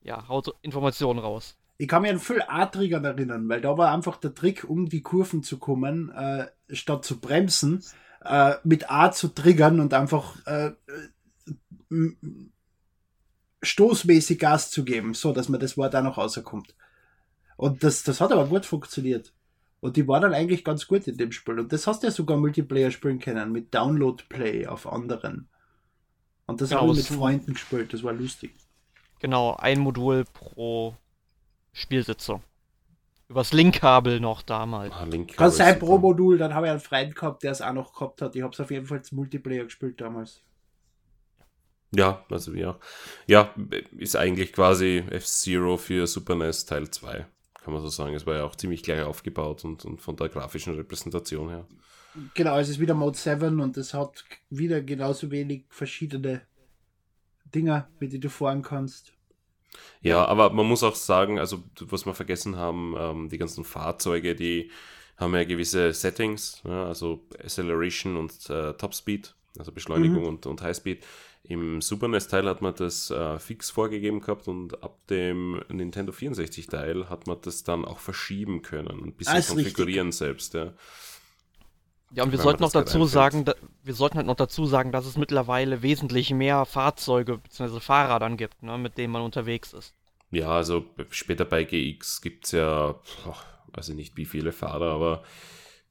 Ja, 0.06 0.28
haut 0.28 0.56
Informationen 0.62 1.20
raus. 1.20 1.58
Ich 1.78 1.88
kann 1.88 2.04
mich 2.04 2.12
an 2.12 2.20
viel 2.20 2.44
A-Triggern 2.48 3.04
erinnern, 3.04 3.50
weil 3.50 3.60
da 3.60 3.76
war 3.76 3.92
einfach 3.92 4.18
der 4.18 4.36
Trick, 4.36 4.64
um 4.64 4.88
die 4.88 5.02
Kurven 5.02 5.42
zu 5.42 5.58
kommen, 5.58 6.10
äh, 6.12 6.46
statt 6.70 7.04
zu 7.04 7.20
bremsen, 7.20 7.84
äh, 8.24 8.54
mit 8.64 8.90
A 8.92 9.12
zu 9.12 9.30
triggern 9.30 9.80
und 9.80 9.96
einfach 9.96 10.46
äh, 10.46 10.74
stoßmäßig 13.64 14.38
Gas 14.38 14.70
zu 14.70 14.86
geben, 14.86 15.16
so 15.16 15.34
dass 15.34 15.50
man 15.50 15.60
das 15.60 15.76
Wort 15.76 15.96
auch 15.96 16.04
noch 16.04 16.20
rauskommt. 16.20 16.76
Und 17.58 17.84
das, 17.84 18.04
das 18.04 18.22
hat 18.22 18.32
aber 18.32 18.46
gut 18.46 18.68
funktioniert. 18.68 19.34
Und 19.80 19.98
die 19.98 20.08
war 20.08 20.20
dann 20.20 20.36
eigentlich 20.36 20.64
ganz 20.64 20.88
gut 20.88 21.08
in 21.08 21.18
dem 21.18 21.32
Spiel. 21.32 21.60
Und 21.60 21.74
das 21.74 21.88
hast 21.88 22.04
du 22.04 22.08
ja 22.08 22.12
sogar 22.12 22.38
Multiplayer 22.38 22.92
spielen 22.92 23.20
können, 23.20 23.52
mit 23.52 23.74
Download-Play 23.74 24.68
auf 24.68 24.86
anderen. 24.86 25.50
Und 26.46 26.62
das 26.62 26.70
genau, 26.70 26.82
habe 26.82 26.92
ich 26.92 26.98
mit 26.98 27.08
Freunden 27.08 27.54
gespielt, 27.54 27.92
das 27.92 28.04
war 28.04 28.14
lustig. 28.14 28.54
Genau, 29.26 29.56
ein 29.56 29.80
Modul 29.80 30.24
pro 30.24 30.94
Spielsitzung. 31.74 32.44
Übers 33.28 33.54
Linkkabel 33.54 34.20
noch 34.20 34.44
damals. 34.44 34.94
Ah, 34.94 35.06
Link 35.06 35.36
Kann 35.36 35.50
sein 35.50 35.80
pro 35.80 35.98
Modul, 35.98 36.38
dann 36.38 36.54
habe 36.54 36.68
ich 36.68 36.72
einen 36.72 36.80
Freund 36.80 37.16
gehabt, 37.16 37.42
der 37.42 37.52
es 37.52 37.60
auch 37.60 37.74
noch 37.74 37.92
gehabt 37.92 38.22
hat. 38.22 38.36
Ich 38.36 38.44
habe 38.44 38.54
es 38.54 38.60
auf 38.60 38.70
jeden 38.70 38.86
Fall 38.86 39.00
als 39.00 39.12
Multiplayer 39.12 39.64
gespielt 39.64 40.00
damals. 40.00 40.44
Ja, 41.90 42.24
also 42.30 42.54
ja. 42.54 42.78
Ja, 43.26 43.52
ist 43.98 44.16
eigentlich 44.16 44.54
quasi 44.54 45.04
F-Zero 45.10 45.78
für 45.78 46.06
Super 46.06 46.36
NES 46.36 46.68
Teil 46.68 46.88
2 46.92 47.26
kann 47.64 47.74
man 47.74 47.82
so 47.82 47.90
sagen. 47.90 48.14
Es 48.14 48.28
war 48.28 48.36
ja 48.36 48.44
auch 48.44 48.56
ziemlich 48.56 48.84
gleich 48.84 49.02
aufgebaut 49.02 49.66
und, 49.66 49.86
und 49.86 50.04
von 50.04 50.16
der 50.16 50.30
grafischen 50.30 50.76
Repräsentation 50.76 51.50
her. 51.50 51.66
Genau, 52.36 52.60
es 52.60 52.70
ist 52.70 52.80
wieder 52.80 52.94
Mode 52.94 53.18
7 53.18 53.60
und 53.60 53.76
es 53.78 53.96
hat 53.96 54.24
wieder 54.52 54.82
genauso 54.82 55.32
wenig 55.32 55.66
verschiedene 55.70 56.44
Dinger, 57.56 57.90
mit 58.00 58.12
denen 58.12 58.22
du 58.22 58.30
fahren 58.30 58.62
kannst. 58.62 59.15
Ja, 60.02 60.26
aber 60.26 60.52
man 60.52 60.68
muss 60.68 60.84
auch 60.84 60.96
sagen, 60.96 61.40
also 61.40 61.64
was 61.82 62.06
wir 62.06 62.14
vergessen 62.14 62.58
haben, 62.58 62.96
ähm, 62.98 63.30
die 63.30 63.38
ganzen 63.38 63.64
Fahrzeuge, 63.64 64.36
die 64.36 64.70
haben 65.18 65.34
ja 65.34 65.44
gewisse 65.44 65.94
Settings, 65.94 66.62
ja, 66.66 66.86
also 66.86 67.26
Acceleration 67.44 68.18
und 68.18 68.50
äh, 68.50 68.74
Topspeed, 68.74 69.34
also 69.58 69.72
Beschleunigung 69.72 70.24
mhm. 70.24 70.30
und, 70.30 70.46
und 70.46 70.62
Highspeed. 70.62 71.06
Im 71.48 71.82
Super 71.82 72.08
NES-Teil 72.08 72.48
hat 72.48 72.62
man 72.62 72.74
das 72.76 73.12
äh, 73.12 73.38
fix 73.38 73.70
vorgegeben 73.70 74.20
gehabt 74.20 74.48
und 74.48 74.82
ab 74.84 74.98
dem 75.08 75.62
Nintendo 75.70 76.12
64-Teil 76.12 77.10
hat 77.10 77.28
man 77.28 77.38
das 77.42 77.64
dann 77.64 77.86
auch 77.86 78.00
verschieben 78.00 78.64
können, 78.64 79.04
ein 79.04 79.14
bisschen 79.14 79.34
Alles 79.36 79.50
konfigurieren 79.50 80.08
richtig. 80.08 80.20
selbst. 80.20 80.54
Ja. 80.56 80.74
Ja, 82.12 82.24
und 82.24 82.32
wir 82.32 82.40
sollten 82.40 82.62
noch 82.62 82.72
dazu 82.72 83.06
sagen, 83.06 83.46
da, 83.46 83.56
wir 83.84 83.94
sollten 83.94 84.18
halt 84.18 84.28
noch 84.28 84.36
dazu 84.36 84.66
sagen, 84.66 84.92
dass 84.92 85.06
es 85.06 85.18
mittlerweile 85.18 85.82
wesentlich 85.82 86.32
mehr 86.32 86.66
Fahrzeuge 86.66 87.38
bzw. 87.38 87.80
Fahrer 87.80 88.20
dann 88.20 88.38
gibt, 88.38 88.64
ne, 88.64 88.78
mit 88.78 88.98
denen 88.98 89.12
man 89.12 89.22
unterwegs 89.22 89.74
ist. 89.74 89.94
Ja, 90.32 90.50
also 90.50 90.86
später 91.10 91.46
bei 91.46 91.64
GX 91.64 92.22
gibt 92.22 92.46
es 92.46 92.52
ja, 92.52 92.96
oh, 93.26 93.36
weiß 93.74 93.90
ich 93.90 93.96
nicht 93.96 94.18
wie 94.18 94.26
viele 94.26 94.52
Fahrer, 94.52 94.92
aber 94.92 95.24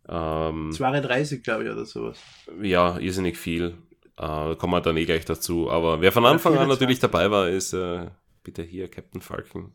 ähm, 0.09 0.71
32, 0.73 1.43
glaube 1.43 1.65
ich, 1.65 1.71
oder 1.71 1.85
sowas. 1.85 2.19
Ja, 2.61 2.99
irrsinnig 2.99 3.39
viel. 3.39 3.79
Äh, 4.17 4.55
kommen 4.57 4.73
wir 4.73 4.81
dann 4.81 4.97
eh 4.97 5.07
gleich 5.07 5.25
dazu. 5.25 5.71
Aber 5.71 6.01
wer 6.01 6.13
von 6.13 6.27
Anfang 6.27 6.57
an 6.59 6.69
natürlich 6.69 7.01
dabei 7.01 7.31
war, 7.31 7.49
ist 7.49 7.73
äh, 7.73 8.11
bitte 8.43 8.63
hier 8.63 8.89
Captain 8.89 9.21
Falcon. 9.21 9.73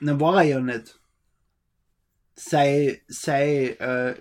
Na, 0.00 0.18
war 0.18 0.36
er 0.38 0.42
ja 0.42 0.60
nicht. 0.60 0.98
Sei, 2.34 3.02
sei 3.08 3.76
äh, 3.78 4.14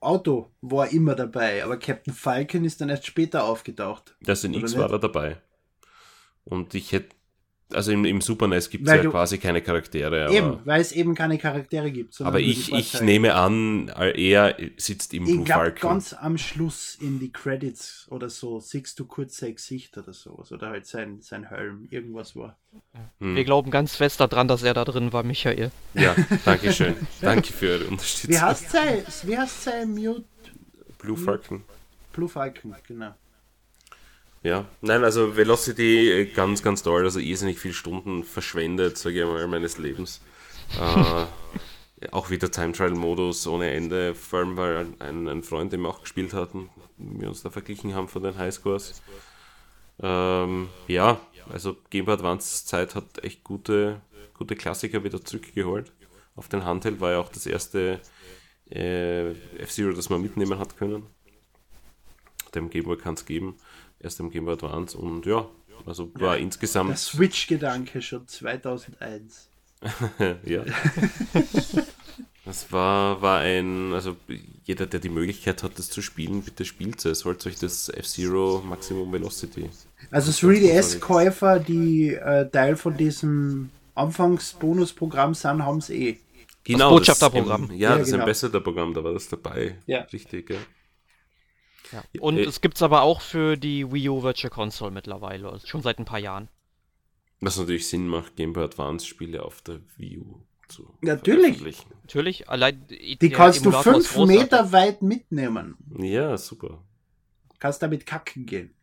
Auto 0.00 0.50
war 0.60 0.92
immer 0.92 1.14
dabei, 1.14 1.64
aber 1.64 1.78
Captain 1.78 2.12
Falcon 2.12 2.64
ist 2.64 2.80
dann 2.80 2.88
erst 2.88 3.06
später 3.06 3.44
aufgetaucht. 3.44 4.16
Das 4.20 4.44
in 4.44 4.54
X 4.54 4.76
war 4.76 4.90
er 4.90 4.98
dabei. 4.98 5.40
Und 6.44 6.74
ich 6.74 6.92
hätte 6.92 7.14
also 7.74 7.92
im, 7.92 8.04
im 8.04 8.20
Super 8.20 8.48
NES 8.48 8.70
gibt 8.70 8.86
es 8.86 8.94
ja 8.94 9.04
quasi 9.04 9.38
keine 9.38 9.62
Charaktere. 9.62 10.26
Aber, 10.26 10.34
eben, 10.34 10.58
weil 10.64 10.80
es 10.80 10.92
eben 10.92 11.14
keine 11.14 11.38
Charaktere 11.38 11.90
gibt. 11.90 12.20
Aber 12.20 12.40
ich, 12.40 12.72
ich 12.72 13.00
nehme 13.00 13.34
an, 13.34 13.88
er 13.88 14.56
sitzt 14.76 15.14
im 15.14 15.24
ich 15.24 15.32
Blue 15.32 15.44
glaub, 15.44 15.58
Falcon. 15.58 15.90
ganz 15.90 16.12
am 16.12 16.38
Schluss 16.38 16.96
in 17.00 17.18
die 17.18 17.30
Credits 17.32 18.06
oder 18.10 18.30
so 18.30 18.60
siehst 18.60 18.98
du 18.98 19.04
kurz 19.04 19.36
sein 19.36 19.54
Gesicht 19.54 19.96
oder 19.98 20.12
so. 20.12 20.44
Oder 20.50 20.70
halt 20.70 20.86
sein, 20.86 21.20
sein 21.20 21.48
Helm, 21.48 21.86
irgendwas 21.90 22.36
war. 22.36 22.58
Hm. 23.18 23.36
Wir 23.36 23.44
glauben 23.44 23.70
ganz 23.70 23.96
fest 23.96 24.20
daran, 24.20 24.48
dass 24.48 24.62
er 24.62 24.74
da 24.74 24.84
drin 24.84 25.12
war, 25.12 25.22
Michael. 25.22 25.70
Ja, 25.94 26.14
danke 26.44 26.72
schön. 26.72 26.94
danke 27.20 27.52
für 27.52 27.78
Ihre 27.78 27.84
Unterstützung. 27.84 28.30
Wie 28.30 28.40
heißt 28.40 28.70
sein, 28.70 29.02
wie 29.24 29.38
heißt 29.38 29.64
sein 29.64 29.90
Mute? 29.90 30.24
Blue 30.98 31.16
Falcon. 31.16 31.64
Blue 32.12 32.28
Falcon, 32.28 32.74
genau. 32.86 33.14
Ja, 34.42 34.66
nein, 34.80 35.04
also 35.04 35.36
Velocity 35.36 36.10
äh, 36.10 36.24
ganz, 36.26 36.62
ganz 36.62 36.82
toll, 36.82 37.04
also 37.04 37.20
irrsinnig 37.20 37.60
viele 37.60 37.74
Stunden 37.74 38.24
verschwendet, 38.24 38.98
sage 38.98 39.20
ich 39.20 39.24
mal, 39.26 39.46
meines 39.46 39.78
Lebens. 39.78 40.20
äh, 40.80 41.26
auch 42.10 42.30
wieder 42.30 42.50
Time 42.50 42.72
Trial 42.72 42.90
Modus 42.90 43.46
ohne 43.46 43.70
Ende, 43.70 44.16
vor 44.16 44.40
allem 44.40 44.56
weil 44.56 44.86
ein, 44.98 45.28
ein 45.28 45.42
Freund, 45.44 45.72
den 45.72 45.82
wir 45.82 45.90
auch 45.90 46.00
gespielt 46.00 46.34
hatten, 46.34 46.70
wir 46.96 47.28
uns 47.28 47.42
da 47.42 47.50
verglichen 47.50 47.94
haben 47.94 48.08
von 48.08 48.24
den 48.24 48.36
Highscores. 48.36 49.00
Ähm, 50.00 50.68
ja, 50.88 51.20
also 51.52 51.76
Game 51.90 52.06
Boy 52.06 52.14
Advance 52.14 52.66
Zeit 52.66 52.96
hat 52.96 53.22
echt 53.22 53.44
gute, 53.44 54.00
gute 54.34 54.56
Klassiker 54.56 55.04
wieder 55.04 55.24
zurückgeholt. 55.24 55.92
Auf 56.34 56.48
den 56.48 56.64
Handheld 56.64 57.00
war 57.00 57.12
ja 57.12 57.18
auch 57.20 57.28
das 57.28 57.46
erste 57.46 58.00
äh, 58.70 59.30
F-Zero, 59.58 59.92
das 59.92 60.10
man 60.10 60.20
mitnehmen 60.20 60.58
hat 60.58 60.76
können. 60.76 61.06
Dem 62.56 62.70
Game 62.70 62.84
Boy 62.84 62.96
kann 62.96 63.14
es 63.14 63.24
geben 63.24 63.56
erst 64.02 64.20
im 64.20 64.30
Game 64.30 64.44
Boy 64.44 64.54
Advance 64.54 64.96
und 64.96 65.26
ja, 65.26 65.48
also 65.86 66.10
war 66.14 66.36
ja, 66.36 66.42
insgesamt. 66.42 66.90
Der 66.90 66.96
Switch-Gedanke 66.96 68.02
schon 68.02 68.26
2001. 68.26 69.48
ja. 70.44 70.64
das 72.44 72.70
war, 72.72 73.20
war 73.20 73.40
ein, 73.40 73.92
also 73.92 74.16
jeder, 74.64 74.86
der 74.86 75.00
die 75.00 75.08
Möglichkeit 75.08 75.62
hat, 75.62 75.78
das 75.78 75.90
zu 75.90 76.02
spielen, 76.02 76.42
bitte 76.42 76.64
spielt 76.64 77.04
es. 77.04 77.24
Holt 77.24 77.44
euch 77.46 77.58
das 77.58 77.88
F-Zero 77.88 78.62
Maximum 78.64 79.12
Velocity. 79.12 79.70
Also 80.10 80.30
3DS-Käufer, 80.30 81.58
die 81.58 82.14
äh, 82.14 82.48
Teil 82.48 82.76
von 82.76 82.96
diesem 82.96 83.70
Anfangs-Bonusprogramm 83.94 85.34
sind, 85.34 85.64
haben 85.64 85.78
es 85.78 85.90
eh. 85.90 86.18
Genau, 86.64 86.90
das 86.90 87.08
Botschafterprogramm. 87.08 87.70
Ja, 87.72 87.90
ja, 87.90 87.98
das 87.98 88.10
genau. 88.10 88.22
Ambassador-Programm, 88.22 88.94
da 88.94 89.02
war 89.02 89.14
das 89.14 89.28
dabei. 89.28 89.78
Ja. 89.86 90.02
Richtig, 90.02 90.50
ja. 90.50 90.58
Ja. 91.92 92.02
Und 92.20 92.38
äh, 92.38 92.42
es 92.42 92.60
gibt 92.60 92.76
es 92.76 92.82
aber 92.82 93.02
auch 93.02 93.20
für 93.20 93.56
die 93.56 93.92
Wii 93.92 94.08
U 94.08 94.22
Virtual 94.22 94.50
Console 94.50 94.90
mittlerweile, 94.90 95.48
also 95.50 95.66
schon 95.66 95.82
seit 95.82 95.98
ein 95.98 96.04
paar 96.04 96.18
Jahren. 96.18 96.48
Was 97.40 97.58
natürlich 97.58 97.88
Sinn 97.88 98.06
macht, 98.08 98.36
Game 98.36 98.52
Boy 98.52 98.64
Advance 98.64 99.06
Spiele 99.06 99.42
auf 99.42 99.62
der 99.62 99.80
Wii 99.96 100.18
U 100.18 100.42
zu 100.68 100.94
Natürlich. 101.00 101.58
veröffentlichen. 101.58 101.90
Natürlich, 102.02 102.48
allein 102.48 102.86
Die 102.88 103.30
kannst 103.30 103.64
du 103.66 103.72
fünf 103.72 104.16
Meter 104.16 104.72
weit 104.72 105.02
mitnehmen. 105.02 105.76
Ja, 105.98 106.36
super. 106.38 106.82
Kannst 107.58 107.82
damit 107.82 108.06
kacken 108.06 108.46
gehen. 108.46 108.74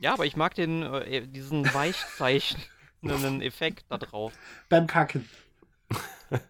Ja, 0.00 0.14
aber 0.14 0.26
ich 0.26 0.36
mag 0.36 0.54
den, 0.54 0.82
äh, 0.82 1.26
diesen 1.26 1.72
weichzeichnenden 1.72 3.40
Effekt 3.42 3.84
da 3.88 3.98
drauf. 3.98 4.32
Beim 4.68 4.86
Kacken. 4.86 5.28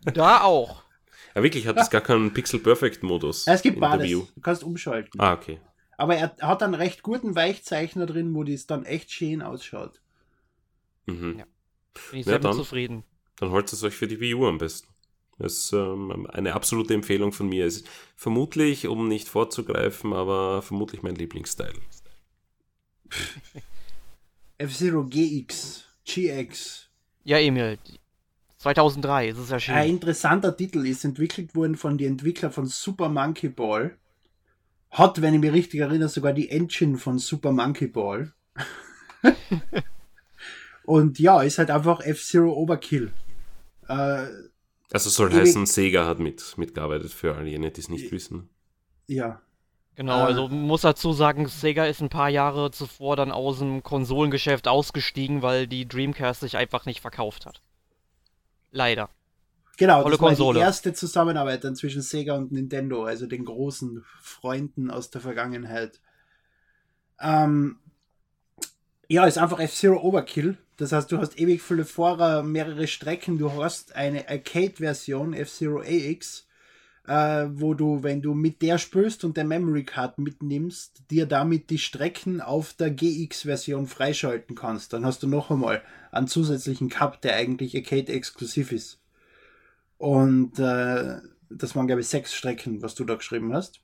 Da 0.05 0.43
auch. 0.43 0.84
Ja, 1.35 1.43
wirklich, 1.43 1.67
hat 1.67 1.77
es 1.79 1.91
gar 1.91 2.01
keinen 2.01 2.33
Pixel-Perfect-Modus. 2.33 3.47
Es 3.47 3.63
gibt 3.63 3.81
beides. 3.81 4.09
Du 4.11 4.41
kannst 4.41 4.63
umschalten. 4.63 5.21
Ah, 5.21 5.33
okay. 5.35 5.61
Aber 5.97 6.17
er 6.17 6.37
hat 6.41 6.63
einen 6.63 6.75
recht 6.75 7.03
guten 7.03 7.35
Weichzeichner 7.35 8.07
drin, 8.07 8.35
wo 8.35 8.45
das 8.45 8.67
dann 8.67 8.85
echt 8.85 9.11
schön 9.13 9.43
ausschaut. 9.43 10.01
Mhm. 11.07 11.39
Ja. 11.39 11.45
Bin 12.11 12.21
ich 12.21 12.27
Ja, 12.27 12.33
sehr 12.33 12.39
dann. 12.41 12.55
zufrieden. 12.55 13.05
Dann 13.37 13.51
holt 13.51 13.73
es 13.73 13.83
euch 13.83 13.95
für 13.95 14.07
die 14.07 14.21
Wii 14.21 14.35
U 14.35 14.47
am 14.47 14.59
besten. 14.59 14.89
Das 15.39 15.53
ist 15.55 15.73
ähm, 15.73 16.29
eine 16.33 16.55
absolute 16.55 16.95
Empfehlung 16.95 17.33
von 17.33 17.49
mir. 17.49 17.67
Es 17.67 17.79
ist 17.79 17.89
vermutlich, 18.17 18.87
um 18.87 19.09
nicht 19.09 19.29
vorzugreifen, 19.29 20.13
aber 20.13 20.63
vermutlich 20.63 21.03
mein 21.03 21.17
Lieblingsteil. 21.17 21.73
F-Zero 24.59 25.05
GX, 25.05 25.85
GX. 26.05 26.89
Ja, 27.25 27.39
Emil. 27.39 27.79
2003 28.65 29.29
ist 29.29 29.39
es 29.39 29.49
Ein 29.49 29.55
erschienen. 29.55 29.83
interessanter 29.85 30.57
Titel 30.57 30.87
ist 30.87 31.05
entwickelt 31.05 31.55
worden 31.55 31.77
von 31.77 31.99
den 31.99 32.13
Entwicklern 32.13 32.51
von 32.51 32.67
Super 32.67 33.11
Monkey 33.11 33.51
Ball. 33.51 33.99
Hat, 34.91 35.21
wenn 35.21 35.35
ich 35.35 35.41
mich 35.41 35.53
richtig 35.53 35.81
erinnere, 35.81 36.09
sogar 36.09 36.33
die 36.33 36.49
Engine 36.51 36.97
von 36.97 37.19
Super 37.19 37.53
Monkey 37.53 37.89
Ball. 37.89 38.33
Und 40.85 41.19
ja, 41.19 41.43
ist 41.43 41.59
halt 41.59 41.71
einfach 41.71 42.01
F-Zero 42.01 42.53
Overkill. 42.55 43.13
Äh, 43.89 44.27
Also 44.93 45.11
soll 45.11 45.33
heißen, 45.33 45.67
Sega 45.67 46.07
hat 46.07 46.19
mit, 46.19 46.57
mitgearbeitet 46.57 47.13
für 47.13 47.35
all 47.35 47.47
jene, 47.47 47.71
die 47.71 47.81
es 47.81 47.89
nicht 47.89 48.11
wissen. 48.13 48.49
ja. 49.07 49.41
Genau, 49.97 50.21
äh, 50.21 50.23
also 50.23 50.49
muss 50.49 50.81
dazu 50.81 51.13
sagen, 51.13 51.47
Sega 51.47 51.85
ist 51.87 52.01
ein 52.03 52.09
paar 52.09 52.29
Jahre 52.29 52.73
zuvor 52.73 53.15
dann 53.15 53.31
aus 53.31 53.61
dem 53.61 53.83
Konsolengeschäft 53.85 54.67
ausgestiegen, 54.67 55.41
weil 55.43 55.69
die 55.69 55.87
Dreamcast 55.87 56.41
sich 56.41 56.57
einfach 56.57 56.85
nicht 56.87 57.01
verkauft 57.01 57.47
hat. 57.47 57.63
Leider. 58.75 59.09
Genau, 59.77 60.03
Tolle 60.03 60.13
das 60.13 60.21
war 60.21 60.29
Konsole. 60.31 60.59
die 60.59 60.65
erste 60.65 60.93
Zusammenarbeit 60.93 61.65
dann 61.65 61.77
zwischen 61.77 62.03
Sega 62.03 62.35
und 62.35 62.53
Nintendo, 62.53 63.05
also 63.05 63.27
den 63.27 63.45
großen 63.45 64.05
Freunden 64.21 64.91
aus 64.91 65.11
der 65.11 65.21
Vergangenheit. 65.21 66.01
Ähm, 67.21 67.79
ja, 69.09 69.27
ist 69.27 69.39
einfach 69.39 69.61
F-Zero 69.61 70.01
Overkill. 70.01 70.59
Das 70.77 70.93
heißt, 70.93 71.11
du 71.11 71.19
hast 71.19 71.39
ewig 71.39 71.63
viele 71.63 71.85
Fahrer, 71.85 72.43
mehrere 72.43 72.89
Strecken. 72.89 73.39
Du 73.39 73.63
hast 73.63 73.95
eine 73.95 74.29
Arcade-Version, 74.29 75.35
F-Zero 75.35 75.81
AX, 75.81 76.47
äh, 77.07 77.47
wo 77.51 77.75
du, 77.75 78.03
wenn 78.03 78.23
du 78.23 78.35
mit 78.35 78.63
der 78.63 78.79
spürst 78.79 79.25
und 79.25 79.37
der 79.37 79.45
Memory 79.45 79.85
Card 79.85 80.19
mitnimmst, 80.19 81.03
dir 81.11 81.27
damit 81.27 81.71
die 81.71 81.79
Strecken 81.79 82.41
auf 82.41 82.73
der 82.75 82.91
GX-Version 82.91 83.87
freischalten 83.87 84.57
kannst. 84.57 84.93
Dann 84.93 85.05
hast 85.05 85.23
du 85.23 85.27
noch 85.27 85.51
einmal 85.51 85.83
einen 86.11 86.29
zusätzlichen 86.29 86.89
Cup, 86.89 87.21
der 87.21 87.37
eigentlich 87.37 87.77
Arcade-exklusiv 87.77 88.73
ist. 88.73 89.01
Und 89.99 90.59
äh, 90.59 91.19
das 91.51 91.77
waren, 91.77 91.87
glaube 91.87 92.01
ich, 92.01 92.09
sechs 92.09 92.35
Strecken, 92.35 92.83
was 92.83 92.95
du 92.95 93.05
da 93.05 93.15
geschrieben 93.15 93.53
hast. 93.53 93.81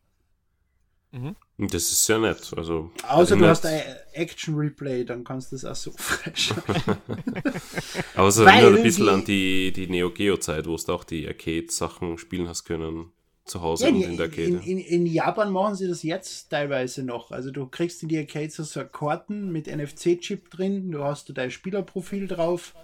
Mhm. 1.12 1.34
Und 1.58 1.74
das 1.74 1.82
ist 1.84 2.06
sehr 2.06 2.18
nett. 2.18 2.52
Also, 2.56 2.90
Außer 3.08 3.34
du 3.34 3.40
nett. 3.40 3.50
hast 3.50 3.66
ein 3.66 3.82
Action 4.12 4.54
Replay, 4.54 5.04
dann 5.04 5.24
kannst 5.24 5.50
du 5.52 5.56
es 5.56 5.64
auch 5.64 5.74
so 5.74 5.90
freischalten. 5.96 6.96
Aber 8.14 8.28
es 8.28 8.38
erinnert 8.38 8.76
ein 8.78 8.82
bisschen 8.82 9.04
die- 9.06 9.10
an 9.10 9.24
die, 9.24 9.72
die 9.72 9.86
Neo 9.88 10.10
Geo-Zeit, 10.10 10.66
wo 10.66 10.76
du 10.76 10.92
auch 10.92 11.04
die 11.04 11.26
Arcade-Sachen 11.26 12.18
spielen 12.18 12.48
hast 12.48 12.64
können. 12.64 13.12
Zu 13.46 13.62
Hause 13.62 13.84
Ja, 13.84 13.90
und 13.90 13.96
in, 14.02 14.10
in 14.10 14.16
der 14.16 14.26
Arcade. 14.26 14.42
in, 14.48 14.60
in, 14.60 14.78
in 14.78 15.06
Japan 15.06 15.50
machen 15.50 15.74
sie 15.74 15.88
das 15.88 16.02
jetzt 16.04 16.50
teilweise 16.50 17.02
noch. 17.02 17.32
Also 17.32 17.50
du 17.50 17.66
kriegst 17.66 18.02
in 18.02 18.08
die 18.08 18.18
Arcades 18.18 18.54
so 18.56 18.62
so 18.62 18.84
Karten 18.84 19.50
mit 19.50 19.66
NFC-Chip 19.66 20.50
drin, 20.50 20.92
du 20.92 21.02
hast 21.02 21.28
da 21.28 21.32
dein 21.32 21.50
Spielerprofil 21.50 22.28
drauf, 22.28 22.74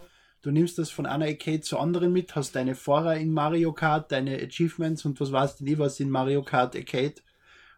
du 0.43 0.51
nimmst 0.51 0.79
das 0.79 0.91
von 0.91 1.07
einer 1.07 1.27
Arcade 1.27 1.61
zur 1.61 1.81
anderen 1.81 2.13
mit, 2.13 2.35
hast 2.35 2.57
deine 2.57 2.75
Fahrer 2.75 3.17
in 3.17 3.31
Mario 3.33 3.73
Kart, 3.75 4.11
deine 4.11 4.43
Achievements 4.43 5.05
und 5.05 5.21
was 5.21 5.31
weißt 5.31 5.61
du 5.61 5.65
nie 5.65 5.79
was 5.79 6.01
in 6.01 6.11
Mario 6.11 6.43
Kart 6.43 6.75
Arcade 6.75 7.15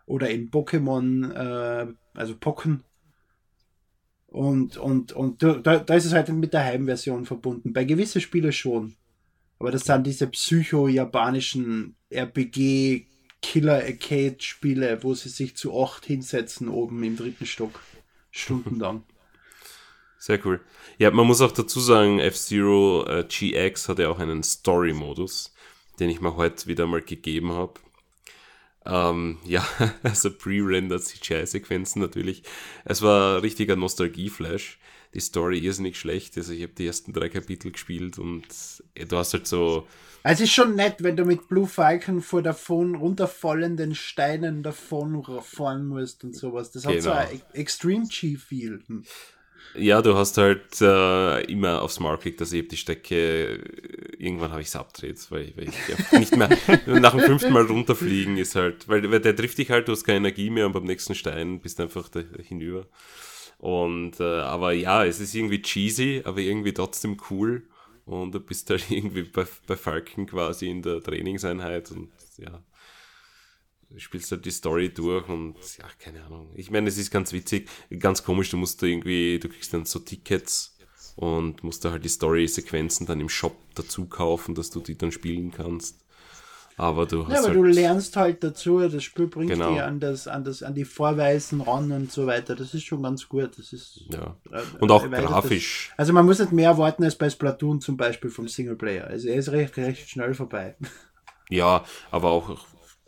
oder 0.08 0.28
in 0.30 0.50
Pokémon, 0.50 1.32
äh, 1.32 1.86
also 2.14 2.36
Pokken. 2.36 2.82
Und, 4.26 4.76
und, 4.76 5.12
und 5.12 5.40
da, 5.42 5.54
da 5.54 5.94
ist 5.94 6.04
es 6.04 6.12
halt 6.12 6.28
mit 6.30 6.52
der 6.52 6.64
Heimversion 6.64 7.24
verbunden. 7.24 7.72
Bei 7.72 7.84
gewissen 7.84 8.20
Spielen 8.20 8.52
schon. 8.52 8.96
Aber 9.58 9.70
das 9.70 9.84
sind 9.84 10.06
diese 10.06 10.26
psycho-japanischen 10.26 11.96
RPG-Killer-Arcade-Spiele, 12.10 15.02
wo 15.02 15.14
sie 15.14 15.30
sich 15.30 15.56
zu 15.56 15.82
acht 15.82 16.04
hinsetzen 16.04 16.68
oben 16.68 17.02
im 17.02 17.16
dritten 17.16 17.46
Stock. 17.46 17.80
Stundenlang. 18.30 19.04
Sehr 20.18 20.44
cool. 20.44 20.60
Ja, 20.98 21.10
man 21.10 21.26
muss 21.26 21.40
auch 21.40 21.52
dazu 21.52 21.80
sagen, 21.80 22.18
F-Zero 22.18 23.06
äh, 23.06 23.24
GX 23.24 23.88
hat 23.88 23.98
ja 23.98 24.10
auch 24.10 24.18
einen 24.18 24.42
Story-Modus, 24.42 25.54
den 26.00 26.10
ich 26.10 26.20
mir 26.20 26.36
heute 26.36 26.66
wieder 26.66 26.86
mal 26.86 27.00
gegeben 27.02 27.52
habe. 27.52 27.80
Ähm, 28.88 29.38
ja, 29.44 29.66
also 30.02 30.30
pre-rendered 30.30 31.02
CGI-Sequenzen 31.04 32.00
natürlich. 32.00 32.42
Es 32.84 33.02
war 33.02 33.42
richtiger 33.42 33.76
Nostalgie-Flash. 33.76 34.78
Die 35.14 35.20
Story 35.20 35.58
ist 35.60 35.78
nicht 35.78 35.98
schlecht. 35.98 36.36
Also 36.36 36.52
ich 36.52 36.62
habe 36.62 36.72
die 36.72 36.86
ersten 36.86 37.12
drei 37.12 37.28
Kapitel 37.28 37.70
gespielt 37.72 38.18
und 38.18 38.46
du 38.94 39.16
hast 39.16 39.32
halt 39.32 39.46
so 39.46 39.86
Also 40.22 40.42
es 40.44 40.48
ist 40.50 40.54
schon 40.54 40.74
nett, 40.76 40.96
wenn 40.98 41.16
du 41.16 41.24
mit 41.24 41.48
Blue 41.48 41.66
Falcon 41.66 42.20
vor 42.20 42.42
davon 42.42 42.94
runterfallenden 42.94 43.94
Steinen 43.94 44.62
davon 44.62 45.24
fahren 45.42 45.86
musst 45.86 46.24
und 46.24 46.36
sowas. 46.36 46.72
Das 46.72 46.84
hat 46.84 47.00
so 47.00 47.08
Genau. 47.10 47.20
ein 47.20 47.40
Extreme 47.54 48.06
G-Feel. 48.06 48.82
Ja, 49.74 50.02
du 50.02 50.14
hast 50.16 50.38
halt 50.38 50.80
äh, 50.80 51.40
immer 51.44 51.82
aufs 51.82 52.00
Mark 52.00 52.20
gekriegt, 52.20 52.40
also 52.40 52.56
ich 52.56 52.68
die 52.68 52.76
Strecke, 52.76 53.14
äh, 53.14 54.16
irgendwann 54.18 54.50
habe 54.50 54.62
ich 54.62 54.68
es 54.68 54.76
abgedreht, 54.76 55.18
weil, 55.30 55.52
weil 55.56 55.68
ich 55.68 55.74
ja, 55.88 56.18
nicht 56.18 56.36
mehr, 56.36 56.48
nach 56.86 57.12
dem 57.12 57.20
fünften 57.20 57.52
Mal 57.52 57.64
runterfliegen 57.64 58.36
ist 58.38 58.54
halt, 58.54 58.88
weil, 58.88 59.10
weil 59.10 59.20
der 59.20 59.36
trifft 59.36 59.58
dich 59.58 59.70
halt, 59.70 59.88
du 59.88 59.92
hast 59.92 60.04
keine 60.04 60.18
Energie 60.18 60.50
mehr 60.50 60.66
und 60.66 60.72
beim 60.72 60.84
nächsten 60.84 61.14
Stein 61.14 61.60
bist 61.60 61.78
du 61.78 61.84
einfach 61.84 62.08
da 62.08 62.20
hinüber. 62.42 62.86
Und, 63.58 64.20
äh, 64.20 64.40
aber 64.40 64.72
ja, 64.72 65.04
es 65.04 65.20
ist 65.20 65.34
irgendwie 65.34 65.62
cheesy, 65.62 66.22
aber 66.24 66.38
irgendwie 66.38 66.72
trotzdem 66.72 67.16
cool 67.30 67.64
und 68.08 68.34
du 68.34 68.40
bist 68.40 68.70
halt 68.70 68.84
irgendwie 68.90 69.22
bei, 69.22 69.46
bei 69.66 69.76
Falken 69.76 70.26
quasi 70.26 70.68
in 70.68 70.82
der 70.82 71.02
Trainingseinheit 71.02 71.90
und 71.90 72.10
ja, 72.38 72.62
spielst 73.96 74.30
halt 74.30 74.44
die 74.44 74.50
Story 74.50 74.92
durch 74.92 75.28
und 75.28 75.54
ja, 75.78 75.86
keine 75.98 76.24
Ahnung. 76.24 76.50
Ich 76.54 76.70
meine, 76.70 76.88
es 76.88 76.98
ist 76.98 77.10
ganz 77.10 77.32
witzig, 77.32 77.68
ganz 77.98 78.22
komisch, 78.22 78.50
du 78.50 78.56
musst 78.56 78.82
da 78.82 78.86
irgendwie, 78.86 79.38
du 79.38 79.48
kriegst 79.48 79.72
dann 79.72 79.84
so 79.84 79.98
Tickets 79.98 80.76
und 81.16 81.64
musst 81.64 81.84
da 81.84 81.90
halt 81.92 82.04
die 82.04 82.08
Story-Sequenzen 82.08 83.06
dann 83.06 83.20
im 83.20 83.28
Shop 83.28 83.56
dazu 83.74 84.06
kaufen, 84.06 84.54
dass 84.54 84.70
du 84.70 84.80
die 84.80 84.96
dann 84.96 85.10
spielen 85.12 85.50
kannst. 85.50 86.04
Aber 86.76 87.06
du 87.06 87.24
hast 87.26 87.32
Ja, 87.32 87.38
aber 87.40 87.48
halt, 87.48 87.56
du 87.56 87.64
lernst 87.64 88.16
halt 88.16 88.44
dazu, 88.44 88.78
das 88.88 89.02
Spiel 89.02 89.26
bringt 89.26 89.50
Genau. 89.50 89.72
dich 89.72 89.82
an, 89.82 89.98
das, 89.98 90.28
an, 90.28 90.44
das, 90.44 90.62
an 90.62 90.76
die 90.76 90.84
Vorweisen 90.84 91.60
ran 91.60 91.90
und 91.90 92.12
so 92.12 92.24
weiter. 92.28 92.54
Das 92.54 92.72
ist 92.72 92.84
schon 92.84 93.02
ganz 93.02 93.28
gut. 93.28 93.58
Das 93.58 93.72
ist, 93.72 94.02
ja. 94.12 94.36
äh, 94.52 94.62
Und 94.78 94.92
auch 94.92 95.10
grafisch. 95.10 95.88
Das. 95.90 95.98
Also 95.98 96.12
man 96.12 96.24
muss 96.24 96.38
nicht 96.38 96.52
mehr 96.52 96.70
erwarten 96.70 97.02
als 97.02 97.16
bei 97.16 97.28
Splatoon 97.28 97.80
zum 97.80 97.96
Beispiel 97.96 98.30
vom 98.30 98.46
Singleplayer. 98.46 99.08
Also 99.08 99.26
er 99.26 99.34
ist 99.34 99.48
recht, 99.50 99.76
recht 99.76 100.08
schnell 100.08 100.34
vorbei. 100.34 100.76
Ja, 101.50 101.82
aber 102.10 102.28
auch, 102.28 102.58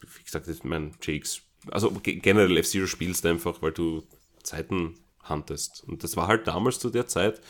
wie 0.02 0.24
gesagt, 0.24 0.48
ich 0.48 0.64
mein 0.64 0.92
JX, 1.02 1.42
also 1.70 1.90
ge- 1.92 2.16
generell 2.16 2.56
F-Zero 2.58 2.86
spielst 2.86 3.24
einfach, 3.26 3.62
weil 3.62 3.72
du 3.72 4.02
Zeiten 4.42 4.94
huntest. 5.28 5.84
Und 5.86 6.02
das 6.04 6.16
war 6.16 6.26
halt 6.28 6.46
damals 6.46 6.78
zu 6.78 6.90
der 6.90 7.06
Zeit, 7.06 7.40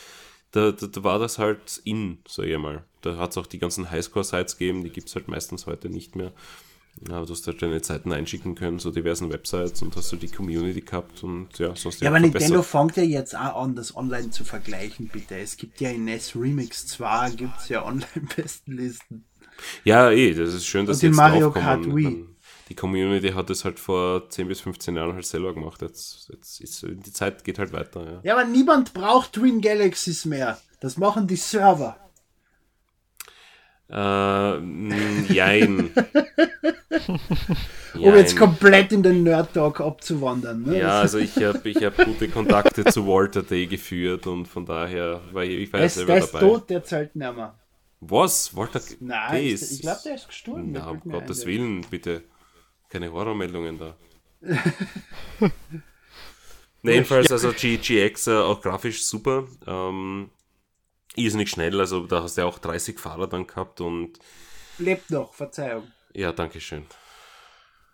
da, 0.53 0.73
da, 0.73 0.87
da 0.87 1.05
war 1.05 1.19
das 1.19 1.39
halt 1.39 1.81
in, 1.85 2.19
sag 2.29 2.47
ich 2.47 2.59
mal. 2.59 2.85
Da 3.03 3.17
hat 3.19 3.31
es 3.31 3.39
auch 3.39 3.47
die 3.47 3.59
ganzen 3.59 3.91
Highscore-Sites 3.91 4.59
gegeben, 4.59 4.85
die 4.85 4.91
gibt 4.91 5.09
es 5.09 5.15
halt 5.15 5.29
meistens 5.29 5.67
heute 5.67 5.89
nicht 5.89 6.17
mehr. 6.17 6.33
Ja, 7.09 7.25
du 7.25 7.33
hast 7.33 7.47
halt 7.47 7.63
deine 7.63 7.81
Zeiten 7.83 8.13
einschicken 8.13 8.57
können, 8.57 8.79
so 8.81 8.91
diversen 8.91 9.31
Websites 9.31 9.81
und 9.81 9.97
hast 9.97 10.11
du 10.13 10.17
die 10.17 10.29
Community 10.29 10.81
gehabt 10.81 11.23
und 11.23 11.59
ja, 11.59 11.75
sonst 11.77 12.01
Ja, 12.01 12.11
aber. 12.11 12.19
Nintendo 12.21 12.63
fängt 12.63 12.97
ja 12.97 13.05
jetzt 13.05 13.35
auch 13.37 13.63
an, 13.63 13.77
das 13.77 13.97
online 13.97 14.31
zu 14.31 14.45
vergleichen, 14.45 15.09
bitte. 15.09 15.39
Es 15.39 15.57
gibt 15.57 15.81
ja 15.81 15.91
in 15.91 16.05
NES 16.05 16.35
Remix 16.37 16.87
2 16.89 17.31
gibt 17.31 17.59
es 17.61 17.69
ja 17.69 17.85
Online-Bestenlisten. 17.87 19.25
Ja, 19.85 20.11
eh, 20.11 20.35
das 20.35 20.55
ist 20.55 20.67
schön, 20.67 20.87
dass 20.87 20.99
Und 20.99 21.03
in 21.05 21.09
jetzt 21.11 21.17
Mario. 21.17 21.51
Kart 21.53 21.87
Wii. 21.87 22.27
Die 22.71 22.77
Community 22.77 23.31
hat 23.33 23.51
es 23.51 23.65
halt 23.65 23.79
vor 23.81 24.31
10 24.31 24.49
bis 24.49 24.61
15 24.61 24.97
Jahren 24.97 25.13
halt 25.15 25.27
selber 25.27 25.53
gemacht. 25.53 25.83
Jetzt, 25.83 26.31
jetzt 26.33 26.61
ist 26.61 26.87
die 26.89 27.13
Zeit 27.13 27.43
geht 27.45 27.59
halt 27.59 27.73
weiter, 27.73 28.05
ja. 28.05 28.21
Ja, 28.23 28.35
aber 28.35 28.45
niemand 28.45 28.95
braucht 28.95 29.33
Twin 29.35 29.61
Galaxies 29.61 30.25
mehr. 30.25 30.57
Das 30.81 30.97
machen 30.97 31.27
die 31.27 31.37
Server. 31.37 31.97
Äh, 33.91 35.33
jein. 35.33 35.91
Um 37.95 38.15
jetzt 38.15 38.37
komplett 38.37 38.93
in 38.93 39.03
den 39.03 39.25
Nerd-Talk 39.25 39.81
abzuwandern. 39.81 40.63
Ne? 40.63 40.79
Ja, 40.79 41.01
also 41.01 41.19
ich 41.19 41.37
habe 41.43 41.69
ich 41.69 41.83
hab 41.83 41.97
gute 41.97 42.29
Kontakte 42.29 42.85
zu 42.85 43.07
Walter 43.07 43.43
Day 43.43 43.67
geführt 43.67 44.27
und 44.29 44.47
von 44.47 44.65
daher 44.65 45.21
war 45.33 45.43
ich, 45.45 45.59
ich 45.59 45.73
war 45.73 45.81
ja 45.81 45.83
der 45.83 45.87
ist, 45.87 45.95
selber 45.97 46.13
der 46.15 46.23
ist 46.25 46.33
dabei. 46.35 46.47
tot, 46.47 46.71
der 46.71 46.85
zählt 46.85 47.17
nicht 47.17 47.35
mehr. 47.37 47.59
Was? 48.01 48.57
Walter 48.57 48.81
Nein, 49.01 49.31
Case? 49.33 49.65
ich, 49.65 49.73
ich 49.73 49.81
glaube, 49.83 50.01
der 50.05 50.15
ist 50.15 50.29
gestorben. 50.29 50.73
Na, 50.73 50.81
Der 50.81 50.91
um 50.91 51.01
Gottes 51.01 51.45
Willen, 51.47 51.85
bitte. 51.91 52.23
Keine 52.91 53.11
Horrormeldungen 53.11 53.79
da. 53.79 53.97
nee, 56.83 56.93
jedenfalls, 56.95 57.31
also 57.33 57.53
G 57.53 57.77
GX 57.79 58.27
äh, 58.29 58.37
auch 58.37 58.61
grafisch 58.61 59.05
super. 59.05 59.47
Ähm, 59.67 60.31
irrsinnig 61.17 61.51
schnell, 61.51 61.81
also 61.81 62.07
da 62.07 62.23
hast 62.23 62.37
du 62.37 62.43
ja 62.43 62.47
auch 62.49 62.59
30 62.59 62.99
Fahrer 63.01 63.29
dann 63.29 63.47
gehabt 63.47 63.81
und 63.81 64.19
Lebt 64.79 65.11
noch, 65.11 65.33
Verzeihung. 65.33 65.93
ja, 66.15 66.33
danke 66.33 66.61
schön. 66.61 66.87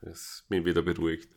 Jetzt 0.03 0.49
bin 0.49 0.65
wieder 0.65 0.83
beruhigt. 0.83 1.29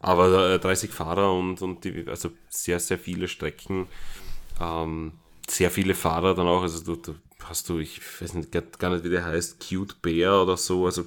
Aber 0.00 0.54
äh, 0.54 0.58
30 0.58 0.90
Fahrer 0.92 1.32
und, 1.34 1.62
und 1.62 1.84
die, 1.84 2.06
also 2.08 2.30
sehr, 2.48 2.80
sehr 2.80 2.98
viele 2.98 3.28
Strecken. 3.28 3.88
Ähm, 4.60 5.14
sehr 5.48 5.70
viele 5.70 5.94
Fahrer 5.94 6.34
dann 6.34 6.46
auch. 6.46 6.62
Also 6.62 6.84
du, 6.84 6.96
du 6.96 7.16
hast 7.44 7.68
du, 7.68 7.78
ich 7.78 8.00
weiß 8.20 8.34
nicht, 8.34 8.52
gar- 8.52 8.62
gar 8.78 8.90
nicht, 8.90 9.04
wie 9.04 9.10
der 9.10 9.24
heißt, 9.24 9.66
Cute 9.68 10.00
Bear 10.02 10.42
oder 10.42 10.56
so. 10.56 10.86
Also 10.86 11.06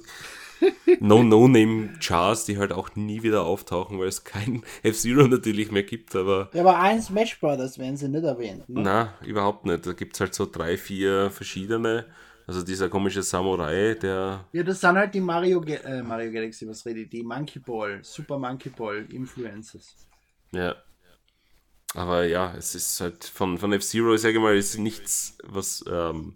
No-No-Name-Chars, 1.00 2.44
die 2.44 2.58
halt 2.58 2.72
auch 2.72 2.94
nie 2.96 3.22
wieder 3.22 3.44
auftauchen, 3.44 3.98
weil 3.98 4.08
es 4.08 4.24
kein 4.24 4.62
F-Zero 4.82 5.26
natürlich 5.26 5.70
mehr 5.70 5.82
gibt. 5.82 6.14
Aber 6.16 6.50
Ja, 6.52 6.60
aber 6.60 6.78
ein 6.78 7.00
Smash 7.00 7.38
Brothers 7.40 7.78
werden 7.78 7.96
sie 7.96 8.08
nicht 8.08 8.24
erwähnt. 8.24 8.68
Ne? 8.68 8.82
na, 8.82 9.14
überhaupt 9.24 9.66
nicht. 9.66 9.86
Da 9.86 9.92
gibt 9.92 10.14
es 10.14 10.20
halt 10.20 10.34
so 10.34 10.46
drei, 10.46 10.76
vier 10.76 11.30
verschiedene. 11.30 12.06
Also 12.46 12.62
dieser 12.62 12.88
komische 12.88 13.22
Samurai, 13.22 13.94
der 13.94 14.44
Ja, 14.52 14.62
das 14.64 14.80
sind 14.80 14.96
halt 14.96 15.14
die 15.14 15.20
Mario, 15.20 15.62
äh, 15.62 16.02
Mario 16.02 16.32
Galaxy, 16.32 16.66
was 16.66 16.84
rede 16.84 17.00
ich, 17.00 17.08
die 17.08 17.22
Monkey 17.22 17.60
Ball, 17.60 18.00
Super 18.02 18.38
Monkey 18.38 18.70
Ball 18.70 19.06
Influences. 19.10 19.94
Ja. 20.52 20.74
Aber 21.94 22.24
ja, 22.24 22.54
es 22.56 22.74
ist 22.74 23.00
halt 23.00 23.24
von, 23.24 23.58
von 23.58 23.72
F-Zero, 23.72 24.14
ich 24.14 24.20
sage 24.20 24.40
mal, 24.40 24.56
ist 24.56 24.78
nichts, 24.78 25.38
was 25.44 25.84
ähm, 25.88 26.34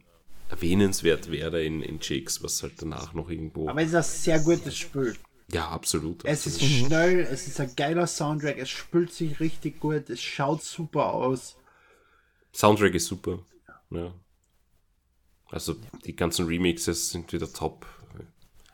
erwähnenswert 0.49 1.31
wäre 1.31 1.63
in, 1.63 1.83
in 1.83 1.99
Jakes, 2.01 2.43
was 2.43 2.63
halt 2.63 2.75
danach 2.79 3.15
noch 3.15 3.31
irgendwo. 3.31 3.69
Aber 3.69 3.81
es 3.83 3.89
ist 3.89 3.95
ein 3.95 4.03
sehr 4.03 4.41
gutes 4.41 4.77
Spiel. 4.77 5.17
ja, 5.51 5.69
absolut. 5.69 6.25
Es 6.25 6.47
ist 6.47 6.63
absolut. 6.63 6.87
schnell, 6.87 7.21
es 7.21 7.47
ist 7.47 7.61
ein 7.61 7.73
geiler 7.77 8.07
Soundtrack, 8.07 8.59
es 8.59 8.71
spült 8.71 9.13
sich 9.13 9.41
richtig 9.41 9.81
gut, 9.81 10.11
es 10.11 10.21
schaut 10.23 10.63
super 10.63 11.13
aus. 11.13 11.57
Soundtrack 12.53 12.95
ist 12.95 13.07
super. 13.07 13.41
Ja. 13.91 14.15
Also 15.51 15.77
die 16.05 16.17
ganzen 16.17 16.47
Remixes 16.47 17.11
sind 17.11 17.33
wieder 17.33 17.53
top. 17.53 17.87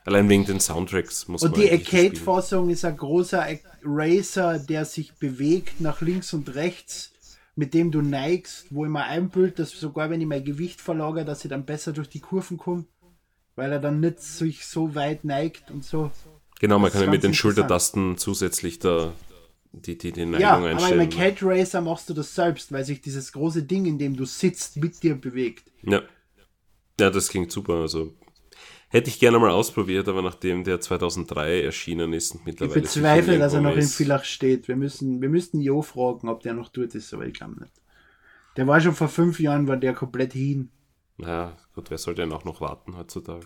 Allein 0.03 0.27
wegen 0.29 0.45
den 0.45 0.59
Soundtracks 0.59 1.27
muss 1.27 1.43
Und 1.43 1.51
man 1.51 1.59
die 1.61 1.69
eigentlich 1.69 1.87
spielen. 1.87 2.05
Arcade-Fassung 2.07 2.69
ist 2.69 2.85
ein 2.85 2.97
großer 2.97 3.45
Racer, 3.83 4.57
der 4.57 4.85
sich 4.85 5.13
bewegt 5.13 5.79
nach 5.79 6.01
links 6.01 6.33
und 6.33 6.55
rechts, 6.55 7.10
mit 7.55 7.73
dem 7.73 7.91
du 7.91 8.01
neigst, 8.01 8.67
wo 8.69 8.85
ich 8.85 8.91
mir 8.91 9.03
einbild, 9.03 9.59
dass 9.59 9.71
sogar 9.71 10.09
wenn 10.09 10.21
ich 10.21 10.27
mein 10.27 10.43
Gewicht 10.43 10.81
verlagere, 10.81 11.25
dass 11.25 11.43
ich 11.43 11.49
dann 11.49 11.65
besser 11.65 11.93
durch 11.93 12.09
die 12.09 12.19
Kurven 12.19 12.57
komme, 12.57 12.85
weil 13.55 13.71
er 13.71 13.79
dann 13.79 13.99
nicht 13.99 14.19
sich 14.19 14.65
so 14.65 14.95
weit 14.95 15.25
neigt 15.25 15.71
und 15.71 15.83
so. 15.83 16.11
Genau, 16.59 16.79
man 16.79 16.91
kann 16.91 17.03
ja 17.03 17.09
mit 17.09 17.23
den. 17.23 17.33
Schultertasten 17.33 18.17
zusätzlich 18.17 18.79
da 18.79 19.13
die, 19.73 19.97
die, 19.97 20.11
die 20.11 20.25
Neigung 20.25 20.41
Ja, 20.41 20.57
aber 20.57 20.69
im 20.69 20.77
einstellen. 20.77 21.01
Arcade 21.01 21.37
Racer 21.41 21.81
machst 21.81 22.09
du 22.09 22.13
das 22.13 22.35
selbst, 22.35 22.71
weil 22.71 22.85
sich 22.85 23.01
dieses 23.01 23.31
große 23.31 23.63
Ding, 23.63 23.85
in 23.85 23.97
dem 23.97 24.15
du 24.15 24.25
sitzt, 24.25 24.77
mit 24.77 25.01
dir 25.01 25.15
bewegt. 25.15 25.71
Ja. 25.81 26.01
Ja, 26.99 27.09
das 27.09 27.29
klingt 27.29 27.51
super. 27.51 27.75
Also 27.75 28.13
hätte 28.91 29.09
ich 29.09 29.19
gerne 29.19 29.39
mal 29.39 29.49
ausprobiert, 29.49 30.07
aber 30.07 30.21
nachdem 30.21 30.63
der 30.63 30.79
2003 30.79 31.61
erschienen 31.63 32.13
ist 32.13 32.31
und 32.33 32.41
Ich 32.41 32.45
mittlerweile. 32.45 32.81
bezweifle, 32.81 33.23
sicher 33.33 33.39
dass 33.39 33.53
er 33.53 33.61
noch 33.61 33.69
irgendwo 33.71 33.79
in 33.81 33.85
ist. 33.89 33.95
Villach 33.95 34.23
steht. 34.23 34.67
Wir 34.67 34.75
müssen, 34.75 35.21
wir 35.21 35.29
müssten 35.29 35.59
Jo 35.61 35.81
fragen, 35.81 36.29
ob 36.29 36.41
der 36.43 36.53
noch 36.53 36.69
dort 36.69 36.93
ist, 36.95 37.13
aber 37.13 37.25
ich 37.25 37.33
glaube 37.33 37.59
nicht. 37.59 37.73
Der 38.57 38.67
war 38.67 38.79
schon 38.81 38.93
vor 38.93 39.07
fünf 39.07 39.39
Jahren, 39.39 39.67
war 39.67 39.77
der 39.77 39.93
komplett 39.93 40.33
hin. 40.33 40.69
Ja, 41.17 41.55
gut, 41.73 41.89
wer 41.89 41.97
soll 41.97 42.15
denn 42.15 42.31
auch 42.31 42.43
noch 42.45 42.61
warten 42.61 42.95
heutzutage? 42.97 43.45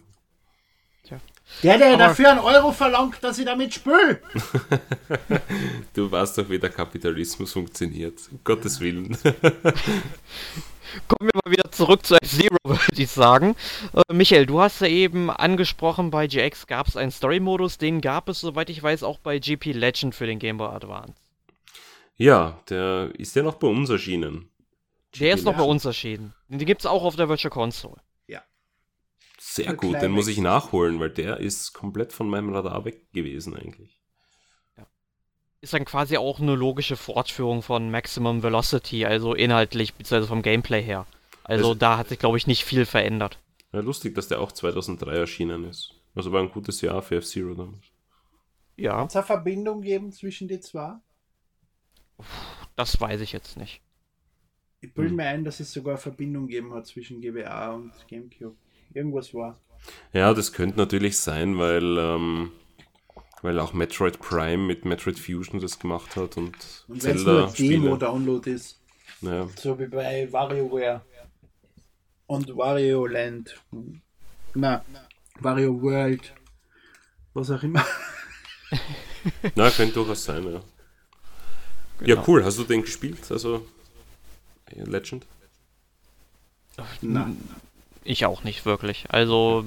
Der, 1.62 1.78
der 1.78 1.90
Aber- 1.90 1.98
dafür 2.00 2.32
einen 2.32 2.40
Euro 2.40 2.72
verlangt, 2.72 3.24
dass 3.24 3.38
ich 3.38 3.46
damit 3.46 3.74
spül. 3.76 4.20
Du 5.94 6.12
weißt 6.12 6.40
doch, 6.40 6.50
wie 6.50 6.58
der 6.60 6.72
Kapitalismus 6.72 7.54
funktioniert. 7.54 8.20
Um 8.32 8.40
Gottes 8.44 8.80
Willen. 8.82 9.16
Kommen 11.08 11.30
wir 11.32 11.42
mal 11.44 11.52
wieder 11.52 11.72
zurück 11.72 12.06
zu 12.06 12.16
F-Zero, 12.16 12.58
würde 12.64 13.02
ich 13.02 13.10
sagen. 13.10 13.56
Äh, 13.94 14.14
Michael, 14.14 14.46
du 14.46 14.60
hast 14.62 14.82
ja 14.82 14.88
eben 14.88 15.30
angesprochen, 15.30 16.12
bei 16.12 16.28
GX 16.28 16.68
gab 16.68 16.88
es 16.88 16.98
einen 16.98 17.12
Story-Modus, 17.12 17.78
den 17.78 18.02
gab 18.02 18.30
es, 18.30 18.40
soweit 18.42 18.70
ich 18.70 18.82
weiß, 18.82 19.04
auch 19.04 19.20
bei 19.20 19.40
GP 19.40 19.74
Legend 19.74 20.16
für 20.16 20.26
den 20.28 20.40
Game 20.40 20.58
Boy 20.58 20.70
Advance. 20.70 21.14
ja, 22.18 22.60
der 22.70 23.12
ist 23.18 23.36
ja 23.36 23.44
noch 23.44 23.56
bei 23.56 23.68
uns 23.68 23.90
erschienen. 23.90 24.50
Der 25.20 25.34
ist 25.34 25.44
noch 25.46 25.54
bei 25.54 25.60
Legend. 25.60 25.72
uns 25.72 25.86
erschienen. 25.86 26.34
Den 26.50 26.66
gibt 26.66 26.82
es 26.82 26.86
auch 26.86 27.04
auf 27.04 27.16
der 27.16 27.30
Virtual 27.30 27.52
Console. 27.52 27.98
Sehr 29.38 29.70
Für 29.72 29.76
gut, 29.78 30.02
den 30.02 30.12
muss 30.12 30.28
ich 30.28 30.40
nachholen, 30.40 31.00
weil 31.00 31.12
der 31.12 31.40
ist 31.40 31.72
komplett 31.74 32.12
von 32.12 32.28
meinem 32.28 32.52
Radar 32.54 32.84
weg 32.84 33.12
gewesen 33.14 33.56
eigentlich. 33.56 34.02
Ist 35.66 35.74
dann 35.74 35.84
quasi 35.84 36.16
auch 36.18 36.40
eine 36.40 36.54
logische 36.54 36.96
Fortführung 36.96 37.64
von 37.64 37.90
Maximum 37.90 38.44
Velocity, 38.44 39.04
also 39.04 39.34
inhaltlich, 39.34 39.96
beziehungsweise 39.96 40.28
vom 40.28 40.44
Gameplay 40.44 40.84
her. 40.84 41.08
Also 41.44 41.70
Also- 41.70 41.74
da 41.74 41.98
hat 41.98 42.10
sich, 42.10 42.20
glaube 42.20 42.38
ich, 42.38 42.46
nicht 42.46 42.64
viel 42.64 42.86
verändert. 42.86 43.40
Ja, 43.74 43.80
lustig, 43.80 44.14
dass 44.14 44.28
der 44.28 44.42
auch 44.42 44.52
2003 44.52 45.16
erschienen 45.16 45.64
ist. 45.64 45.96
Also 46.14 46.32
war 46.32 46.40
ein 46.44 46.52
gutes 46.52 46.82
Jahr 46.82 47.02
für 47.02 47.16
F-Zero 47.16 47.56
damals. 47.56 47.84
Ja, 48.78 49.00
Hat 49.00 49.10
es 49.10 49.16
eine 49.16 49.26
Verbindung 49.26 49.82
geben 49.82 50.12
zwischen 50.12 50.48
die 50.48 50.60
zwei? 50.60 50.98
das 52.76 53.02
weiß 53.02 53.22
ich 53.22 53.32
jetzt 53.32 53.58
nicht. 53.58 53.82
Ich 54.82 54.94
bilde 54.94 55.10
Hm. 55.10 55.16
mir 55.18 55.24
ein, 55.26 55.44
dass 55.46 55.60
es 55.60 55.72
sogar 55.72 55.96
eine 55.96 56.02
Verbindung 56.02 56.46
gegeben 56.46 56.76
hat 56.76 56.86
zwischen 56.86 57.22
GBA 57.22 57.72
und 57.72 57.92
Gamecube. 58.08 58.56
Irgendwas 58.94 59.34
war. 59.34 59.60
Ja, 60.14 60.32
das 60.36 60.54
könnte 60.54 60.78
natürlich 60.78 61.18
sein, 61.18 61.58
weil, 61.58 61.98
ähm, 61.98 62.52
weil 63.46 63.60
auch 63.60 63.74
Metroid 63.74 64.20
Prime 64.20 64.58
mit 64.66 64.84
Metroid 64.86 65.20
Fusion 65.20 65.60
das 65.62 65.80
gemacht 65.80 66.16
hat 66.16 66.36
und, 66.38 66.54
Und 66.88 67.04
wenn 67.04 67.16
es 67.16 67.24
nur 67.24 67.34
ein 67.44 67.50
Zelda-Spiele. 67.50 67.82
Demo-Download 67.82 68.50
ist, 68.52 68.80
Ja. 69.22 69.48
so 69.56 69.78
wie 69.80 69.86
bei 69.88 70.28
WarioWare 70.32 71.02
und 72.28 72.58
Wario 72.58 73.06
Land. 73.06 73.56
Na, 74.56 74.84
Wario 75.40 75.82
World. 75.82 76.34
Was 77.34 77.52
auch 77.52 77.62
immer. 77.64 77.86
Na, 79.56 79.70
könnte 79.70 79.94
durchaus 79.94 80.24
sein, 80.24 80.44
ja. 80.44 80.62
Genau. 82.00 82.16
Ja, 82.16 82.24
cool. 82.28 82.44
Hast 82.44 82.58
du 82.58 82.64
den 82.64 82.82
gespielt? 82.82 83.30
Also, 83.32 83.66
Legend? 84.72 85.26
Na, 87.02 87.32
Ich 88.04 88.26
auch 88.26 88.44
nicht 88.44 88.66
wirklich. 88.66 89.06
Also, 89.10 89.66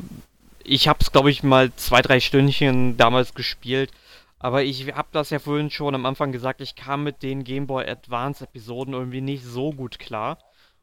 ich 0.69 0.87
hab's, 0.87 1.12
glaube 1.12 1.31
ich, 1.31 1.43
mal 1.43 1.73
zwei, 1.77 2.03
drei 2.03 2.21
Stündchen 2.21 2.97
damals 2.97 3.35
gespielt. 3.35 3.91
Aber 4.39 4.62
ich 4.62 4.87
hab 4.93 5.11
das 5.12 5.31
ja 5.31 5.39
vorhin 5.41 5.71
schon 5.71 5.95
am 5.95 6.07
Anfang 6.07 6.31
gesagt, 6.31 6.61
ich 6.61 6.77
kam 6.77 7.03
mit 7.03 7.23
den 7.23 7.43
Game 7.43 7.66
Boy 7.66 7.89
Advance 7.89 8.45
Episoden 8.45 8.95
irgendwie 8.95 9.21
nicht 9.21 9.45
so 9.45 9.73
gut 9.73 9.99
klar. 9.99 10.39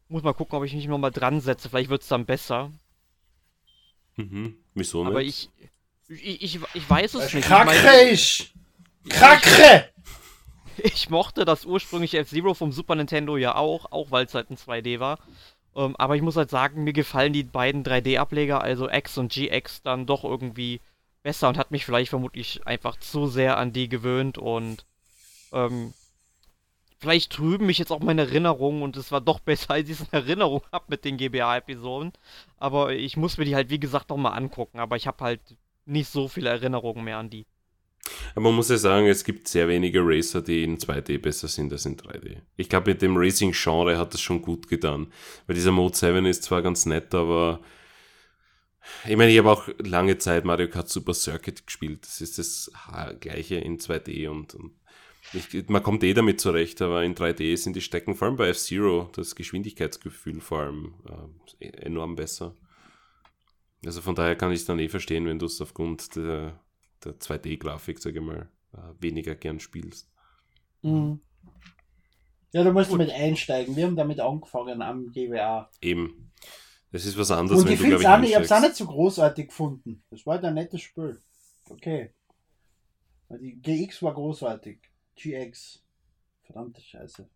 Muss 0.10 0.24
mal 0.24 0.34
gucken, 0.34 0.58
ob 0.58 0.66
ich 0.66 0.74
mich 0.74 0.88
nochmal 0.88 1.12
dran 1.12 1.40
setze. 1.40 1.70
Vielleicht 1.70 1.90
wird's 1.90 2.08
dann 2.08 2.26
besser. 2.26 2.72
Mhm. 4.18 4.58
Wieso 4.74 5.04
nicht? 5.04 5.12
Aber 5.12 5.22
ich, 5.22 5.50
ich, 6.10 6.44
ich, 6.44 6.60
ich 6.74 6.90
weiß 6.90 7.14
es 7.14 7.34
nicht. 7.34 7.36
Ich, 7.36 7.46
Krakre 7.46 7.66
meine, 7.66 8.10
ist! 8.10 8.52
Krakre! 9.08 9.90
ich 10.78 11.10
mochte 11.10 11.46
das 11.46 11.66
ursprüngliche 11.66 12.18
F-Zero 12.20 12.54
vom 12.54 12.72
Super 12.72 12.96
Nintendo 12.96 13.38
ja 13.38 13.56
auch, 13.56 13.92
auch 13.92 14.12
weil 14.12 14.26
es 14.26 14.34
halt 14.34 14.50
ein 14.50 14.58
2D 14.58 15.00
war. 15.00 15.20
Ähm, 15.76 15.96
aber 15.98 16.16
ich 16.16 16.22
muss 16.22 16.38
halt 16.38 16.50
sagen, 16.50 16.84
mir 16.84 16.94
gefallen 16.94 17.34
die 17.34 17.44
beiden 17.44 17.84
3D-Ableger, 17.84 18.62
also 18.62 18.90
X 18.90 19.18
und 19.18 19.32
GX, 19.32 19.82
dann 19.82 20.06
doch 20.06 20.24
irgendwie 20.24 20.82
besser 21.24 21.50
und 21.50 21.58
hat 21.58 21.72
mich 21.72 21.86
vielleicht 21.86 22.10
vermutlich 22.10 22.66
einfach 22.66 22.98
zu 22.98 23.28
sehr 23.28 23.58
an 23.58 23.74
die 23.74 23.90
gewöhnt 23.90 24.38
und 24.38 24.86
ähm, 25.52 25.94
vielleicht 27.00 27.34
trüben 27.34 27.66
mich 27.66 27.78
jetzt 27.78 27.92
auch 27.92 28.00
meine 28.00 28.24
Erinnerungen 28.24 28.82
und 28.84 28.98
es 28.98 29.12
war 29.12 29.22
doch 29.22 29.40
besser, 29.52 29.72
als 29.72 29.90
ich 29.90 30.00
es 30.00 30.08
in 30.08 30.14
Erinnerung 30.14 30.62
habe 30.72 30.86
mit 30.88 31.06
den 31.06 31.18
GBA-Episoden. 31.18 32.14
Aber 32.58 32.94
ich 32.94 33.18
muss 33.18 33.38
mir 33.38 33.46
die 33.46 33.56
halt, 33.56 33.70
wie 33.70 33.80
gesagt, 33.80 34.10
noch 34.10 34.18
mal 34.18 34.32
angucken. 34.32 34.80
Aber 34.80 34.96
ich 34.96 35.08
habe 35.08 35.24
halt 35.24 35.42
nicht 35.86 36.10
so 36.10 36.28
viele 36.28 36.50
Erinnerungen 36.50 37.04
mehr 37.04 37.18
an 37.18 37.30
die. 37.30 37.46
Aber 38.34 38.43
man 38.43 38.56
muss 38.56 38.70
ja 38.70 38.78
sagen, 38.78 39.08
es 39.08 39.24
gibt 39.24 39.47
sehr 39.47 39.68
wenige 39.68 40.01
Racer, 40.03 40.41
die 40.41 40.64
in 40.64 40.78
2D 40.78 41.20
besser 41.20 41.47
sind 41.47 41.72
als 41.72 41.86
in 41.86 41.97
3D. 41.97 42.38
Ich 42.58 42.70
glaube, 42.70 42.91
mit 42.91 43.01
dem 43.01 43.18
Racing-Genre 43.18 43.97
hat 43.97 44.14
das 44.14 44.22
schon 44.22 44.41
gut 44.41 44.68
getan. 44.68 45.08
Weil 45.47 45.56
dieser 45.56 45.72
Mode 45.72 45.95
7 45.95 46.26
ist 46.26 46.43
zwar 46.43 46.62
ganz 46.62 46.86
nett, 46.86 47.14
aber 47.16 47.62
ich 49.08 49.16
meine, 49.16 49.32
ich 49.32 49.38
habe 49.39 49.51
auch 49.51 49.68
lange 49.80 50.18
Zeit 50.18 50.45
Mario 50.45 50.70
Kart 50.70 50.89
Super 50.89 51.14
Circuit 51.14 51.66
gespielt. 51.66 52.06
Das 52.06 52.22
ist 52.22 52.38
das 52.38 52.72
gleiche 53.20 53.56
in 53.56 53.80
2D 53.80 54.30
und, 54.30 54.53
und 54.53 54.74
ich, 55.34 55.68
man 55.70 55.82
kommt 55.82 56.03
eh 56.03 56.14
damit 56.14 56.39
zurecht, 56.39 56.82
aber 56.82 57.03
in 57.03 57.16
3D 57.16 57.58
sind 57.58 57.76
die 57.76 57.82
Stecken, 57.82 58.16
vor 58.16 58.28
allem 58.28 58.38
bei 58.38 58.49
F-Zero, 58.49 59.10
das 59.14 59.36
Geschwindigkeitsgefühl 59.36 60.39
vor 60.39 60.60
allem 60.60 60.93
äh, 61.60 61.68
enorm 61.68 62.16
besser. 62.16 62.56
Also 63.86 64.01
von 64.01 64.16
daher 64.16 64.36
kann 64.36 64.51
ich 64.51 64.60
es 64.62 64.66
dann 64.66 64.80
eh 64.80 64.89
verstehen, 64.89 65.26
wenn 65.26 65.39
du 65.39 65.47
es 65.47 65.62
aufgrund 65.62 66.16
der, 66.16 66.60
der 67.06 67.14
2D-Grafik, 67.20 67.99
sage 67.99 68.20
ich 68.20 68.26
mal, 68.26 68.49
äh, 68.74 68.78
weniger 68.99 69.36
gern 69.36 69.60
spielst. 69.60 70.10
Mhm. 70.82 71.22
Ja, 72.51 72.64
du 72.64 72.72
musst 72.72 72.91
damit 72.91 73.10
einsteigen. 73.12 73.76
Wir 73.76 73.86
haben 73.86 73.95
damit 73.95 74.20
angefangen 74.20 74.82
am 74.82 75.12
GBA. 75.12 75.70
Eben. 75.82 76.32
Das 76.91 77.06
ist 77.06 77.18
was 77.18 77.32
anderes, 77.32 77.62
Und 77.62 77.70
ich 77.70 77.82
nicht, 77.82 77.99
ich 77.99 78.06
habe 78.08 78.26
es 78.26 78.51
auch 78.51 78.62
nicht 78.62 78.76
so 78.76 78.86
großartig 78.86 79.47
gefunden. 79.49 80.03
Das 80.10 80.26
war 80.26 80.36
halt 80.36 80.45
ein 80.45 80.53
nettes 80.53 80.82
Spiel. 80.82 81.20
Okay. 81.70 82.14
Die 83.30 83.60
GX 83.62 84.01
war 84.03 84.14
großartig. 84.14 84.80
GX. 85.16 85.84
Verdammte 86.43 86.82
Scheiße. 86.82 87.28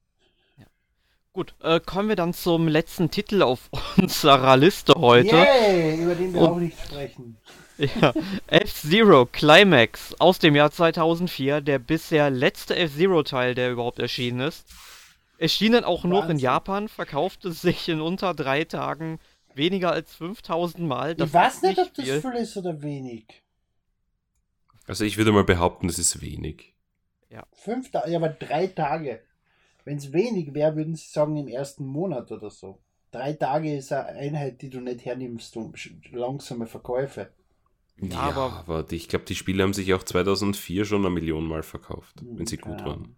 Gut, 1.34 1.56
äh, 1.62 1.80
kommen 1.80 2.10
wir 2.10 2.16
dann 2.16 2.34
zum 2.34 2.68
letzten 2.68 3.12
Titel 3.12 3.42
auf 3.44 3.70
unserer 3.98 4.56
Liste 4.58 4.94
heute. 4.96 5.36
Yay, 5.36 6.02
über 6.02 6.16
den 6.16 6.34
wir 6.34 6.42
Und- 6.42 6.48
auch 6.50 6.60
nicht 6.60 6.80
sprechen. 6.80 7.38
Ja, 7.80 8.14
F-Zero 8.48 9.26
Climax 9.26 10.14
aus 10.20 10.38
dem 10.40 10.56
Jahr 10.56 10.70
2004, 10.70 11.62
der 11.62 11.80
bisher 11.80 12.30
letzte 12.30 12.76
F-Zero-Teil, 12.76 13.56
der 13.56 13.72
überhaupt 13.72 14.00
erschienen 14.00 14.42
ist. 14.42 14.68
Erschien 15.38 15.72
dann 15.72 15.86
auch 15.86 16.04
nur 16.04 16.30
in. 16.30 16.38
Japan, 16.38 16.90
verkaufte 16.90 17.54
sich 17.54 17.88
in 17.88 18.02
unter 18.02 18.34
drei 18.34 18.66
Tagen 18.66 19.20
weniger 19.54 19.94
als 19.94 20.14
5000 20.16 20.86
Mal. 20.86 21.16
Das 21.16 21.30
ich 21.30 21.34
weiß 21.34 21.56
ist 21.56 21.64
nicht, 21.64 21.80
ob 21.80 21.94
das 21.94 22.06
viel. 22.06 22.22
viel 22.22 22.34
ist 22.34 22.58
oder 22.58 22.82
wenig. 22.82 23.44
Also 24.86 25.06
ich 25.06 25.18
würde 25.18 25.32
mal 25.32 25.46
behaupten, 25.46 25.88
das 25.88 26.00
ist 26.00 26.22
wenig. 26.22 26.74
Fünf 27.54 27.92
Tage, 27.92 28.12
ja, 28.12 28.18
aber 28.18 28.30
drei 28.30 28.68
Tage. 28.68 29.22
Wenn 29.86 29.98
es 29.98 30.12
wenig 30.12 30.54
wäre, 30.54 30.76
würden 30.76 30.96
sie 30.96 31.08
sagen 31.08 31.38
im 31.38 31.48
ersten 31.48 31.86
Monat 31.86 32.32
oder 32.32 32.50
so. 32.50 32.80
Drei 33.12 33.34
Tage 33.34 33.76
ist 33.76 33.94
eine 33.94 34.08
Einheit, 34.08 34.62
die 34.62 34.70
du 34.70 34.82
nicht 34.82 35.06
hernimmst, 35.06 35.56
um 35.56 35.74
langsame 36.12 36.68
Verkäufe. 36.68 37.32
Ja, 38.02 38.10
Ja, 38.10 38.20
aber- 38.22 38.54
aber, 38.60 38.84
die- 38.84 38.96
ich 38.96 39.08
glaube, 39.10 39.26
die 39.26 39.36
Spiele 39.36 39.64
haben 39.64 39.74
sich 39.74 39.94
auch 39.94 40.04
2004 40.04 40.86
schon 40.86 41.02
eine 41.06 41.10
Million 41.10 41.46
Mal 41.48 41.64
verkauft, 41.64 42.16
wenn 42.22 42.46
sie 42.48 42.58
gut 42.58 42.74
Ahnung. 42.82 42.86
waren. 42.86 43.16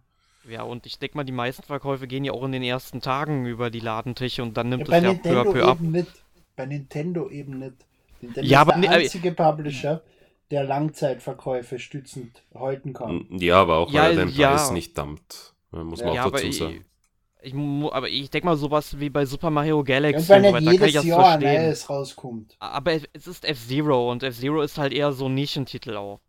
Ja, 0.48 0.62
und 0.64 0.86
ich 0.86 0.98
denke 0.98 1.16
mal, 1.16 1.24
die 1.24 1.32
meisten 1.32 1.62
Verkäufe 1.62 2.08
gehen 2.08 2.24
ja 2.24 2.32
auch 2.32 2.42
in 2.44 2.52
den 2.52 2.64
ersten 2.64 3.00
Tagen 3.00 3.46
über 3.46 3.70
die 3.70 3.78
Ladentische 3.80 4.42
und 4.42 4.56
dann 4.56 4.70
Ja, 4.72 4.76
nimmt 4.78 4.90
bei 4.90 4.98
es 4.98 5.04
ja 5.04 5.12
peu 5.14 5.14
à 5.14 5.34
Nintendo 5.44 5.52
peu 5.52 5.64
ab. 5.64 5.78
eben 5.80 5.90
nicht. 5.92 6.24
Bei 6.56 6.66
Nintendo 6.66 7.30
eben 7.30 7.58
nicht. 7.60 7.74
Nintendo 8.20 8.48
Ja, 8.50 8.62
ist 8.62 8.68
aber 8.68 8.80
der 8.80 8.90
ne- 8.90 8.96
einzige 8.96 9.32
Publisher, 9.32 10.02
der 10.50 10.64
Langzeitverkäufe 10.64 11.78
stützend 11.78 12.42
halten 12.54 12.92
kann. 12.92 13.26
Ja, 13.30 13.60
aber 13.62 13.76
auch 13.76 13.90
Ja, 13.92 14.02
weil 14.02 14.18
er 14.18 14.26
den 14.26 14.34
ja. 14.34 14.50
Preis 14.50 14.70
nicht 14.72 14.98
dampft. 14.98 15.54
Muss 15.70 16.00
man 16.02 16.14
Ja, 16.14 16.22
auch 16.22 16.26
aber 16.26 16.38
dazu 16.38 16.48
ich, 16.48 16.58
sagen. 16.58 16.84
Ich, 17.42 17.54
aber 17.54 18.08
ich 18.08 18.30
denke 18.30 18.46
mal, 18.46 18.56
sowas 18.56 18.98
wie 19.00 19.10
bei 19.10 19.24
Super 19.26 19.50
Mario 19.50 19.82
Galaxy 19.84 20.32
und 20.32 20.44
so 20.44 20.52
weiter, 20.52 20.60
da 20.60 20.72
kann 20.72 20.86
ich 20.86 20.92
jedes 20.92 20.92
das 20.94 21.04
Jahr 21.04 21.26
ein 21.26 21.40
verstehen. 21.40 21.62
neues 21.64 21.90
rauskommt. 21.90 22.56
Aber 22.58 22.92
es 22.92 23.26
ist 23.26 23.44
F-Zero 23.44 24.10
und 24.10 24.22
F-Zero 24.22 24.62
ist 24.62 24.78
halt 24.78 24.92
eher 24.92 25.12
so 25.12 25.26
ein 25.26 25.34
Nischentitel 25.34 25.96
auch. 25.96 26.20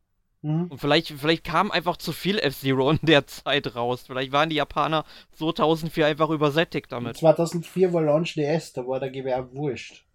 Mhm. 0.42 0.68
Und 0.68 0.78
vielleicht, 0.80 1.08
vielleicht 1.08 1.44
kam 1.44 1.72
einfach 1.72 1.98
zu 1.98 2.12
viel 2.12 2.38
F-Zero 2.40 2.92
in 2.92 3.00
der 3.02 3.26
Zeit 3.28 3.76
raus. 3.76 4.04
Vielleicht 4.08 4.32
waren 4.32 4.50
die 4.50 4.58
Japaner 4.58 5.06
2004 5.34 6.06
einfach 6.08 6.30
übersättigt 6.30 6.92
damit. 6.92 7.18
2004 7.18 7.94
war 7.94 8.02
Launch 8.02 8.34
DS, 8.34 8.74
da 8.74 8.86
war 8.86 9.00
der 9.00 9.10
Gewehr 9.10 9.54
wurscht. 9.54 10.06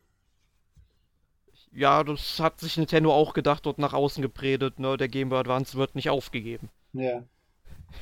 Ja, 1.72 2.02
das 2.02 2.40
hat 2.40 2.60
sich 2.60 2.76
Nintendo 2.76 3.12
auch 3.12 3.34
gedacht 3.34 3.66
und 3.66 3.78
nach 3.78 3.92
außen 3.92 4.22
gepredigt, 4.22 4.78
ne? 4.78 4.96
Der 4.96 5.08
Game 5.08 5.28
Boy 5.28 5.38
Advance 5.38 5.76
wird 5.76 5.94
nicht 5.94 6.10
aufgegeben. 6.10 6.70
Ja. 6.92 7.22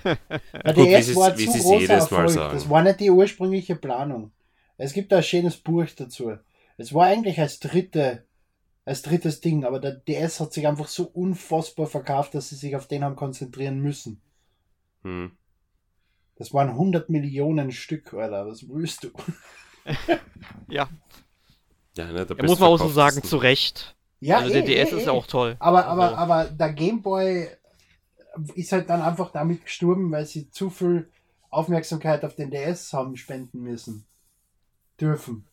Der 0.05 0.75
Gut, 0.75 0.87
sie's- 1.05 1.17
war 1.17 1.37
wie 1.39 1.47
zu 1.47 1.59
großer 1.59 1.79
jedes 1.81 1.89
Mal 1.89 1.97
Erfolg. 2.23 2.31
sagen. 2.31 2.55
Das 2.55 2.69
war 2.71 2.83
nicht 2.83 3.01
die 3.01 3.11
ursprüngliche 3.11 3.77
Planung. 3.77 4.33
Es 4.79 4.93
gibt 4.93 5.11
da 5.13 5.19
ein 5.19 5.23
schönes 5.23 5.57
Buch 5.57 5.87
dazu. 5.97 6.37
Es 6.77 6.93
war 6.93 7.07
eigentlich 7.07 7.41
als 7.41 7.59
dritte, 7.61 8.25
als 8.85 9.03
drittes 9.03 9.41
Ding, 9.41 9.65
aber 9.65 9.81
der 9.81 9.93
DS 9.93 10.39
hat 10.41 10.53
sich 10.53 10.67
einfach 10.67 10.89
so 10.89 11.05
unfassbar 11.05 11.87
verkauft, 11.87 12.35
dass 12.35 12.51
sie 12.51 12.57
sich 12.57 12.77
auf 12.77 12.87
den 12.87 13.03
haben 13.03 13.17
konzentrieren 13.17 13.81
müssen. 13.81 14.21
Hm. 15.03 15.33
Das 16.37 16.53
waren 16.53 16.69
100 16.69 17.09
Millionen 17.09 17.73
Stück, 17.73 18.13
Alter. 18.13 18.47
Was 18.47 18.69
willst 18.69 19.05
du? 19.05 19.11
Ja, 20.69 20.89
Ja, 21.97 22.07
ne, 22.07 22.27
der 22.27 22.37
da 22.37 22.45
muss 22.45 22.59
man 22.59 22.69
auch 22.71 22.77
so 22.79 22.89
sagen, 22.89 23.23
zu 23.23 23.37
Recht. 23.39 23.95
Ja, 24.21 24.39
also 24.39 24.51
der 24.53 24.63
eh, 24.65 24.67
DS 24.67 24.93
eh, 24.93 24.97
ist 24.97 25.03
eh. 25.03 25.07
ja 25.07 25.13
auch 25.13 25.27
toll. 25.27 25.57
Aber, 25.61 25.87
aber, 25.87 26.03
Also- 26.05 26.17
aber 26.17 26.45
der 26.47 26.73
Gameboy 26.73 27.49
ist 28.55 28.73
halt 28.73 28.91
dann 28.91 29.03
einfach 29.03 29.31
damit 29.33 29.65
gestorben, 29.65 30.11
weil 30.11 30.27
sie 30.27 30.51
zu 30.51 30.71
viel 30.71 31.09
Aufmerksamkeit 31.51 32.25
auf 32.25 32.35
den 32.37 32.51
DS 32.51 32.93
haben 32.93 33.17
spenden 33.17 33.63
müssen. 33.63 34.05
Dürfen. 35.01 35.47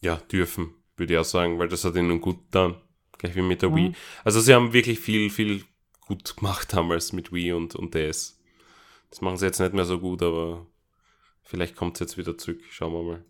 Ja, 0.00 0.16
dürfen, 0.16 0.74
würde 0.96 1.14
ich 1.14 1.18
auch 1.18 1.24
sagen, 1.24 1.58
weil 1.58 1.68
das 1.68 1.84
hat 1.84 1.94
ihnen 1.94 2.20
gut 2.20 2.44
getan. 2.46 2.76
Gleich 3.18 3.36
wie 3.36 3.42
mit 3.42 3.62
der 3.62 3.70
Mhm. 3.70 3.76
Wii. 3.76 3.92
Also 4.24 4.40
sie 4.40 4.54
haben 4.54 4.72
wirklich 4.72 4.98
viel, 4.98 5.30
viel 5.30 5.64
gut 6.00 6.36
gemacht 6.36 6.72
damals 6.72 7.12
mit 7.12 7.32
Wii 7.32 7.52
und, 7.52 7.74
und 7.76 7.94
DS. 7.94 8.40
Das 9.10 9.20
machen 9.20 9.36
sie 9.36 9.46
jetzt 9.46 9.60
nicht 9.60 9.74
mehr 9.74 9.84
so 9.84 10.00
gut, 10.00 10.22
aber 10.22 10.66
vielleicht 11.42 11.76
kommt 11.76 11.96
es 11.96 12.00
jetzt 12.00 12.18
wieder 12.18 12.36
zurück. 12.36 12.60
Schauen 12.70 12.92
wir 12.92 13.02
mal. 13.02 13.24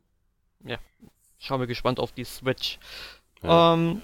Schauen 1.38 1.60
wir 1.60 1.66
gespannt 1.66 1.98
auf 1.98 2.12
die 2.12 2.24
Switch. 2.24 2.78
Ja. 3.42 3.74
Ähm, 3.74 4.00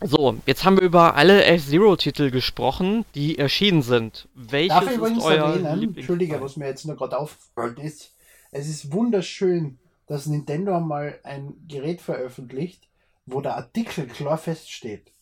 so, 0.00 0.36
jetzt 0.46 0.64
haben 0.64 0.76
wir 0.76 0.84
über 0.84 1.14
alle 1.14 1.44
F-Zero-Titel 1.44 2.30
gesprochen, 2.30 3.04
die 3.14 3.38
erschienen 3.38 3.82
sind. 3.82 4.28
Welches 4.34 4.68
Darf 4.68 4.84
ich 4.84 4.90
ist 4.90 4.96
übrigens 4.96 5.24
euer 5.24 5.46
erwähnen, 5.46 5.96
Entschuldige, 5.96 6.40
was 6.40 6.56
mir 6.56 6.66
jetzt 6.66 6.84
nur 6.84 6.96
gerade 6.96 7.18
aufgefallen 7.18 7.78
ist, 7.78 8.12
es 8.50 8.68
ist 8.68 8.92
wunderschön, 8.92 9.78
dass 10.06 10.26
Nintendo 10.26 10.78
mal 10.80 11.18
ein 11.24 11.54
Gerät 11.66 12.00
veröffentlicht, 12.00 12.88
wo 13.24 13.40
der 13.40 13.56
Artikel 13.56 14.06
klar 14.06 14.38
feststeht. 14.38 15.12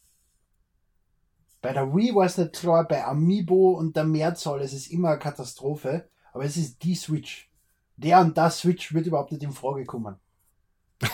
Bei 1.62 1.72
der 1.72 1.94
Wii 1.94 2.14
war 2.14 2.26
es 2.26 2.36
nicht 2.36 2.52
klar, 2.52 2.86
bei 2.86 3.04
Amiibo 3.04 3.70
und 3.70 3.96
der 3.96 4.04
Mehrzahl, 4.04 4.60
es 4.60 4.74
ist 4.74 4.88
immer 4.88 5.10
eine 5.10 5.18
Katastrophe, 5.18 6.08
aber 6.32 6.44
es 6.44 6.56
ist 6.56 6.82
die 6.82 6.94
Switch. 6.94 7.48
Der 7.96 8.20
und 8.20 8.36
das 8.36 8.58
Switch 8.58 8.92
wird 8.92 9.06
überhaupt 9.06 9.32
nicht 9.32 9.42
in 9.42 9.52
Frage 9.52 9.84
kommen. 9.84 10.16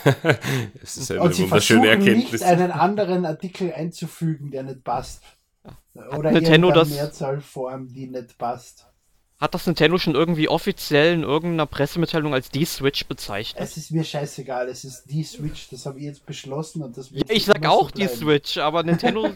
es 0.83 0.97
ist 0.97 1.11
eine 1.11 1.21
und 1.23 1.35
sie 1.35 1.43
wunderschöne 1.45 1.83
versuchen 1.83 1.85
Erkenntnis. 2.09 2.33
nicht 2.33 2.43
einen 2.45 2.71
anderen 2.71 3.25
Artikel 3.27 3.73
einzufügen, 3.73 4.51
der 4.51 4.63
nicht 4.65 4.85
passt. 4.85 5.23
Oder 6.17 6.31
Nintendo 6.33 6.71
das- 6.71 6.91
Mehrzahlform, 6.91 7.93
die 7.93 8.07
nicht 8.07 8.39
passt. 8.39 8.87
Hat 9.39 9.55
das 9.55 9.67
Nintendo 9.67 9.97
schon 9.97 10.15
irgendwie 10.15 10.49
offiziell 10.51 11.15
in 11.15 11.23
irgendeiner 11.23 11.65
Pressemitteilung 11.65 12.35
als 12.35 12.51
die 12.51 12.67
Switch 12.67 13.07
bezeichnet? 13.07 13.63
Es 13.63 13.79
ist 13.79 13.91
mir 13.91 14.05
scheißegal, 14.05 14.69
es 14.69 14.85
ist 14.85 15.05
die 15.07 15.25
Switch, 15.25 15.71
das 15.71 15.87
habe 15.87 15.99
ich 15.99 16.05
jetzt 16.05 16.27
beschlossen 16.27 16.83
und 16.83 16.95
das 16.99 17.09
Ja, 17.09 17.17
wird 17.17 17.31
ich 17.31 17.47
sag 17.47 17.57
immer 17.57 17.71
so 17.73 17.81
auch 17.81 17.91
die. 17.91 18.07
Switch, 18.07 18.59
aber 18.59 18.83
Nintendo 18.85 19.31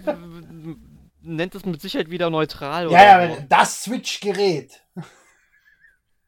nennt 1.22 1.54
es 1.54 1.64
mit 1.64 1.80
Sicherheit 1.80 2.10
wieder 2.10 2.28
neutral. 2.28 2.90
Ja, 2.90 3.16
oder 3.16 3.28
ja, 3.30 3.36
das 3.48 3.84
Switch-Gerät. 3.84 4.82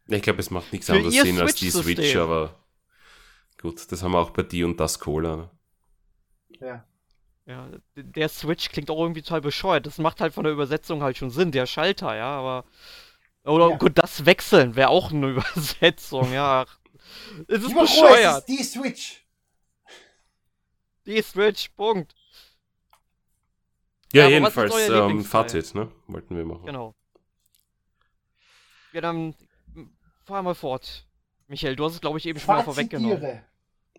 Ich 0.09 0.22
glaube, 0.22 0.41
es 0.41 0.51
macht 0.51 0.72
nichts 0.72 0.87
Für 0.87 0.95
anderes 0.95 1.14
Sinn 1.14 1.39
als 1.39 1.57
die. 1.57 1.70
Switch, 1.70 2.16
aber 2.16 2.55
gut, 3.61 3.91
das 3.93 4.03
haben 4.03 4.13
wir 4.13 4.19
auch 4.21 4.31
bei 4.31 4.43
die 4.43 4.65
und 4.65 4.79
das 4.81 4.99
Cola. 4.99 5.37
ne? 5.37 5.51
Ja. 6.61 6.85
Ja, 7.47 7.69
der 7.97 8.29
Switch 8.29 8.71
klingt 8.71 8.91
auch 8.91 9.01
irgendwie 9.01 9.23
total 9.23 9.41
bescheuert. 9.41 9.87
Das 9.87 9.99
macht 9.99 10.21
halt 10.21 10.35
von 10.35 10.45
der 10.45 10.53
Übersetzung 10.53 11.03
halt 11.03 11.17
schon 11.17 11.31
Sinn, 11.31 11.53
der 11.53 11.67
Schalter, 11.67 12.15
ja, 12.17 12.27
aber. 12.39 12.65
Oder 13.45 13.71
Ja. 13.71 13.77
gut, 13.77 13.99
das 13.99 14.27
Wechseln 14.27 14.77
wäre 14.77 14.89
auch 14.91 15.13
eine 15.13 15.29
Übersetzung, 15.33 16.33
ja. 16.33 16.67
Es 17.49 17.59
ist 17.63 17.69
Lieber 17.69 17.81
Ruhe, 17.81 17.87
bescheuert. 17.87 18.45
es 18.49 18.51
ist 18.51 18.59
die 18.59 18.65
Switch. 18.65 19.27
Die 21.07 21.23
Switch, 21.23 21.69
Punkt. 21.71 22.15
Ja, 24.13 24.25
Ja, 24.25 24.29
jedenfalls, 24.31 24.75
ähm? 24.89 25.25
Fazit, 25.25 25.75
ne? 25.75 25.93
Wollten 26.09 26.37
wir 26.37 26.45
machen. 26.45 26.67
Genau. 26.67 26.95
Ja, 28.93 29.01
dann 29.01 29.35
m, 29.75 29.91
fahr 30.25 30.43
mal 30.43 30.55
fort. 30.55 31.07
Michael, 31.49 31.77
du 31.77 31.85
hast 31.85 31.95
es, 31.95 32.01
glaube 32.01 32.19
ich, 32.19 32.27
eben 32.27 32.39
schon 32.39 32.55
mal 32.55 32.63
vorweggenommen. 32.63 33.41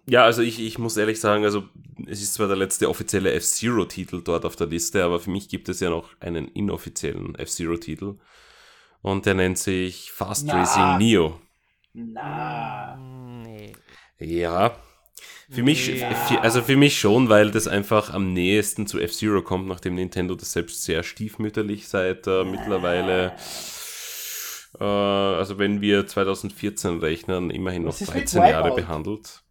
Ja, 0.09 0.23
also 0.23 0.41
ich, 0.41 0.59
ich 0.61 0.79
muss 0.79 0.95
ehrlich 0.95 1.19
sagen, 1.19 1.43
also 1.43 1.63
es 2.05 2.21
ist 2.21 2.33
zwar 2.33 2.47
der 2.47 2.55
letzte 2.55 2.89
offizielle 2.89 3.33
F-Zero-Titel 3.33 4.21
dort 4.23 4.45
auf 4.45 4.55
der 4.55 4.67
Liste, 4.67 5.03
aber 5.03 5.19
für 5.19 5.29
mich 5.31 5.49
gibt 5.49 5.67
es 5.67 5.81
ja 5.81 5.89
noch 5.89 6.09
einen 6.21 6.47
inoffiziellen 6.47 7.35
F-Zero-Titel. 7.35 8.15
Und 9.01 9.25
der 9.25 9.33
nennt 9.33 9.57
sich 9.57 10.11
Fast 10.11 10.45
Na. 10.47 10.61
Racing 10.61 10.97
Neo. 10.97 11.39
Na. 11.93 12.95
Mm, 12.95 13.27
Nee. 13.43 13.73
Ja. 14.19 14.75
Für 15.49 15.63
mich, 15.63 15.83
für, 15.83 16.41
also 16.41 16.61
für 16.61 16.75
mich 16.75 16.99
schon, 16.99 17.29
weil 17.29 17.51
das 17.51 17.67
einfach 17.67 18.13
am 18.13 18.33
nächsten 18.33 18.85
zu 18.85 18.99
F-Zero 18.99 19.41
kommt, 19.41 19.67
nachdem 19.67 19.95
Nintendo 19.95 20.35
das 20.35 20.51
selbst 20.51 20.83
sehr 20.83 21.03
stiefmütterlich 21.03 21.87
seit 21.87 22.27
äh, 22.27 22.43
mittlerweile, 22.43 23.33
äh, 24.79 24.83
also 24.83 25.57
wenn 25.57 25.81
wir 25.81 26.07
2014 26.07 26.99
rechnen, 26.99 27.49
immerhin 27.49 27.83
noch 27.83 27.93
Was 27.93 28.01
ist 28.01 28.13
mit 28.13 28.23
13 28.25 28.41
Jahre 28.43 28.75
behandelt. 28.75 29.43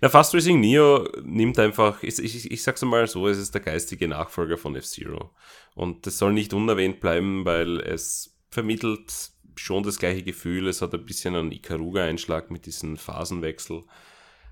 Na, 0.00 0.08
Fast 0.08 0.34
Racing 0.34 0.60
Neo 0.60 1.08
nimmt 1.22 1.58
einfach, 1.58 2.02
ich, 2.02 2.18
ich, 2.18 2.50
ich 2.50 2.62
sag's 2.62 2.82
mal 2.82 3.06
so, 3.06 3.28
es 3.28 3.38
ist 3.38 3.54
der 3.54 3.60
geistige 3.60 4.08
Nachfolger 4.08 4.56
von 4.56 4.76
F-Zero. 4.76 5.30
Und 5.74 6.06
das 6.06 6.18
soll 6.18 6.32
nicht 6.32 6.52
unerwähnt 6.54 7.00
bleiben, 7.00 7.44
weil 7.44 7.80
es 7.80 8.38
vermittelt 8.50 9.30
schon 9.56 9.82
das 9.82 9.98
gleiche 9.98 10.22
Gefühl. 10.22 10.68
Es 10.68 10.80
hat 10.82 10.94
ein 10.94 11.04
bisschen 11.04 11.34
einen 11.34 11.52
Ikaruga-Einschlag 11.52 12.50
mit 12.50 12.66
diesem 12.66 12.96
Phasenwechsel. 12.96 13.82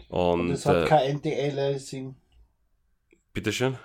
Und, 0.08 0.40
Und 0.40 0.50
es 0.50 0.66
hat 0.66 0.84
äh, 0.84 0.88
kein 0.88 1.16
NT-Aliasing. 1.16 2.14
bitteschön. 3.32 3.78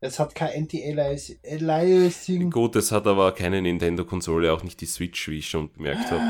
Es 0.00 0.18
hat 0.18 0.34
kein 0.34 0.64
NT-Aliasing. 0.64 2.50
Gut, 2.50 2.76
es 2.76 2.92
hat 2.92 3.06
aber 3.06 3.32
keine 3.32 3.62
Nintendo-Konsole, 3.62 4.52
auch 4.52 4.62
nicht 4.62 4.80
die 4.80 4.86
Switch, 4.86 5.28
wie 5.28 5.38
ich 5.38 5.48
schon 5.48 5.72
bemerkt 5.72 6.10
habe. 6.10 6.22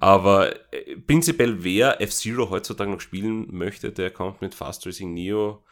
Aber 0.00 0.54
äh, 0.72 0.96
prinzipiell, 0.96 1.62
wer 1.64 2.00
F-Zero 2.00 2.50
heutzutage 2.50 2.90
noch 2.90 3.00
spielen 3.00 3.48
möchte, 3.54 3.92
der 3.92 4.10
kommt 4.10 4.40
mit 4.40 4.54
Fast 4.54 4.86
Racing 4.86 5.12
Neo 5.12 5.64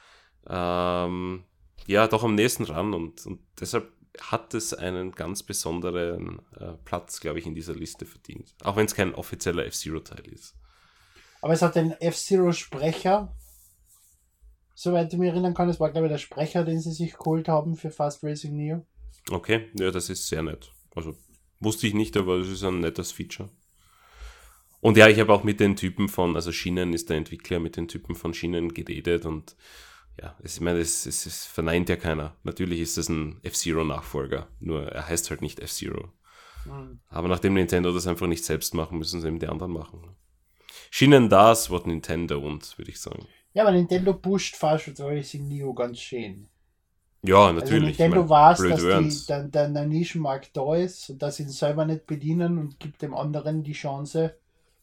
ähm, 0.48 1.44
ja 1.86 2.06
doch 2.08 2.24
am 2.24 2.34
nächsten 2.34 2.64
ran 2.64 2.94
und, 2.94 3.26
und 3.26 3.40
deshalb 3.60 3.92
hat 4.20 4.54
es 4.54 4.72
einen 4.72 5.12
ganz 5.12 5.42
besonderen 5.42 6.40
äh, 6.58 6.72
Platz, 6.84 7.20
glaube 7.20 7.38
ich, 7.38 7.46
in 7.46 7.54
dieser 7.54 7.74
Liste 7.74 8.06
verdient. 8.06 8.54
Auch 8.62 8.76
wenn 8.76 8.86
es 8.86 8.94
kein 8.94 9.14
offizieller 9.14 9.66
F-Zero-Teil 9.66 10.26
ist. 10.32 10.54
Aber 11.42 11.52
es 11.52 11.60
hat 11.60 11.76
den 11.76 11.92
F-Zero-Sprecher, 11.92 13.36
soweit 14.76 15.12
ich 15.12 15.18
mich 15.18 15.30
erinnern 15.30 15.54
kann, 15.54 15.68
es 15.68 15.80
war, 15.80 15.90
glaube 15.90 16.06
ich, 16.06 16.12
der 16.12 16.18
Sprecher, 16.18 16.62
den 16.62 16.78
sie 16.80 16.92
sich 16.92 17.14
geholt 17.14 17.48
haben 17.48 17.76
für 17.76 17.90
Fast 17.90 18.22
Racing 18.22 18.54
Neo. 18.54 18.86
Okay, 19.30 19.70
ja, 19.80 19.90
das 19.90 20.10
ist 20.10 20.28
sehr 20.28 20.42
nett. 20.42 20.70
Also 20.94 21.16
wusste 21.58 21.86
ich 21.88 21.94
nicht, 21.94 22.16
aber 22.16 22.38
das 22.38 22.48
ist 22.48 22.62
ein 22.62 22.80
nettes 22.80 23.10
Feature. 23.10 23.48
Und 24.80 24.96
ja, 24.96 25.08
ich 25.08 25.18
habe 25.18 25.32
auch 25.32 25.42
mit 25.42 25.58
den 25.58 25.74
Typen 25.74 26.08
von, 26.08 26.36
also 26.36 26.52
Schienen 26.52 26.92
ist 26.92 27.08
der 27.08 27.16
Entwickler, 27.16 27.58
mit 27.58 27.76
den 27.76 27.88
Typen 27.88 28.14
von 28.14 28.34
Schienen 28.34 28.72
geredet 28.74 29.24
und 29.24 29.56
ja, 30.20 30.36
ich 30.42 30.60
meine, 30.60 30.78
es, 30.78 31.04
es, 31.06 31.26
es 31.26 31.44
verneint 31.44 31.88
ja 31.88 31.96
keiner. 31.96 32.36
Natürlich 32.42 32.80
ist 32.80 32.96
es 32.96 33.08
ein 33.08 33.38
F-Zero-Nachfolger, 33.42 34.48
nur 34.60 34.86
er 34.86 35.08
heißt 35.08 35.30
halt 35.30 35.42
nicht 35.42 35.60
F-Zero. 35.60 36.12
Mhm. 36.66 37.00
Aber 37.08 37.28
nachdem 37.28 37.54
Nintendo 37.54 37.92
das 37.92 38.06
einfach 38.06 38.26
nicht 38.26 38.44
selbst 38.44 38.74
machen, 38.74 38.98
müssen 38.98 39.20
sie 39.20 39.26
eben 39.26 39.38
die 39.38 39.48
anderen 39.48 39.72
machen. 39.72 40.16
Schienen 40.90 41.28
das, 41.28 41.70
was 41.70 41.84
Nintendo 41.84 42.38
und, 42.38 42.78
würde 42.78 42.90
ich 42.90 43.00
sagen. 43.00 43.26
Ja, 43.56 43.62
aber 43.62 43.72
Nintendo 43.72 44.12
pusht 44.12 44.54
Fast 44.54 45.00
Racing 45.00 45.48
Neo 45.48 45.72
ganz 45.72 45.98
schön. 45.98 46.46
Ja, 47.22 47.50
natürlich. 47.54 47.98
Also 47.98 48.02
Nintendo 48.02 48.20
ich 48.24 48.28
mein, 48.28 48.50
weiß, 48.50 48.58
dass 48.68 48.80
die, 48.82 49.26
der, 49.28 49.44
der, 49.44 49.68
der 49.70 49.86
Nischenmarkt 49.86 50.54
da 50.54 50.76
ist 50.76 51.08
und 51.08 51.22
dass 51.22 51.36
sie 51.36 51.44
ihn 51.44 51.48
selber 51.48 51.86
nicht 51.86 52.06
bedienen 52.06 52.58
und 52.58 52.78
gibt 52.78 53.00
dem 53.00 53.14
anderen 53.14 53.62
die 53.62 53.72
Chance 53.72 54.36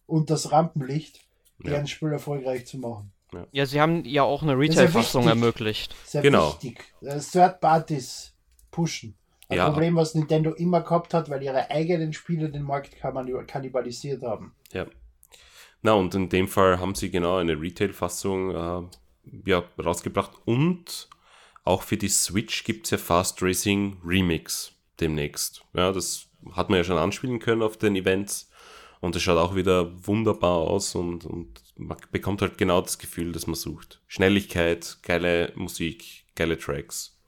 und 0.07 0.31
das 0.31 0.51
Rampenlicht, 0.51 1.19
ja. 1.63 1.69
deren 1.69 1.85
Spiel 1.85 2.13
erfolgreich 2.13 2.65
zu 2.65 2.79
machen. 2.79 3.11
Ja. 3.31 3.45
ja, 3.51 3.65
sie 3.67 3.79
haben 3.79 4.05
ja 4.05 4.23
auch 4.23 4.41
eine 4.41 4.57
Retail-Fassung 4.57 5.27
ermöglicht. 5.27 5.93
Sehr 6.07 6.23
genau. 6.23 6.53
wichtig. 6.53 6.83
Third 7.31 7.61
Parties 7.61 8.33
pushen. 8.71 9.13
Ein 9.49 9.57
ja. 9.57 9.69
Problem, 9.69 9.95
was 9.95 10.15
Nintendo 10.15 10.51
immer 10.51 10.81
gehabt 10.81 11.13
hat, 11.13 11.29
weil 11.29 11.43
ihre 11.43 11.69
eigenen 11.69 12.11
Spiele 12.11 12.49
den 12.49 12.63
Markt 12.63 12.95
kannibalisiert 12.99 14.23
haben. 14.23 14.55
Ja. 14.71 14.87
Na, 15.83 15.93
und 15.93 16.15
in 16.15 16.29
dem 16.29 16.47
Fall 16.47 16.79
haben 16.79 16.95
sie 16.95 17.11
genau 17.11 17.37
eine 17.37 17.59
Retail-Fassung 17.59 18.51
äh, 18.51 19.49
ja, 19.49 19.63
rausgebracht. 19.77 20.31
Und 20.45 21.09
auch 21.65 21.83
für 21.83 21.97
die 21.97 22.09
Switch 22.09 22.63
gibt 22.63 22.85
es 22.85 22.91
ja 22.91 22.97
Fast 22.97 23.43
Racing 23.43 23.97
Remix 24.03 24.71
demnächst. 24.99 25.63
Ja, 25.73 25.91
das 25.91 26.27
hat 26.53 26.69
man 26.69 26.77
ja 26.77 26.83
schon 26.85 26.97
anspielen 26.97 27.39
können 27.39 27.61
auf 27.61 27.77
den 27.77 27.97
Events. 27.97 28.49
Und 29.01 29.17
es 29.17 29.21
schaut 29.21 29.37
auch 29.37 29.55
wieder 29.55 29.91
wunderbar 30.07 30.59
aus 30.59 30.95
und, 30.95 31.25
und 31.25 31.61
man 31.75 31.97
bekommt 32.13 32.41
halt 32.41 32.57
genau 32.57 32.79
das 32.79 32.97
Gefühl, 32.97 33.33
das 33.33 33.47
man 33.47 33.55
sucht. 33.55 34.01
Schnelligkeit, 34.07 34.99
geile 35.03 35.51
Musik, 35.55 36.23
geile 36.35 36.57
Tracks. 36.57 37.19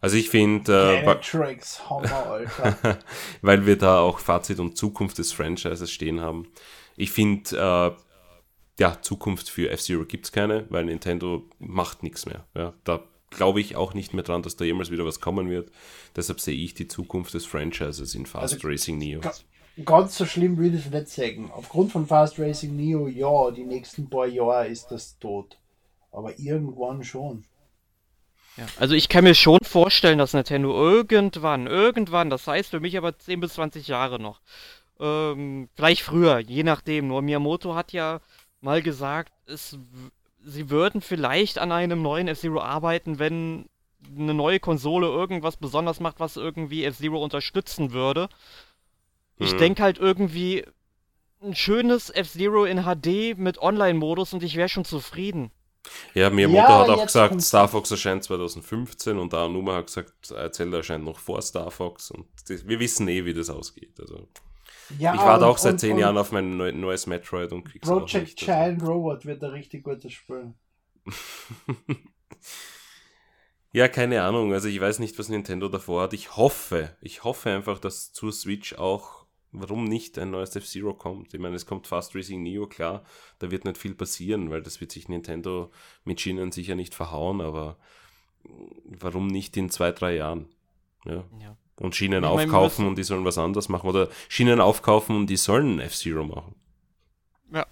Also 0.00 0.16
ich 0.16 0.28
finde... 0.28 1.02
Äh, 1.04 1.20
Tracks, 1.20 1.88
Hammer, 1.88 2.26
Alter. 2.26 2.98
weil 3.42 3.66
wir 3.66 3.78
da 3.78 4.00
auch 4.00 4.18
Fazit 4.18 4.58
und 4.58 4.76
Zukunft 4.76 5.18
des 5.18 5.32
Franchises 5.32 5.92
stehen 5.92 6.20
haben. 6.20 6.48
Ich 6.96 7.10
finde, 7.10 7.56
äh, 7.56 8.82
ja, 8.82 9.00
Zukunft 9.00 9.48
für 9.48 9.70
F-Zero 9.70 10.04
gibt 10.04 10.26
es 10.26 10.32
keine, 10.32 10.66
weil 10.70 10.84
Nintendo 10.84 11.48
macht 11.58 12.02
nichts 12.02 12.26
mehr. 12.26 12.44
Ja, 12.54 12.74
da 12.84 13.02
glaube 13.30 13.60
ich 13.60 13.76
auch 13.76 13.94
nicht 13.94 14.14
mehr 14.14 14.22
dran, 14.22 14.42
dass 14.42 14.56
da 14.56 14.64
jemals 14.64 14.90
wieder 14.90 15.04
was 15.04 15.20
kommen 15.20 15.50
wird. 15.50 15.70
Deshalb 16.14 16.40
sehe 16.40 16.56
ich 16.56 16.74
die 16.74 16.88
Zukunft 16.88 17.34
des 17.34 17.46
Franchises 17.46 18.14
in 18.14 18.26
Fast 18.26 18.54
also, 18.54 18.68
Racing 18.68 18.98
Neo 18.98 19.20
ganz 19.84 20.16
so 20.16 20.24
schlimm 20.24 20.56
würde 20.56 20.76
ich 20.76 20.90
nicht 20.90 21.08
sagen. 21.08 21.50
Aufgrund 21.52 21.92
von 21.92 22.06
Fast 22.06 22.38
Racing 22.38 22.76
Neo, 22.76 23.08
ja, 23.08 23.50
die 23.50 23.64
nächsten 23.64 24.08
paar 24.08 24.26
Jahre 24.26 24.68
ist 24.68 24.90
das 24.90 25.18
tot. 25.18 25.58
Aber 26.10 26.38
irgendwann 26.38 27.04
schon. 27.04 27.44
Ja, 28.56 28.66
also 28.78 28.94
ich 28.94 29.10
kann 29.10 29.24
mir 29.24 29.34
schon 29.34 29.58
vorstellen, 29.62 30.18
dass 30.18 30.32
Nintendo 30.32 30.72
irgendwann, 30.72 31.66
irgendwann, 31.66 32.30
das 32.30 32.46
heißt 32.46 32.70
für 32.70 32.80
mich 32.80 32.96
aber 32.96 33.18
10 33.18 33.40
bis 33.40 33.54
20 33.54 33.86
Jahre 33.86 34.18
noch, 34.18 34.40
ähm, 35.00 35.68
vielleicht 35.74 36.02
früher, 36.02 36.38
je 36.38 36.62
nachdem. 36.62 37.08
Nur 37.08 37.22
Miyamoto 37.22 37.74
hat 37.74 37.92
ja 37.92 38.20
mal 38.60 38.82
gesagt, 38.82 39.32
es, 39.46 39.78
sie 40.44 40.70
würden 40.70 41.00
vielleicht 41.00 41.58
an 41.58 41.72
einem 41.72 42.02
neuen 42.02 42.28
F-Zero 42.28 42.60
arbeiten, 42.60 43.18
wenn 43.18 43.68
eine 44.16 44.34
neue 44.34 44.60
Konsole 44.60 45.06
irgendwas 45.06 45.56
besonders 45.56 46.00
macht, 46.00 46.20
was 46.20 46.36
irgendwie 46.36 46.84
F-Zero 46.84 47.22
unterstützen 47.22 47.92
würde. 47.92 48.28
Ich 49.38 49.52
mhm. 49.54 49.58
denke 49.58 49.82
halt 49.82 49.98
irgendwie 49.98 50.64
ein 51.42 51.54
schönes 51.54 52.10
F-Zero 52.10 52.64
in 52.64 52.84
HD 52.84 53.36
mit 53.36 53.58
Online-Modus 53.58 54.32
und 54.32 54.42
ich 54.42 54.56
wäre 54.56 54.68
schon 54.68 54.84
zufrieden. 54.84 55.50
Ja, 56.14 56.30
Miyamoto 56.30 56.62
ja, 56.62 56.78
hat 56.80 56.88
auch 56.88 57.06
gesagt, 57.06 57.42
Star 57.42 57.68
Fox 57.68 57.90
erscheint 57.90 58.24
2015 58.24 59.18
und 59.18 59.32
Aonuma 59.34 59.76
hat 59.76 59.86
gesagt, 59.86 60.12
Zelda 60.54 60.78
erscheint 60.78 61.04
noch 61.04 61.18
vor 61.18 61.40
Star 61.42 61.70
Fox 61.70 62.10
und 62.10 62.26
das, 62.48 62.66
wir 62.66 62.80
wissen 62.80 63.06
eh, 63.08 63.24
wie 63.24 63.34
das 63.34 63.50
ausgeht. 63.50 64.00
Also, 64.00 64.28
ja, 64.98 65.14
ich 65.14 65.20
warte 65.20 65.46
auch 65.46 65.58
seit 65.58 65.72
und, 65.72 65.78
zehn 65.78 65.98
Jahren 65.98 66.18
auf 66.18 66.32
mein 66.32 66.56
neues 66.56 67.06
Metroid 67.06 67.52
und 67.52 67.64
krieg's 67.64 67.88
Project 67.88 68.14
nicht, 68.14 68.38
Child 68.38 68.80
also. 68.80 68.86
Robot 68.92 69.26
wird 69.26 69.42
ein 69.42 69.50
richtig 69.50 69.84
gutes 69.84 70.12
Spiel. 70.12 70.54
ja, 73.72 73.88
keine 73.88 74.22
Ahnung. 74.22 74.52
Also 74.52 74.68
ich 74.68 74.80
weiß 74.80 74.98
nicht, 74.98 75.18
was 75.18 75.28
Nintendo 75.28 75.68
davor 75.68 76.02
hat. 76.02 76.12
Ich 76.12 76.36
hoffe, 76.36 76.96
ich 77.00 77.24
hoffe 77.24 77.50
einfach, 77.50 77.78
dass 77.78 78.12
zur 78.12 78.32
Switch 78.32 78.74
auch 78.74 79.26
warum 79.52 79.84
nicht 79.84 80.18
ein 80.18 80.30
neues 80.30 80.54
F-Zero 80.54 80.94
kommt. 80.94 81.32
Ich 81.32 81.40
meine, 81.40 81.56
es 81.56 81.66
kommt 81.66 81.86
Fast 81.86 82.14
Racing 82.14 82.42
Neo, 82.42 82.66
klar, 82.66 83.04
da 83.38 83.50
wird 83.50 83.64
nicht 83.64 83.78
viel 83.78 83.94
passieren, 83.94 84.50
weil 84.50 84.62
das 84.62 84.80
wird 84.80 84.92
sich 84.92 85.08
Nintendo 85.08 85.70
mit 86.04 86.20
Schienen 86.20 86.52
sicher 86.52 86.74
nicht 86.74 86.94
verhauen, 86.94 87.40
aber 87.40 87.78
warum 88.84 89.26
nicht 89.26 89.56
in 89.56 89.70
zwei, 89.70 89.92
drei 89.92 90.16
Jahren? 90.16 90.48
Ja. 91.04 91.24
ja. 91.40 91.56
Und 91.78 91.94
Schienen 91.94 92.24
ich 92.24 92.30
aufkaufen 92.30 92.84
meine, 92.84 92.90
und 92.90 92.98
die 92.98 93.02
sollen 93.02 93.24
was 93.24 93.38
anderes 93.38 93.68
machen 93.68 93.88
oder 93.88 94.08
Schienen 94.28 94.60
aufkaufen 94.60 95.14
und 95.14 95.26
die 95.28 95.36
sollen 95.36 95.78
F-Zero 95.78 96.24
machen. 96.24 96.54
Ja. 97.52 97.66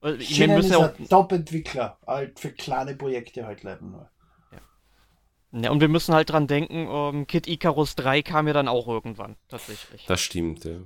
Also, 0.00 0.18
ich 0.18 0.34
Schienen 0.34 0.58
ist 0.58 0.70
ja 0.70 0.94
ein 0.98 1.08
Top-Entwickler, 1.08 1.98
halt 2.06 2.40
für 2.40 2.50
kleine 2.50 2.94
Projekte 2.94 3.46
halt 3.46 3.62
leider 3.62 3.82
nur. 3.82 4.10
Ja, 5.56 5.70
und 5.70 5.80
wir 5.80 5.88
müssen 5.88 6.14
halt 6.14 6.30
dran 6.30 6.48
denken, 6.48 6.88
um, 6.88 7.14
ähm, 7.14 7.26
Kid 7.28 7.46
Icarus 7.46 7.94
3 7.94 8.22
kam 8.22 8.48
ja 8.48 8.52
dann 8.52 8.66
auch 8.66 8.88
irgendwann, 8.88 9.36
tatsächlich. 9.48 10.04
Das 10.06 10.20
stimmt, 10.20 10.64
ja. 10.64 10.78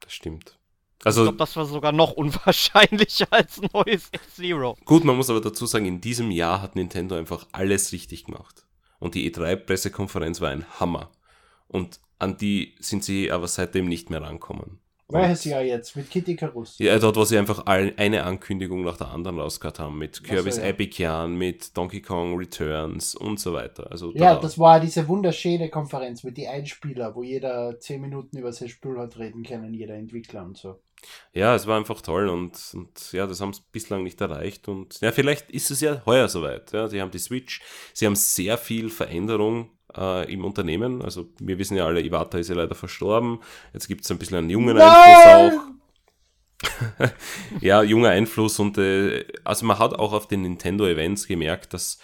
Das 0.00 0.14
stimmt. 0.14 0.58
Also, 1.04 1.22
ich 1.22 1.26
glaube, 1.26 1.38
das 1.38 1.56
war 1.56 1.66
sogar 1.66 1.92
noch 1.92 2.12
unwahrscheinlicher 2.16 3.26
als 3.30 3.60
neues 3.72 4.08
F-Zero. 4.12 4.78
Gut, 4.86 5.04
man 5.04 5.16
muss 5.16 5.28
aber 5.28 5.42
dazu 5.42 5.66
sagen, 5.66 5.84
in 5.84 6.00
diesem 6.00 6.30
Jahr 6.30 6.62
hat 6.62 6.74
Nintendo 6.74 7.16
einfach 7.16 7.46
alles 7.52 7.92
richtig 7.92 8.24
gemacht. 8.24 8.66
Und 8.98 9.14
die 9.14 9.30
E3-Pressekonferenz 9.30 10.40
war 10.40 10.50
ein 10.50 10.64
Hammer. 10.80 11.10
Und 11.72 12.00
an 12.18 12.36
die 12.36 12.76
sind 12.78 13.02
sie 13.02 13.32
aber 13.32 13.48
seitdem 13.48 13.88
nicht 13.88 14.10
mehr 14.10 14.22
rankommen. 14.22 14.78
Welches 15.12 15.44
Jahr 15.44 15.62
jetzt? 15.62 15.94
Mit 15.94 16.10
Kitty 16.10 16.36
Carus? 16.36 16.78
Ja, 16.78 16.98
dort, 16.98 17.16
wo 17.16 17.24
sie 17.24 17.36
einfach 17.36 17.66
eine 17.66 18.24
Ankündigung 18.24 18.82
nach 18.82 18.96
der 18.96 19.08
anderen 19.08 19.38
rausgehört 19.38 19.78
haben. 19.78 19.98
Mit 19.98 20.24
Kirby's 20.24 20.56
so, 20.56 20.62
ja. 20.62 20.68
Epic 20.68 21.02
Yarn, 21.02 21.34
mit 21.34 21.76
Donkey 21.76 22.00
Kong 22.00 22.36
Returns 22.36 23.14
und 23.14 23.38
so 23.38 23.52
weiter. 23.52 23.90
Also 23.90 24.12
ja, 24.14 24.34
da 24.34 24.40
das 24.40 24.58
war 24.58 24.80
diese 24.80 25.06
wunderschöne 25.08 25.68
Konferenz 25.68 26.24
mit 26.24 26.38
den 26.38 26.48
Einspieler, 26.48 27.14
wo 27.14 27.22
jeder 27.22 27.78
zehn 27.78 28.00
Minuten 28.00 28.38
über 28.38 28.52
sein 28.52 28.68
Spiel 28.68 28.96
hat 28.96 29.18
reden 29.18 29.42
können, 29.42 29.74
jeder 29.74 29.94
Entwickler 29.94 30.44
und 30.44 30.56
so. 30.56 30.80
Ja, 31.32 31.54
es 31.54 31.66
war 31.66 31.76
einfach 31.76 32.00
toll 32.00 32.28
und, 32.28 32.56
und 32.74 33.12
ja, 33.12 33.26
das 33.26 33.40
haben 33.40 33.52
sie 33.52 33.62
bislang 33.72 34.04
nicht 34.04 34.20
erreicht. 34.20 34.68
Und 34.68 35.00
ja, 35.00 35.12
vielleicht 35.12 35.50
ist 35.50 35.70
es 35.70 35.80
ja 35.80 36.00
heuer 36.06 36.28
soweit. 36.28 36.72
Ja, 36.72 36.88
sie 36.88 37.00
haben 37.00 37.10
die 37.10 37.18
Switch, 37.18 37.60
sie 37.92 38.06
haben 38.06 38.14
sehr 38.14 38.56
viel 38.56 38.88
Veränderung 38.88 39.70
äh, 39.96 40.32
im 40.32 40.44
Unternehmen. 40.44 41.02
Also 41.02 41.28
wir 41.38 41.58
wissen 41.58 41.76
ja 41.76 41.86
alle, 41.86 42.02
Iwata 42.02 42.38
ist 42.38 42.48
ja 42.48 42.54
leider 42.54 42.74
verstorben. 42.74 43.40
Jetzt 43.72 43.88
gibt 43.88 44.04
es 44.04 44.10
ein 44.10 44.18
bisschen 44.18 44.38
einen 44.38 44.50
jungen 44.50 44.76
Nein! 44.76 44.88
Einfluss 44.90 45.60
auch. 45.60 45.72
ja, 47.60 47.82
junger 47.82 48.10
Einfluss 48.10 48.58
und 48.58 48.78
äh, 48.78 49.24
also 49.44 49.66
man 49.66 49.78
hat 49.78 49.94
auch 49.94 50.12
auf 50.12 50.28
den 50.28 50.42
Nintendo 50.42 50.86
Events 50.86 51.26
gemerkt, 51.26 51.74
dass 51.74 51.98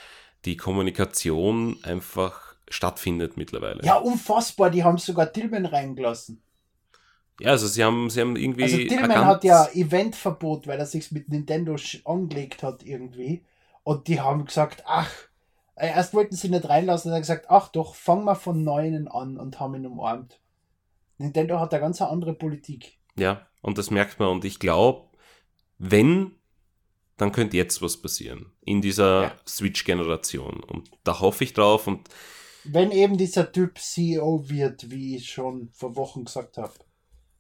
die 0.45 0.57
Kommunikation 0.57 1.77
einfach 1.83 2.57
stattfindet 2.69 3.37
mittlerweile. 3.37 3.83
Ja, 3.85 3.97
unfassbar, 3.97 4.71
die 4.71 4.85
haben 4.85 4.99
sogar 4.99 5.33
Tillman 5.33 5.67
reingelassen. 5.67 6.43
Ja, 7.41 7.51
also 7.51 7.69
sie 7.69 7.85
haben, 7.85 8.11
sie 8.11 8.21
haben 8.21 8.37
irgendwie. 8.37 8.65
Also 8.65 8.77
Tillman 8.77 9.11
erkannt, 9.11 9.27
hat 9.27 9.45
ja 9.45 9.69
Eventverbot, 9.73 10.67
weil 10.67 10.79
er 10.79 10.87
sich 10.87 11.13
mit 11.13 11.29
Nintendo 11.29 11.77
angelegt 12.05 12.63
hat 12.63 12.83
irgendwie. 12.85 13.45
Und 13.85 14.09
die 14.09 14.21
haben 14.21 14.45
gesagt, 14.45 14.83
ach, 14.87 15.11
erst 15.81 16.15
wollten 16.15 16.35
sie 16.35 16.49
nicht 16.49 16.69
reinlassen 16.69 17.09
und 17.09 17.13
dann 17.13 17.23
gesagt, 17.23 17.47
ach 17.49 17.69
doch, 17.69 17.95
fang 17.95 18.25
mal 18.25 18.35
von 18.35 18.65
Neunen 18.65 19.09
an 19.09 19.37
und 19.37 19.61
haben 19.61 19.75
ihn 19.75 19.87
umarmt. 19.87 20.41
Nintendo 21.19 21.59
hat 21.59 21.73
da 21.73 21.79
ganz 21.79 22.01
eine 22.01 22.11
andere 22.11 22.35
Politik. 22.35 22.99
Ja, 23.17 23.47
und 23.63 23.79
das 23.79 23.91
merkt 23.91 24.21
man. 24.21 24.29
Und 24.29 24.45
ich 24.45 24.59
glaube, 24.59 25.09
wenn, 25.79 26.37
dann 27.17 27.33
könnte 27.33 27.57
jetzt 27.57 27.83
was 27.83 28.01
passieren. 28.01 28.53
In 28.65 28.81
dieser 28.81 29.23
ja. 29.23 29.33
Switch-Generation. 29.47 30.63
Und 30.63 30.91
da 31.05 31.21
hoffe 31.21 31.45
ich 31.45 31.55
drauf. 31.55 31.87
Und 31.87 32.09
wenn 32.65 32.93
eben 32.93 33.19
dieser 33.19 33.51
Typ 33.51 33.79
CEO 33.79 34.49
wird, 34.49 34.91
wie 34.91 35.17
ich 35.17 35.31
schon 35.31 35.71
vor 35.73 35.97
Wochen 35.97 36.25
gesagt 36.25 36.59
habe. 36.59 36.75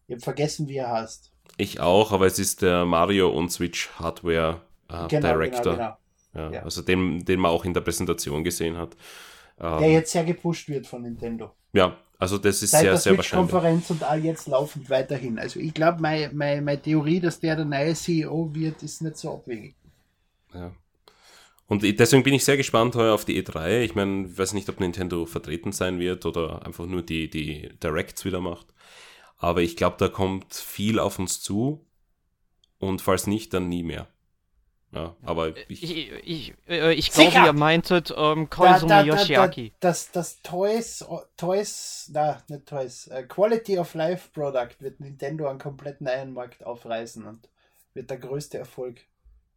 Ich 0.07 0.15
habe 0.15 0.23
vergessen, 0.23 0.69
wie 0.69 0.77
er 0.77 0.91
heißt. 0.91 1.33
Ich 1.57 1.81
auch, 1.81 2.13
aber 2.13 2.27
es 2.27 2.39
ist 2.39 2.63
der 2.63 2.85
Mario 2.85 3.31
und 3.31 3.51
Switch 3.53 3.91
Hardware 3.99 4.63
äh, 4.89 5.07
Genau, 5.09 5.29
Director. 5.29 5.75
genau, 5.75 5.77
genau. 5.77 5.97
Ja, 6.35 6.51
Ja. 6.53 6.63
Also 6.63 6.83
den, 6.83 7.25
den 7.25 7.41
man 7.41 7.51
auch 7.51 7.65
in 7.65 7.75
der 7.75 7.81
Präsentation 7.81 8.45
gesehen 8.45 8.77
hat. 8.77 8.97
Ähm, 9.61 9.79
Der 9.81 9.91
jetzt 9.93 10.13
sehr 10.13 10.25
gepusht 10.25 10.69
wird 10.69 10.87
von 10.87 11.03
Nintendo. 11.03 11.53
ja, 11.73 11.97
also 12.21 12.37
das 12.39 12.63
ist 12.63 12.73
Seit 12.73 12.81
sehr, 12.83 12.91
der 12.93 12.99
sehr 12.99 13.17
wahrscheinlich. 13.17 13.51
Switch-Konferenz 13.51 13.91
und 13.91 14.03
all 14.03 14.25
jetzt 14.25 14.49
laufend 14.49 14.91
weiterhin. 14.91 15.39
Also 15.39 15.61
ich 15.61 15.73
glaube, 15.73 16.01
meine 16.03 16.31
mein, 16.33 16.65
meine 16.65 16.83
Theorie, 16.83 17.21
dass 17.21 17.39
der 17.39 17.55
der 17.57 17.65
neue 17.65 17.95
CEO 17.95 18.53
wird, 18.55 18.83
ist 18.83 19.03
nicht 19.03 19.17
so 19.17 19.35
abwegig. 19.35 19.77
Ja. 20.53 20.73
Und 21.67 21.83
deswegen 21.83 22.23
bin 22.23 22.35
ich 22.35 22.45
sehr 22.45 22.57
gespannt 22.57 22.97
heuer 22.97 23.15
auf 23.15 23.25
die 23.27 23.41
E3. 23.43 23.83
Ich 23.83 23.95
meine, 23.95 24.27
ich 24.29 24.39
weiß 24.39 24.55
nicht, 24.55 24.69
ob 24.71 24.81
Nintendo 24.81 25.27
vertreten 25.27 25.71
sein 25.73 25.99
wird 26.01 26.25
oder 26.25 26.65
einfach 26.65 26.87
nur 26.87 27.03
die, 27.03 27.29
die 27.29 27.69
Directs 27.83 28.25
wieder 28.25 28.41
macht. 28.41 28.67
Aber 29.37 29.61
ich 29.61 29.77
glaube, 29.77 29.97
da 29.99 30.09
kommt 30.09 30.55
viel 30.55 30.99
auf 30.99 31.19
uns 31.19 31.41
zu. 31.43 31.85
Und 32.79 33.03
falls 33.03 33.27
nicht, 33.27 33.53
dann 33.55 33.69
nie 33.69 33.83
mehr. 33.83 34.09
Ja, 34.91 35.15
aber 35.23 35.55
ich, 35.69 35.83
Ich, 35.83 36.13
ich, 36.25 36.55
äh, 36.67 36.93
ich 36.95 37.11
glaube, 37.11 37.37
ihr 37.45 37.53
meintet 37.53 38.13
ähm, 38.17 38.49
Koizumi 38.49 39.03
Yoshiaki. 39.03 39.75
das, 39.81 40.11
das 40.13 40.41
Toys, 40.43 41.05
Toys, 41.37 42.11
na, 42.13 42.43
nicht 42.49 42.67
Toys, 42.67 43.07
äh, 43.09 43.25
Quality 43.25 43.79
of 43.79 43.93
Life 43.95 44.31
Product 44.33 44.77
wird 44.81 45.01
Nintendo 45.01 45.47
einen 45.49 45.59
komplett 45.59 46.01
neuen 46.01 46.33
Markt 46.33 46.65
aufreißen 46.65 47.27
und 47.27 47.51
wird 47.93 48.09
der 48.09 48.17
größte 48.19 48.57
Erfolg 48.57 49.01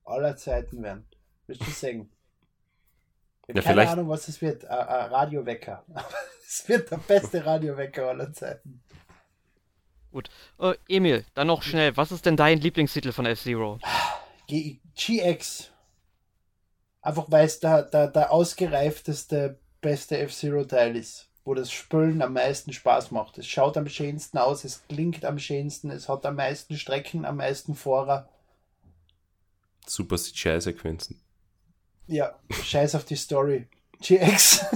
aller 0.04 0.36
Zeiten 0.36 0.84
werden. 0.84 1.08
Willst 1.48 1.66
du 1.66 1.72
sagen? 1.72 2.12
Ich 3.48 3.56
Ja, 3.56 3.62
keine 3.62 3.74
vielleicht- 3.74 3.92
Ahnung, 3.94 4.10
was 4.10 4.28
es 4.28 4.42
wird. 4.42 4.66
Ein 4.66 4.80
ein 4.88 5.12
Radiowecker. 5.12 5.86
es 6.46 6.68
wird 6.68 6.92
der 6.92 6.98
beste 6.98 7.46
Radiowecker 7.46 8.10
aller 8.10 8.34
Zeiten. 8.34 8.84
Äh, 10.60 10.74
Emil, 10.90 11.24
dann 11.36 11.48
noch 11.48 11.64
schnell, 11.64 11.96
was 11.96 12.12
ist 12.12 12.26
denn 12.26 12.36
dein 12.36 12.60
Lieblingstitel 12.60 13.14
von 13.14 13.26
F-Zero? 13.26 13.80
GX. 14.96 15.72
Einfach 17.02 17.26
weil 17.30 17.46
es 17.46 17.60
der, 17.60 17.84
der, 17.84 18.08
der 18.08 18.32
ausgereifteste, 18.32 19.60
beste 19.82 20.18
F-Zero-Teil 20.20 20.96
ist. 20.96 21.30
Wo 21.44 21.56
das 21.56 21.72
Spülen 21.72 22.22
am 22.22 22.34
meisten 22.34 22.72
Spaß 22.72 23.10
macht. 23.12 23.40
Es 23.40 23.48
schaut 23.48 23.76
am 23.76 23.90
schönsten 23.90 24.38
aus, 24.38 24.64
es 24.64 24.84
klingt 24.88 25.26
am 25.26 25.40
schönsten, 25.40 25.90
es 25.90 26.08
hat 26.08 26.24
am 26.28 26.36
meisten 26.36 26.78
Strecken, 26.78 27.26
am 27.26 27.38
meisten 27.38 27.74
Fahrer. 27.74 28.30
super 29.88 30.18
CGI-Sequenzen. 30.18 31.20
Ja, 32.06 32.36
scheiß 32.64 32.94
auf 32.96 33.06
die 33.06 33.16
Story. 33.16 33.68
GX. 34.02 34.66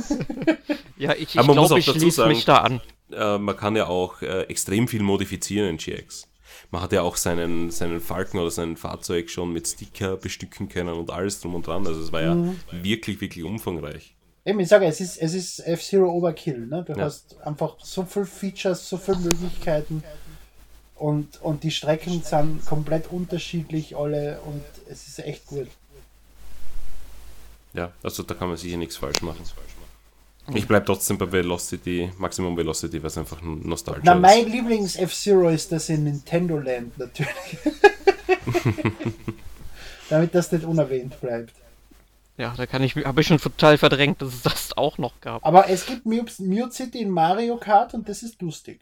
Ja, 0.98 1.12
ich, 1.12 1.24
ich 1.24 1.38
Aber 1.40 1.50
man 1.50 1.58
muss 1.58 1.68
glaube, 1.68 1.74
auch 1.74 1.78
ich 1.80 1.86
dazu 1.88 2.00
schließe 2.00 2.16
sagen- 2.22 2.30
mich 2.32 2.46
da 2.46 2.58
an. 2.60 2.82
Äh, 3.12 3.38
man 3.38 3.58
kann 3.58 3.76
ja 3.76 3.88
auch 3.88 4.22
äh, 4.22 4.44
extrem 4.44 4.88
viel 4.88 5.04
modifizieren 5.04 5.68
in 5.72 5.78
GX. 5.78 6.26
Man 6.72 6.82
hat 6.82 6.92
ja 6.92 7.02
auch 7.02 7.16
seinen, 7.18 7.72
seinen 7.72 8.00
Falken 8.02 8.40
oder 8.40 8.52
sein 8.52 8.78
Fahrzeug 8.78 9.30
schon 9.30 9.52
mit 9.54 9.68
Sticker 9.68 10.18
bestücken 10.18 10.70
können 10.70 10.94
und 10.94 11.12
alles 11.12 11.40
drum 11.42 11.56
und 11.56 11.68
dran. 11.68 11.86
Also 11.88 12.02
es 12.02 12.12
war 12.12 12.22
ja 12.22 12.36
Mhm. 12.36 12.60
wirklich, 12.72 13.22
wirklich 13.22 13.44
umfangreich. 13.44 14.14
Eben, 14.46 14.60
ich 14.60 14.68
sage, 14.68 14.86
es 14.86 15.02
ist, 15.02 15.18
es 15.18 15.34
ist 15.34 15.60
F-Zero 15.60 16.08
Overkill. 16.12 16.68
Ne? 16.68 16.84
Du 16.88 16.94
Ja. 16.94 17.06
hast 17.06 17.36
einfach 17.44 17.76
so 17.82 18.04
viele 18.06 18.26
Features, 18.26 18.88
so 18.88 18.98
viele 18.98 19.18
Möglichkeiten. 19.18 20.04
Und, 20.96 21.42
und 21.42 21.64
die 21.64 21.72
Strecken 21.72 22.22
sind 22.24 22.66
komplett 22.66 23.12
unterschiedlich 23.12 23.96
alle 23.98 24.40
und 24.42 24.64
es 24.90 25.08
ist 25.08 25.20
echt 25.20 25.46
gut. 25.48 25.68
Ja, 27.74 27.92
also 28.04 28.24
da 28.24 28.34
kann 28.34 28.48
man 28.48 28.56
sicher 28.58 28.78
nichts 28.78 28.96
falsch 28.96 29.22
machen. 29.22 29.44
Ich 30.54 30.68
bleibe 30.68 30.86
trotzdem 30.86 31.18
bei 31.18 31.32
Velocity, 31.32 32.12
Maximum 32.18 32.56
Velocity, 32.56 33.02
weil 33.02 33.08
es 33.08 33.18
einfach 33.18 33.42
ein 33.42 33.62
Nostalgia 33.68 34.02
Na, 34.06 34.14
ist. 34.14 34.22
mein 34.22 34.52
Lieblings 34.52 34.96
F-Zero 34.96 35.50
ist 35.50 35.72
das 35.72 35.90
in 35.90 36.04
Nintendo 36.04 36.60
Land 36.60 36.98
natürlich. 36.98 37.58
Damit 40.10 40.36
das 40.36 40.52
nicht 40.52 40.66
unerwähnt 40.66 41.20
bleibt. 41.20 41.54
Ja, 42.38 42.54
da 42.56 42.66
kann 42.66 42.84
ich, 42.84 42.96
habe 42.96 43.22
ich 43.22 43.28
schon 43.28 43.40
total 43.40 43.78
verdrängt, 43.78 44.22
dass 44.22 44.34
es 44.34 44.42
das 44.44 44.78
auch 44.78 44.98
noch 44.98 45.20
gab. 45.22 45.44
Aber 45.46 45.70
es 45.70 45.86
gibt 45.86 46.06
Mute 46.06 46.72
City 46.72 47.00
in 47.02 47.10
Mario 47.10 47.58
Kart 47.58 47.94
und 47.94 48.08
das 48.10 48.24
ist 48.24 48.42
lustig. 48.42 48.82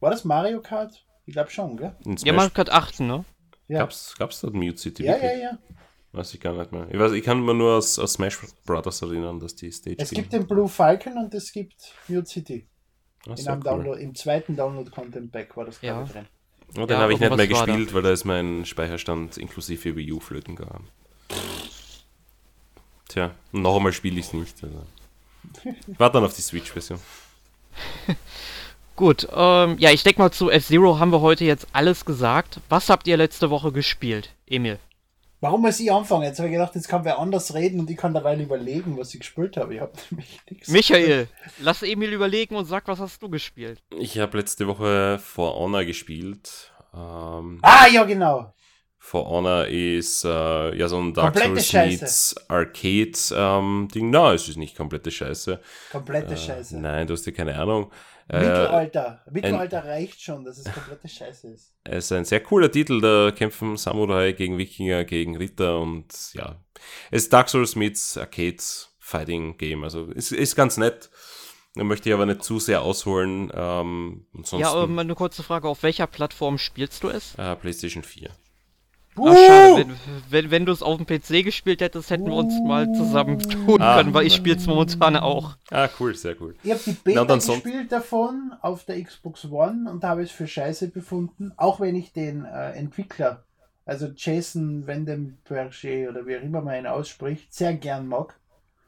War 0.00 0.10
das 0.10 0.24
Mario 0.24 0.60
Kart? 0.60 1.04
Ich 1.26 1.34
glaube 1.34 1.50
schon, 1.50 1.76
gell? 1.76 1.94
Ja, 2.24 2.32
man 2.32 2.52
kann 2.52 2.68
achten, 2.70 3.06
ne? 3.06 3.24
Ja. 3.68 3.80
gab's, 3.80 4.14
gab's 4.18 4.40
da 4.40 4.50
Mute 4.50 4.76
City 4.76 5.04
Ja, 5.04 5.16
ja, 5.16 5.22
wirklich? 5.22 5.42
ja. 5.42 5.58
Weiß 6.14 6.32
ich 6.32 6.40
gar 6.40 6.54
nicht 6.54 6.70
mehr. 6.70 6.86
Ich, 6.90 6.98
weiß, 6.98 7.10
ich 7.12 7.24
kann 7.24 7.44
mir 7.44 7.54
nur 7.54 7.72
aus, 7.76 7.98
aus 7.98 8.12
Smash 8.12 8.38
Brothers 8.64 9.02
erinnern, 9.02 9.40
dass 9.40 9.56
die 9.56 9.70
Stage 9.72 9.96
Es 9.98 10.10
gibt 10.10 10.32
den 10.32 10.46
Blue 10.46 10.68
Falcon 10.68 11.18
und 11.18 11.34
es 11.34 11.50
gibt 11.52 11.74
Mute 12.06 12.26
City. 12.26 12.68
Ach, 13.28 13.36
In 13.36 13.48
einem 13.48 13.58
cool. 13.58 13.64
Download, 13.64 14.00
Im 14.00 14.14
zweiten 14.14 14.54
Download-Content-Pack 14.54 15.56
war 15.56 15.64
das 15.64 15.80
Ja. 15.82 15.94
gerade 15.98 16.12
drin. 16.12 16.26
Und 16.76 16.88
den 16.88 16.96
Ja, 16.96 17.02
habe 17.02 17.12
ich 17.14 17.18
nicht 17.20 17.36
mehr 17.36 17.46
gespielt, 17.48 17.92
weil 17.94 18.02
da 18.02 18.12
ist 18.12 18.24
mein 18.24 18.64
Speicherstand 18.64 19.38
inklusive 19.38 19.96
Wii 19.96 20.12
U 20.12 20.20
flöten 20.20 20.54
gegangen. 20.54 20.88
Tja, 23.08 23.32
noch 23.52 23.76
einmal 23.76 23.92
spiele 23.92 24.20
ich 24.20 24.26
es 24.26 24.32
nicht. 24.32 24.62
Also. 24.62 24.82
Ich 25.64 25.74
warte 25.98 26.14
dann 26.14 26.24
auf 26.24 26.34
die 26.34 26.42
Switch-Version. 26.42 27.00
Gut, 28.96 29.26
ähm, 29.34 29.76
ja, 29.78 29.90
ich 29.90 30.04
denke 30.04 30.20
mal 30.20 30.30
zu 30.30 30.48
F-Zero 30.50 31.00
haben 31.00 31.10
wir 31.10 31.20
heute 31.20 31.44
jetzt 31.44 31.66
alles 31.72 32.04
gesagt. 32.04 32.60
Was 32.68 32.88
habt 32.88 33.08
ihr 33.08 33.16
letzte 33.16 33.50
Woche 33.50 33.72
gespielt, 33.72 34.30
Emil? 34.46 34.78
Warum 35.40 35.60
muss 35.62 35.78
ich 35.80 35.92
anfangen? 35.92 36.22
Jetzt 36.24 36.38
habe 36.38 36.48
ich 36.48 36.54
gedacht, 36.54 36.74
jetzt 36.74 36.88
kann 36.88 37.04
wer 37.04 37.18
anders 37.18 37.52
reden 37.54 37.80
und 37.80 37.90
ich 37.90 37.96
kann 37.96 38.14
dabei 38.14 38.36
überlegen, 38.36 38.96
was 38.96 39.12
ich 39.12 39.20
gespielt 39.20 39.56
habe. 39.56 39.74
Ich 39.74 39.80
habe 39.80 39.92
nämlich 40.10 40.40
nichts. 40.48 40.68
Michael, 40.68 41.28
lass 41.60 41.82
Emil 41.82 42.12
überlegen 42.12 42.56
und 42.56 42.64
sag, 42.64 42.88
was 42.88 42.98
hast 42.98 43.22
du 43.22 43.28
gespielt? 43.28 43.82
Ich 43.98 44.18
habe 44.18 44.38
letzte 44.38 44.66
Woche 44.66 45.18
For 45.22 45.54
Honor 45.54 45.84
gespielt. 45.84 46.72
Ähm, 46.94 47.58
Ah, 47.62 47.86
ja, 47.92 48.04
genau. 48.04 48.54
For 48.98 49.28
Honor 49.28 49.66
ist 49.66 50.24
äh, 50.24 50.74
ja 50.78 50.88
so 50.88 50.98
ein 50.98 51.12
Dark 51.12 51.34
Komplette 51.34 51.60
Souls 51.60 51.66
Scheiße. 51.68 52.00
meets 52.04 52.48
Arcade 52.48 53.12
ähm. 53.36 53.88
Nein, 53.94 54.34
es 54.34 54.48
ist 54.48 54.56
nicht 54.56 54.74
komplette 54.74 55.10
Scheiße. 55.10 55.60
Komplette 55.92 56.32
Äh, 56.32 56.36
Scheiße. 56.38 56.78
Nein, 56.80 57.06
du 57.06 57.12
hast 57.12 57.26
ja 57.26 57.32
keine 57.32 57.54
Ahnung. 57.58 57.90
Äh, 58.28 58.40
Mittelalter. 58.40 59.22
Mittelalter 59.30 59.84
reicht 59.84 60.20
schon, 60.22 60.44
dass 60.44 60.58
es 60.58 60.72
komplette 60.72 61.08
Scheiße 61.08 61.48
ist. 61.48 61.72
Es 61.84 62.06
ist 62.06 62.12
ein 62.12 62.24
sehr 62.24 62.40
cooler 62.40 62.70
Titel, 62.70 63.00
da 63.00 63.30
kämpfen 63.30 63.76
Samurai 63.76 64.32
gegen 64.32 64.56
Wikinger, 64.56 65.04
gegen 65.04 65.36
Ritter 65.36 65.78
und 65.80 66.06
ja. 66.32 66.64
Es 67.10 67.24
ist 67.24 67.32
Dark 67.32 67.50
Souls 67.50 67.76
meets 67.76 68.16
Arcade 68.16 68.56
Fighting 68.98 69.58
Game, 69.58 69.84
also 69.84 70.06
ist, 70.06 70.32
ist 70.32 70.56
ganz 70.56 70.78
nett. 70.78 71.10
Da 71.74 71.84
möchte 71.84 72.08
ich 72.08 72.14
aber 72.14 72.24
nicht 72.24 72.42
zu 72.42 72.58
sehr 72.60 72.80
ausholen. 72.82 73.50
Ähm, 73.52 74.26
ansonsten 74.32 74.60
Ja, 74.60 74.82
ähm, 74.82 74.98
eine 74.98 75.14
kurze 75.14 75.42
Frage, 75.42 75.68
auf 75.68 75.82
welcher 75.82 76.06
Plattform 76.06 76.56
spielst 76.56 77.02
du 77.02 77.08
es? 77.08 77.34
äh, 77.36 77.54
PlayStation 77.56 78.02
4. 78.02 78.30
Uh, 79.16 79.28
Ach, 79.28 79.36
schade, 79.36 79.76
wenn, 79.76 79.96
wenn, 80.30 80.50
wenn 80.50 80.66
du 80.66 80.72
es 80.72 80.82
auf 80.82 80.96
dem 80.96 81.06
PC 81.06 81.44
gespielt 81.44 81.80
hättest, 81.80 82.10
hätten 82.10 82.26
wir 82.26 82.34
uns 82.34 82.52
mal 82.66 82.92
zusammen 82.94 83.38
tun 83.38 83.80
Ah. 83.80 83.96
können, 83.98 84.12
weil 84.12 84.26
ich 84.26 84.34
spiele 84.34 84.56
es 84.56 84.66
momentan 84.66 85.16
auch. 85.16 85.56
Ah, 85.70 85.88
cool, 86.00 86.14
sehr 86.16 86.34
cool. 86.40 86.56
Ich 86.64 86.70
habe 86.72 86.80
die 86.84 86.90
Na, 86.92 87.00
Beta 87.04 87.20
ansonsten- 87.34 87.62
gespielt 87.62 87.92
davon 87.92 88.52
auf 88.60 88.84
der 88.84 89.00
Xbox 89.02 89.44
One 89.50 89.88
und 89.90 90.02
habe 90.02 90.22
es 90.22 90.30
für 90.32 90.48
scheiße 90.48 90.88
befunden, 90.88 91.52
auch 91.56 91.78
wenn 91.78 91.94
ich 91.94 92.12
den 92.12 92.44
äh, 92.44 92.72
Entwickler, 92.72 93.44
also 93.86 94.08
Jason 94.16 94.86
Vandenberge 94.86 96.08
oder 96.10 96.26
wie 96.26 96.36
auch 96.36 96.42
immer 96.42 96.60
man 96.60 96.76
ihn 96.80 96.86
ausspricht, 96.86 97.54
sehr 97.54 97.74
gern 97.74 98.08
mag. 98.08 98.34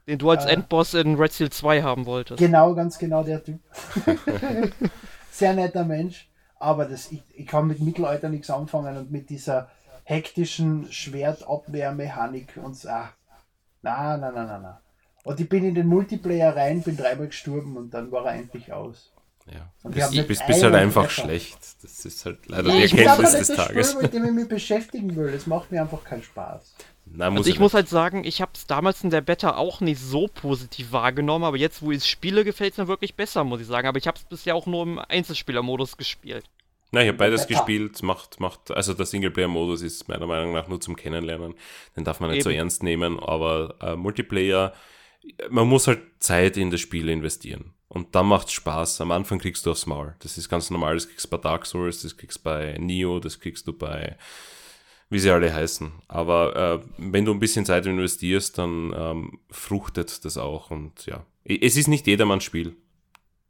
Den 0.07 0.17
du 0.19 0.29
als 0.29 0.45
Äh. 0.45 0.51
Endboss 0.53 0.93
in 0.93 1.15
Red 1.15 1.33
Steel 1.33 1.49
2 1.51 1.83
haben 1.83 2.05
wolltest. 2.05 2.39
Genau, 2.39 2.73
ganz 2.73 2.97
genau 2.97 3.23
der 3.23 3.43
Typ. 3.43 3.59
sehr 5.31 5.53
netter 5.53 5.85
Mensch, 5.85 6.29
aber 6.59 6.85
das, 6.85 7.11
ich, 7.11 7.23
ich 7.35 7.45
kann 7.47 7.67
mit 7.67 7.79
Mittelalter 7.79 8.29
nichts 8.29 8.49
anfangen 8.49 8.97
und 8.97 9.11
mit 9.11 9.29
dieser 9.29 9.69
hektischen 10.07 10.89
Schwertabwehrmechanik 10.91 12.57
und 12.63 12.77
so. 12.77 12.87
Ah, 12.89 13.09
na, 13.81 14.15
na, 14.17 14.31
na, 14.31 14.45
na, 14.45 14.57
na. 14.59 14.81
Und 15.23 15.39
ich 15.41 15.49
bin 15.49 15.65
in 15.65 15.75
den 15.75 15.87
Multiplayer 15.87 16.55
rein, 16.55 16.81
bin 16.81 16.95
dreimal 16.95 17.27
gestorben 17.27 17.75
und 17.75 17.93
dann 17.93 18.09
war 18.11 18.25
er 18.25 18.35
endlich 18.35 18.71
aus. 18.71 19.11
Ja. 19.51 19.69
Und 19.83 19.95
bist, 19.95 20.11
nicht 20.11 20.27
bist, 20.27 20.45
bist 20.47 20.63
halt 20.63 20.75
einfach 20.75 21.07
Treffer. 21.07 21.21
schlecht. 21.23 21.57
Das 21.81 22.05
ist 22.05 22.25
halt 22.25 22.47
leider 22.47 22.69
Ja, 22.69 22.75
die 22.77 22.83
ich 22.83 22.93
Ich 22.93 22.99
Erkenntnis 22.99 23.13
aber 23.13 23.39
des 23.39 23.49
nicht 23.49 23.59
das 23.59 23.67
Tages. 23.67 23.91
Spiel, 23.91 24.01
mit 24.03 24.13
dem 24.13 24.25
ich 24.25 24.31
mich 24.31 24.47
beschäftigen 24.47 25.15
will. 25.15 25.27
Es 25.27 25.45
macht 25.47 25.71
mir 25.71 25.81
einfach 25.81 26.03
keinen 26.05 26.23
Spaß. 26.23 26.75
Nein, 27.05 27.33
muss 27.33 27.39
Also 27.41 27.49
ich 27.51 27.59
muss 27.59 27.73
halt 27.73 27.89
sagen, 27.89 28.23
ich 28.23 28.41
habe 28.41 28.51
es 28.55 28.65
damals 28.67 29.03
in 29.03 29.09
der 29.09 29.21
Beta 29.21 29.55
auch 29.55 29.79
nicht 29.81 30.01
so 30.01 30.27
positiv 30.27 30.91
wahrgenommen, 30.93 31.45
aber 31.45 31.57
jetzt, 31.57 31.81
wo 31.81 31.91
ich 31.91 31.97
es 31.99 32.07
spiele, 32.07 32.43
gefällt 32.45 32.73
es 32.73 32.77
mir 32.77 32.87
wirklich 32.87 33.15
besser, 33.15 33.43
muss 33.43 33.61
ich 33.61 33.67
sagen. 33.67 33.87
Aber 33.87 33.97
ich 33.97 34.07
habe 34.07 34.17
es 34.17 34.23
bisher 34.23 34.55
auch 34.55 34.65
nur 34.65 34.83
im 34.83 34.99
Einzelspielermodus 34.99 35.95
gespielt. 35.97 36.45
Nein, 36.91 37.03
ich 37.03 37.09
habe 37.09 37.17
beides 37.17 37.47
gespielt, 37.47 38.01
macht, 38.01 38.39
macht, 38.39 38.71
also 38.71 38.93
der 38.93 39.05
Singleplayer-Modus 39.05 39.81
ist 39.81 40.07
meiner 40.07 40.25
Meinung 40.25 40.53
nach 40.53 40.69
nur 40.69 40.79
zum 40.79 40.95
Kennenlernen. 40.95 41.55
Den 41.97 42.05
darf 42.05 42.19
man 42.21 42.31
nicht 42.31 42.43
so 42.43 42.49
Eben. 42.49 42.59
ernst 42.59 42.81
nehmen, 42.81 43.19
aber 43.19 43.75
äh, 43.81 43.95
Multiplayer, 43.95 44.73
man 45.49 45.67
muss 45.67 45.87
halt 45.87 46.01
Zeit 46.19 46.55
in 46.55 46.71
das 46.71 46.79
Spiel 46.79 47.09
investieren. 47.09 47.73
Und 47.89 48.15
dann 48.15 48.27
macht's 48.27 48.53
Spaß. 48.53 49.01
Am 49.01 49.11
Anfang 49.11 49.39
kriegst 49.39 49.65
du 49.65 49.71
aufs 49.71 49.85
Maul. 49.85 50.15
Das 50.19 50.37
ist 50.37 50.49
ganz 50.49 50.69
normal, 50.69 50.95
das 50.95 51.07
kriegst 51.07 51.25
du 51.25 51.29
bei 51.29 51.37
Dark 51.37 51.65
Souls, 51.65 52.01
das 52.01 52.15
kriegst 52.15 52.39
du 52.39 52.43
bei 52.43 52.77
Neo, 52.79 53.19
das 53.19 53.39
kriegst 53.39 53.67
du 53.67 53.73
bei, 53.73 54.17
wie 55.09 55.19
sie 55.19 55.29
alle 55.29 55.53
heißen. 55.53 55.91
Aber 56.07 56.55
äh, 56.55 56.87
wenn 56.97 57.25
du 57.25 57.33
ein 57.33 57.39
bisschen 57.39 57.65
Zeit 57.65 57.85
investierst, 57.85 58.57
dann 58.57 58.93
ähm, 58.95 59.39
fruchtet 59.49 60.23
das 60.23 60.37
auch. 60.37 60.71
Und 60.71 61.05
ja, 61.05 61.25
es 61.43 61.75
ist 61.75 61.87
nicht 61.87 62.07
jedermanns 62.07 62.45
Spiel. 62.45 62.75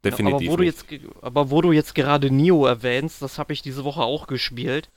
Definitiv. 0.04 0.48
aber, 0.48 0.52
wo 0.52 0.56
du 0.56 0.62
nicht. 0.64 0.72
jetzt, 0.74 0.88
ge- 0.88 1.00
aber 1.22 1.50
wo 1.50 1.60
du 1.60 1.72
jetzt 1.72 1.94
gerade 1.94 2.30
Neo 2.30 2.66
erwähnst, 2.66 3.20
das 3.22 3.38
habe 3.38 3.52
ich 3.52 3.62
diese 3.62 3.84
Woche 3.84 4.02
auch 4.02 4.26
gespielt. 4.26 4.90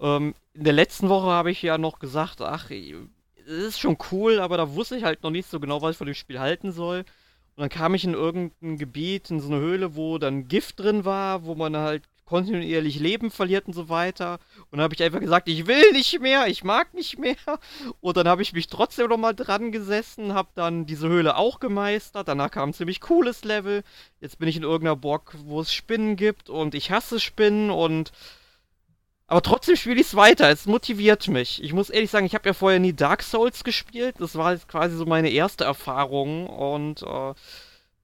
Ähm, 0.00 0.34
in 0.54 0.64
der 0.64 0.72
letzten 0.72 1.08
Woche 1.08 1.26
habe 1.26 1.50
ich 1.50 1.62
ja 1.62 1.78
noch 1.78 1.98
gesagt, 1.98 2.40
ach, 2.40 2.70
es 2.70 2.94
ist 3.46 3.80
schon 3.80 3.96
cool, 4.10 4.40
aber 4.40 4.56
da 4.56 4.74
wusste 4.74 4.96
ich 4.96 5.04
halt 5.04 5.22
noch 5.22 5.30
nicht 5.30 5.48
so 5.48 5.60
genau, 5.60 5.80
was 5.82 5.92
ich 5.92 5.96
von 5.96 6.06
dem 6.06 6.14
Spiel 6.14 6.38
halten 6.40 6.72
soll. 6.72 7.00
Und 7.56 7.62
dann 7.62 7.68
kam 7.70 7.94
ich 7.94 8.04
in 8.04 8.14
irgendein 8.14 8.78
Gebiet, 8.78 9.30
in 9.30 9.40
so 9.40 9.48
eine 9.48 9.58
Höhle, 9.58 9.96
wo 9.96 10.18
dann 10.18 10.46
Gift 10.48 10.78
drin 10.80 11.04
war, 11.04 11.44
wo 11.44 11.54
man 11.54 11.76
halt 11.76 12.04
kontinuierlich 12.28 13.00
Leben 13.00 13.30
verliert 13.30 13.66
und 13.66 13.72
so 13.72 13.88
weiter. 13.88 14.38
Und 14.70 14.78
dann 14.78 14.82
habe 14.82 14.94
ich 14.94 15.02
einfach 15.02 15.20
gesagt, 15.20 15.48
ich 15.48 15.66
will 15.66 15.92
nicht 15.92 16.20
mehr, 16.20 16.46
ich 16.46 16.62
mag 16.62 16.92
nicht 16.94 17.18
mehr. 17.18 17.36
Und 18.00 18.16
dann 18.16 18.28
habe 18.28 18.42
ich 18.42 18.52
mich 18.52 18.66
trotzdem 18.66 19.08
nochmal 19.08 19.34
dran 19.34 19.72
gesessen, 19.72 20.34
habe 20.34 20.50
dann 20.54 20.84
diese 20.86 21.08
Höhle 21.08 21.36
auch 21.36 21.58
gemeistert. 21.58 22.28
Danach 22.28 22.50
kam 22.50 22.70
ein 22.70 22.74
ziemlich 22.74 23.00
cooles 23.00 23.44
Level. 23.44 23.82
Jetzt 24.20 24.38
bin 24.38 24.48
ich 24.48 24.56
in 24.56 24.62
irgendeiner 24.62 24.96
Burg, 24.96 25.34
wo 25.44 25.60
es 25.60 25.72
Spinnen 25.72 26.16
gibt 26.16 26.50
und 26.50 26.74
ich 26.74 26.90
hasse 26.90 27.18
Spinnen 27.18 27.70
und 27.70 28.12
aber 29.30 29.42
trotzdem 29.42 29.76
spiele 29.76 30.00
ich 30.00 30.06
es 30.06 30.16
weiter. 30.16 30.48
Es 30.48 30.64
motiviert 30.64 31.28
mich. 31.28 31.62
Ich 31.62 31.74
muss 31.74 31.90
ehrlich 31.90 32.10
sagen, 32.10 32.24
ich 32.24 32.34
habe 32.34 32.48
ja 32.48 32.54
vorher 32.54 32.80
nie 32.80 32.94
Dark 32.94 33.22
Souls 33.22 33.62
gespielt. 33.62 34.16
Das 34.20 34.36
war 34.36 34.52
jetzt 34.52 34.68
quasi 34.68 34.96
so 34.96 35.04
meine 35.04 35.28
erste 35.28 35.64
Erfahrung. 35.64 36.46
Und 36.46 37.02
äh, 37.02 37.34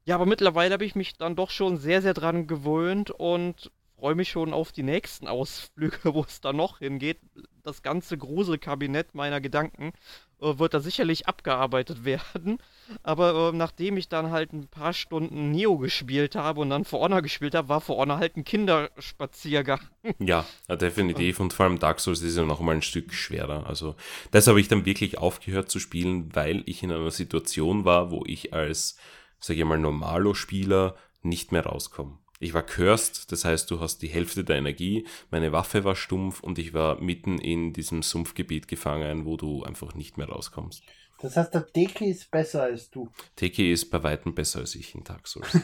ja, 0.04 0.16
aber 0.16 0.26
mittlerweile 0.26 0.74
habe 0.74 0.84
ich 0.84 0.94
mich 0.94 1.16
dann 1.16 1.34
doch 1.34 1.50
schon 1.50 1.78
sehr, 1.78 2.02
sehr 2.02 2.12
dran 2.12 2.46
gewöhnt 2.46 3.10
und 3.10 3.70
freue 3.98 4.14
mich 4.14 4.30
schon 4.30 4.52
auf 4.52 4.72
die 4.72 4.82
nächsten 4.82 5.28
Ausflüge, 5.28 5.98
wo 6.14 6.22
es 6.22 6.40
da 6.40 6.52
noch 6.52 6.78
hingeht. 6.78 7.18
Das 7.62 7.82
ganze 7.82 8.18
Gruselkabinett 8.18 9.14
meiner 9.14 9.40
Gedanken 9.40 9.92
äh, 10.40 10.58
wird 10.58 10.74
da 10.74 10.80
sicherlich 10.80 11.26
abgearbeitet 11.26 12.04
werden. 12.04 12.58
Aber 13.02 13.50
äh, 13.52 13.56
nachdem 13.56 13.96
ich 13.96 14.08
dann 14.08 14.30
halt 14.30 14.52
ein 14.52 14.68
paar 14.68 14.92
Stunden 14.92 15.50
Neo 15.50 15.78
gespielt 15.78 16.34
habe 16.34 16.60
und 16.60 16.70
dann 16.70 16.84
For 16.84 17.00
Honor 17.00 17.22
gespielt 17.22 17.54
habe, 17.54 17.68
war 17.68 17.80
For 17.80 17.96
Honor 17.96 18.18
halt 18.18 18.36
ein 18.36 18.44
Kinderspaziergang. 18.44 19.80
Ja, 20.18 20.44
definitiv. 20.68 21.40
Und 21.40 21.52
vor 21.52 21.64
allem 21.64 21.78
Dark 21.78 21.98
Souls 21.98 22.20
ist 22.22 22.36
ja 22.36 22.44
noch 22.44 22.60
mal 22.60 22.74
ein 22.74 22.82
Stück 22.82 23.12
schwerer. 23.14 23.66
Also 23.66 23.96
das 24.30 24.46
habe 24.46 24.60
ich 24.60 24.68
dann 24.68 24.84
wirklich 24.84 25.18
aufgehört 25.18 25.70
zu 25.70 25.78
spielen, 25.78 26.34
weil 26.34 26.62
ich 26.66 26.82
in 26.82 26.92
einer 26.92 27.10
Situation 27.10 27.84
war, 27.84 28.10
wo 28.10 28.22
ich 28.26 28.52
als, 28.52 28.96
sage 29.40 29.60
ich 29.60 29.64
mal, 29.64 29.78
Normalo-Spieler 29.78 30.94
nicht 31.22 31.52
mehr 31.52 31.64
rauskomme. 31.64 32.18
Ich 32.44 32.52
war 32.52 32.62
cursed, 32.62 33.32
das 33.32 33.46
heißt, 33.46 33.70
du 33.70 33.80
hast 33.80 34.02
die 34.02 34.08
Hälfte 34.08 34.44
der 34.44 34.56
Energie, 34.56 35.06
meine 35.30 35.50
Waffe 35.52 35.82
war 35.82 35.96
stumpf 35.96 36.40
und 36.40 36.58
ich 36.58 36.74
war 36.74 37.00
mitten 37.00 37.38
in 37.38 37.72
diesem 37.72 38.02
Sumpfgebiet 38.02 38.68
gefangen, 38.68 39.24
wo 39.24 39.38
du 39.38 39.64
einfach 39.64 39.94
nicht 39.94 40.18
mehr 40.18 40.28
rauskommst. 40.28 40.82
Das 41.22 41.38
heißt, 41.38 41.54
der 41.54 41.66
Teki 41.66 42.04
ist 42.04 42.30
besser 42.30 42.64
als 42.64 42.90
du. 42.90 43.08
Teki 43.36 43.72
ist 43.72 43.88
bei 43.88 44.02
weitem 44.02 44.34
besser 44.34 44.58
als 44.58 44.74
ich 44.74 44.94
in 44.94 45.04
Dark 45.04 45.26
Souls. 45.26 45.58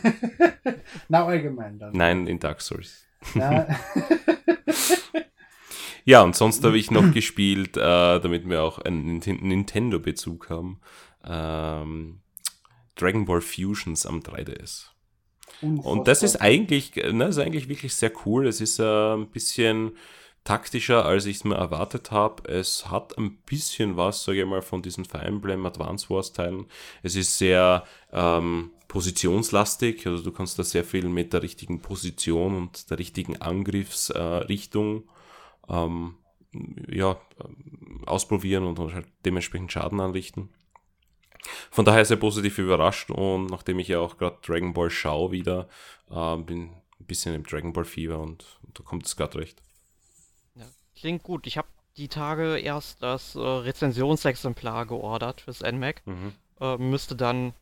Na, 1.11 1.27
allgemein 1.27 1.79
dann. 1.79 1.93
Nein, 1.93 2.27
in 2.27 2.39
Dark 2.39 2.63
Souls. 2.63 3.05
Ja, 3.35 3.67
ja 6.07 6.23
und 6.23 6.35
sonst 6.35 6.65
habe 6.65 6.79
ich 6.79 6.91
noch 6.91 7.13
gespielt, 7.13 7.77
äh, 7.77 8.21
damit 8.21 8.49
wir 8.49 8.63
auch 8.63 8.79
einen 8.79 9.19
Nintendo-Bezug 9.19 10.49
haben. 10.49 10.81
Ähm, 11.25 12.23
Dragon 12.95 13.27
Ball 13.27 13.43
Fusions 13.43 14.07
am 14.07 14.21
3DS. 14.21 14.87
Unfassbar. 15.63 15.93
Und 15.93 16.09
das 16.09 16.23
ist 16.23 16.37
eigentlich, 16.37 16.95
ne, 16.97 17.27
ist 17.27 17.39
eigentlich 17.39 17.69
wirklich 17.69 17.95
sehr 17.95 18.13
cool. 18.25 18.47
Es 18.47 18.61
ist 18.61 18.79
äh, 18.79 19.15
ein 19.15 19.29
bisschen 19.29 19.93
taktischer, 20.45 21.05
als 21.05 21.27
ich 21.27 21.37
es 21.37 21.45
mir 21.45 21.57
erwartet 21.57 22.11
habe. 22.11 22.49
Es 22.51 22.91
hat 22.91 23.17
ein 23.19 23.37
bisschen 23.39 23.97
was, 23.97 24.25
sage 24.25 24.41
ich 24.41 24.47
mal, 24.47 24.63
von 24.63 24.83
diesen 24.83 25.05
Fire 25.05 25.23
Emblem 25.23 25.67
Advance 25.67 26.09
Wars 26.09 26.33
Teilen. 26.33 26.67
Es 27.03 27.15
ist 27.15 27.37
sehr 27.37 27.85
ähm, 28.13 28.71
positionslastig, 28.89 30.07
also 30.07 30.23
du 30.23 30.33
kannst 30.33 30.59
da 30.59 30.65
sehr 30.65 30.85
viel 30.85 31.09
mit 31.09 31.33
der 31.33 31.43
richtigen 31.43 31.81
Position 31.81 32.57
und 32.57 32.91
der 32.91 32.99
richtigen 32.99 33.41
Angriffsrichtung 33.41 35.05
äh, 35.69 35.75
ähm, 35.83 36.15
ja, 36.89 37.17
ausprobieren 38.07 38.65
und 38.65 38.79
halt 38.93 39.07
dementsprechend 39.25 39.71
Schaden 39.71 40.01
anrichten. 40.01 40.49
Von 41.71 41.85
daher 41.85 42.05
sehr 42.05 42.17
positiv 42.17 42.59
überrascht 42.59 43.11
und 43.11 43.47
nachdem 43.47 43.79
ich 43.79 43.89
ja 43.89 44.01
auch 44.01 44.19
gerade 44.19 44.39
Dragon 44.43 44.73
Ball 44.73 44.91
schaue 44.91 45.33
wieder, 45.33 45.69
äh, 46.11 46.37
bin 46.37 46.71
ein 47.01 47.07
bisschen 47.07 47.35
im 47.35 47.45
Dragon 47.45 47.73
Ball 47.73 47.85
Fieber 47.85 48.19
und, 48.19 48.45
und 48.63 48.79
da 48.79 48.83
kommt 48.83 49.07
es 49.07 49.17
gerade 49.17 49.39
recht. 49.39 49.63
Ja, 50.55 50.67
klingt 50.97 51.23
gut. 51.23 51.47
Ich 51.47 51.57
habe 51.57 51.69
die 51.97 52.09
Tage 52.09 52.59
erst 52.59 53.03
das 53.03 53.35
äh, 53.35 53.41
Rezensionsexemplar 53.41 54.87
geordert 54.87 55.43
fürs 55.43 55.61
NMAC. 55.61 56.03
Mhm. 56.07 56.33
Äh, 56.61 56.77
müsste 56.77 57.17
dann 57.17 57.55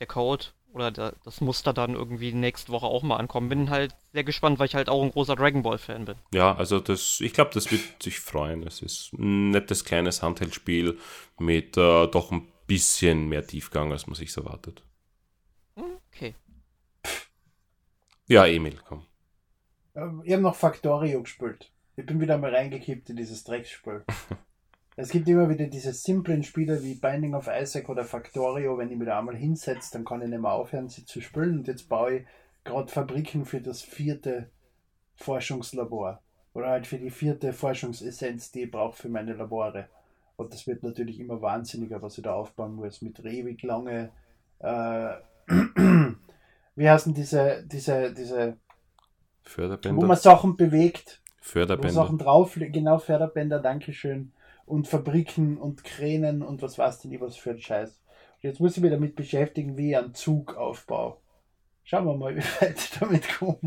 der 0.00 0.06
Code 0.06 0.46
oder 0.72 0.90
der, 0.90 1.14
das 1.24 1.40
Muster 1.40 1.72
dann 1.72 1.94
irgendwie 1.94 2.32
nächste 2.32 2.72
Woche 2.72 2.86
auch 2.86 3.02
mal 3.02 3.16
ankommen. 3.16 3.48
Bin 3.48 3.70
halt 3.70 3.94
sehr 4.12 4.24
gespannt, 4.24 4.58
weil 4.58 4.66
ich 4.66 4.74
halt 4.74 4.88
auch 4.88 5.02
ein 5.02 5.10
großer 5.10 5.36
Dragon 5.36 5.62
Ball 5.62 5.78
Fan 5.78 6.04
bin. 6.04 6.16
Ja, 6.32 6.54
also 6.54 6.80
das, 6.80 7.20
ich 7.20 7.32
glaube, 7.32 7.50
das 7.54 7.70
wird 7.70 8.02
sich 8.02 8.20
freuen. 8.20 8.62
Es 8.62 8.82
ist 8.82 9.12
ein 9.14 9.50
nettes 9.50 9.84
kleines 9.84 10.22
Handheldspiel 10.22 10.98
mit 11.38 11.76
äh, 11.76 12.06
doch 12.06 12.30
ein 12.30 12.48
bisschen 12.68 13.28
mehr 13.28 13.44
Tiefgang, 13.44 13.90
als 13.90 14.06
man 14.06 14.14
sich 14.14 14.36
erwartet. 14.36 14.84
Okay. 15.74 16.36
Ja, 18.28 18.46
Emil, 18.46 18.78
komm. 18.84 19.06
Ich 20.22 20.32
habe 20.32 20.42
noch 20.42 20.54
Factorio 20.54 21.22
gespielt. 21.22 21.72
Ich 21.96 22.06
bin 22.06 22.20
wieder 22.20 22.38
mal 22.38 22.54
reingekippt 22.54 23.10
in 23.10 23.16
dieses 23.16 23.42
Drecksspiel. 23.42 24.04
es 24.96 25.08
gibt 25.08 25.28
immer 25.28 25.48
wieder 25.48 25.66
diese 25.66 25.92
simplen 25.92 26.44
Spiele 26.44 26.84
wie 26.84 26.94
Binding 26.94 27.34
of 27.34 27.48
Isaac 27.48 27.88
oder 27.88 28.04
Factorio. 28.04 28.78
Wenn 28.78 28.92
ich 28.92 28.98
mich 28.98 29.08
da 29.08 29.18
einmal 29.18 29.34
hinsetze, 29.34 29.92
dann 29.94 30.04
kann 30.04 30.22
ich 30.22 30.28
nicht 30.28 30.40
mehr 30.40 30.52
aufhören, 30.52 30.88
sie 30.88 31.04
zu 31.04 31.20
spielen. 31.20 31.58
Und 31.58 31.66
jetzt 31.66 31.88
baue 31.88 32.18
ich 32.18 32.26
gerade 32.64 32.92
Fabriken 32.92 33.46
für 33.46 33.60
das 33.60 33.82
vierte 33.82 34.50
Forschungslabor. 35.16 36.22
Oder 36.52 36.68
halt 36.68 36.86
für 36.86 36.98
die 36.98 37.10
vierte 37.10 37.52
Forschungsessenz, 37.52 38.52
die 38.52 38.64
ich 38.64 38.70
brauche 38.70 38.96
für 38.96 39.08
meine 39.08 39.32
Labore. 39.32 39.88
Und 40.38 40.54
das 40.54 40.68
wird 40.68 40.84
natürlich 40.84 41.18
immer 41.18 41.42
wahnsinniger, 41.42 42.00
was 42.00 42.16
ich 42.16 42.22
da 42.22 42.32
aufbauen 42.32 42.76
muss, 42.76 43.02
mit 43.02 43.18
ewig 43.18 43.60
lange, 43.64 44.12
äh, 44.60 45.14
wie 46.76 46.88
heißen 46.88 47.12
diese, 47.12 47.64
diese, 47.66 48.14
diese 48.14 48.56
Förderbänder? 49.42 50.00
Wo 50.00 50.06
man 50.06 50.16
Sachen 50.16 50.56
bewegt. 50.56 51.20
Förderbänder. 51.40 51.88
Wo 51.88 52.02
Sachen 52.04 52.18
drauf, 52.18 52.56
genau, 52.56 52.98
Förderbänder, 52.98 53.58
Dankeschön. 53.58 54.32
Und 54.64 54.86
Fabriken 54.86 55.58
und 55.58 55.82
Kränen 55.82 56.42
und 56.42 56.62
was 56.62 56.78
weiß 56.78 57.00
denn 57.00 57.10
ich 57.10 57.20
was 57.20 57.36
für 57.36 57.50
ein 57.50 57.60
Scheiß. 57.60 57.90
Und 57.90 58.42
jetzt 58.42 58.60
muss 58.60 58.76
ich 58.76 58.82
mich 58.82 58.92
damit 58.92 59.16
beschäftigen, 59.16 59.76
wie 59.76 59.90
ich 59.90 59.96
einen 59.96 60.14
Zug 60.14 60.56
aufbaue. 60.56 61.16
Schauen 61.82 62.06
wir 62.06 62.16
mal, 62.16 62.36
wie 62.36 62.44
weit 62.60 62.78
ich 62.78 62.96
damit 62.96 63.28
komme. 63.28 63.58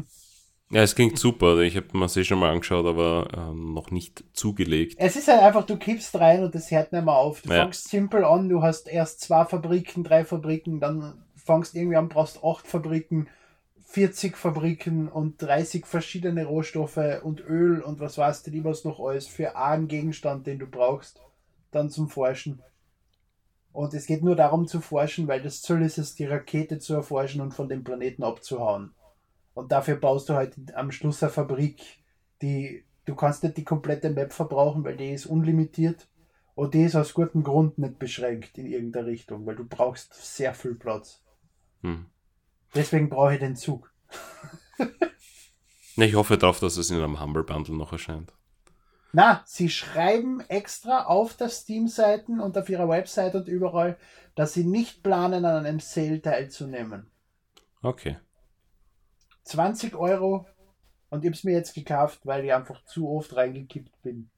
Ja, 0.72 0.84
es 0.84 0.96
klingt 0.96 1.20
super. 1.20 1.60
Ich 1.60 1.76
habe 1.76 1.98
mir 1.98 2.06
eh 2.06 2.24
schon 2.24 2.40
mal 2.40 2.52
angeschaut, 2.52 2.86
aber 2.86 3.28
ähm, 3.36 3.74
noch 3.74 3.92
nicht 3.92 4.24
zugelegt. 4.32 4.96
Es 4.98 5.18
ist 5.18 5.28
halt 5.28 5.42
einfach, 5.42 5.66
du 5.66 5.78
kippst 5.78 6.18
rein 6.18 6.44
und 6.44 6.56
das 6.56 6.72
hört 6.72 6.94
nicht 6.94 7.04
mehr 7.04 7.14
auf. 7.14 7.42
Du 7.42 7.50
ja. 7.50 7.64
fängst 7.64 7.90
simpel 7.90 8.24
an, 8.24 8.48
du 8.48 8.62
hast 8.62 8.88
erst 8.88 9.20
zwei 9.20 9.44
Fabriken, 9.44 10.06
drei 10.06 10.24
Fabriken, 10.24 10.80
dann 10.80 11.26
fängst 11.36 11.76
irgendwie 11.76 11.98
an, 11.98 12.08
brauchst 12.08 12.42
acht 12.44 12.68
Fabriken, 12.68 13.28
40 13.92 14.38
Fabriken 14.38 15.10
und 15.10 15.42
30 15.42 15.86
verschiedene 15.86 16.46
Rohstoffe 16.46 17.22
und 17.24 17.42
Öl 17.42 17.82
und 17.82 18.00
was 18.00 18.18
weißt 18.18 18.48
du, 18.48 18.64
was 18.64 18.86
noch 18.86 19.02
alles 19.02 19.28
für 19.28 19.58
einen 19.58 19.90
Gegenstand, 19.90 20.48
den 20.48 20.60
du 20.60 20.68
brauchst, 20.68 21.20
dann 21.72 21.90
zum 21.90 22.08
Forschen. 22.08 22.62
Und 23.74 23.94
es 23.94 24.06
geht 24.06 24.24
nur 24.24 24.38
darum 24.38 24.68
zu 24.68 24.80
forschen, 24.80 25.28
weil 25.28 25.42
das 25.42 25.62
Ziel 25.62 25.82
ist 25.82 25.98
es, 25.98 26.16
die 26.16 26.26
Rakete 26.26 26.80
zu 26.80 26.94
erforschen 26.94 27.42
und 27.42 27.54
von 27.54 27.68
dem 27.68 27.84
Planeten 27.84 28.24
abzuhauen. 28.24 28.94
Und 29.54 29.72
dafür 29.72 29.96
baust 29.96 30.30
du 30.30 30.34
halt 30.34 30.56
am 30.76 30.92
Schluss 30.92 31.22
eine 31.22 31.32
Fabrik, 31.32 31.82
die 32.42 32.86
du 33.06 33.16
kannst 33.16 33.44
nicht 33.44 33.58
die 33.58 33.64
komplette 33.64 34.10
Map 34.10 34.34
verbrauchen, 34.34 34.84
weil 34.84 34.98
die 34.98 35.12
ist 35.12 35.26
unlimitiert. 35.26 36.08
Und 36.56 36.74
die 36.74 36.84
ist 36.84 36.96
aus 36.96 37.14
gutem 37.14 37.44
Grund 37.44 37.78
nicht 37.78 37.98
beschränkt 37.98 38.58
in 38.58 38.68
irgendeiner 38.68 39.08
Richtung, 39.08 39.46
weil 39.46 39.56
du 39.56 39.66
brauchst 39.66 40.14
sehr 40.14 40.54
viel 40.54 40.76
Platz. 40.76 41.24
Hm. 41.82 42.08
Deswegen 42.76 43.10
brauche 43.10 43.34
ich 43.34 43.40
den 43.40 43.56
Zug. 43.56 43.92
ich 45.96 46.16
hoffe 46.16 46.38
darauf, 46.38 46.60
dass 46.60 46.78
es 46.78 46.90
in 46.90 46.98
einem 46.98 47.20
Humble 47.20 47.44
Bundle 47.44 47.76
noch 47.76 47.92
erscheint. 47.92 48.34
Na, 49.14 49.44
sie 49.46 49.70
schreiben 49.70 50.40
extra 50.48 51.06
auf 51.06 51.36
der 51.36 51.50
Steam-Seiten 51.50 52.40
und 52.40 52.58
auf 52.58 52.70
ihrer 52.70 52.88
Website 52.88 53.36
und 53.36 53.48
überall, 53.48 53.98
dass 54.36 54.54
sie 54.54 54.64
nicht 54.64 55.04
planen, 55.04 55.44
an 55.44 55.66
einem 55.66 55.80
Sale 55.82 56.22
teilzunehmen. 56.22 57.12
Okay. 57.82 58.18
20 59.44 59.96
Euro 59.96 60.46
und 61.10 61.24
ich 61.24 61.28
habe 61.28 61.36
es 61.36 61.44
mir 61.44 61.54
jetzt 61.54 61.74
gekauft, 61.74 62.22
weil 62.24 62.46
ich 62.46 62.54
einfach 62.54 62.84
zu 62.86 63.10
oft 63.10 63.36
reingekippt 63.36 64.02
bin. 64.02 64.30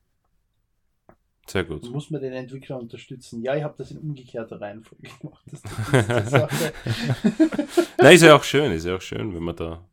Sehr 1.48 1.64
gut. 1.66 1.90
Muss 1.92 2.10
man 2.10 2.22
den 2.22 2.34
Entwickler 2.34 2.80
unterstützen? 2.80 3.44
Ja, 3.44 3.56
ich 3.56 3.64
habe 3.64 3.76
das 3.78 3.92
in 3.92 3.98
umgekehrter 3.98 4.62
Reihenfolge 4.62 5.10
gemacht. 5.20 5.44
Das 5.52 5.62
ist 5.62 5.92
Nein, 7.98 8.16
ist 8.16 8.24
ja 8.24 8.36
auch 8.36 8.44
schön, 8.44 8.72
ist 8.72 8.86
ja 8.86 8.96
auch 8.96 9.02
schön, 9.02 9.36
wenn 9.36 9.44
man 9.44 9.56
da, 9.56 9.88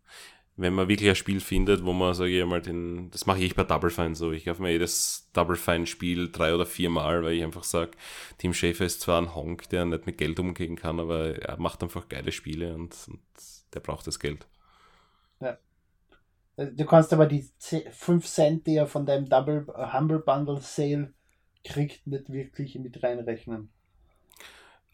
wenn 0.56 0.72
man 0.72 0.88
wirklich 0.88 1.08
ein 1.08 1.16
Spiel 1.16 1.40
findet, 1.40 1.84
wo 1.84 1.92
man, 1.92 2.14
sage 2.14 2.38
ich 2.38 2.46
mal, 2.46 2.62
den, 2.62 3.11
das 3.11 3.26
mache 3.26 3.40
ich 3.40 3.56
bei 3.56 3.64
Double 3.64 3.90
Fine 3.90 4.14
so. 4.14 4.30
Ich 4.30 4.44
kaufe 4.44 4.62
mir 4.62 4.70
jedes 4.70 5.28
Double 5.32 5.56
Fine 5.56 5.86
Spiel 5.86 6.30
drei 6.30 6.54
oder 6.54 6.66
vier 6.66 6.88
Mal, 6.88 7.24
weil 7.24 7.34
ich 7.34 7.42
einfach 7.42 7.64
sage, 7.64 7.90
Tim 8.38 8.54
Schäfer 8.54 8.86
ist 8.86 9.00
zwar 9.00 9.20
ein 9.20 9.34
Honk, 9.34 9.68
der 9.70 9.84
nicht 9.84 10.06
mit 10.06 10.18
Geld 10.18 10.38
umgehen 10.38 10.76
kann, 10.76 11.00
aber 11.00 11.36
er 11.36 11.58
macht 11.58 11.82
einfach 11.82 12.08
geile 12.08 12.30
Spiele 12.30 12.74
und, 12.74 12.94
und 13.08 13.20
der 13.74 13.80
braucht 13.80 14.06
das 14.06 14.20
Geld. 14.20 14.46
Äh, 15.41 15.57
Du 16.57 16.84
kannst 16.84 17.12
aber 17.12 17.26
die 17.26 17.49
5 17.91 18.26
Cent, 18.26 18.66
die 18.66 18.76
er 18.76 18.86
von 18.86 19.07
deinem 19.07 19.28
Double 19.28 19.66
Humble 19.93 20.18
Bundle 20.18 20.61
Sale 20.61 21.14
kriegt, 21.64 22.07
nicht 22.07 22.30
wirklich 22.30 22.78
mit 22.78 23.03
reinrechnen. 23.03 23.72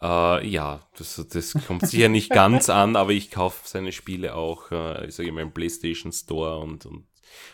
Äh, 0.01 0.47
ja, 0.47 0.81
das, 0.99 1.25
das 1.29 1.55
kommt 1.67 1.87
sicher 1.87 2.09
nicht 2.09 2.31
ganz 2.31 2.69
an, 2.69 2.97
aber 2.97 3.13
ich 3.13 3.31
kaufe 3.31 3.67
seine 3.67 3.93
Spiele 3.93 4.35
auch, 4.35 4.71
äh, 4.71 5.07
ich 5.07 5.15
sage 5.15 5.29
immer 5.31 5.41
im 5.41 5.53
PlayStation 5.53 6.13
Store 6.13 6.59
und, 6.59 6.87
und 6.87 7.07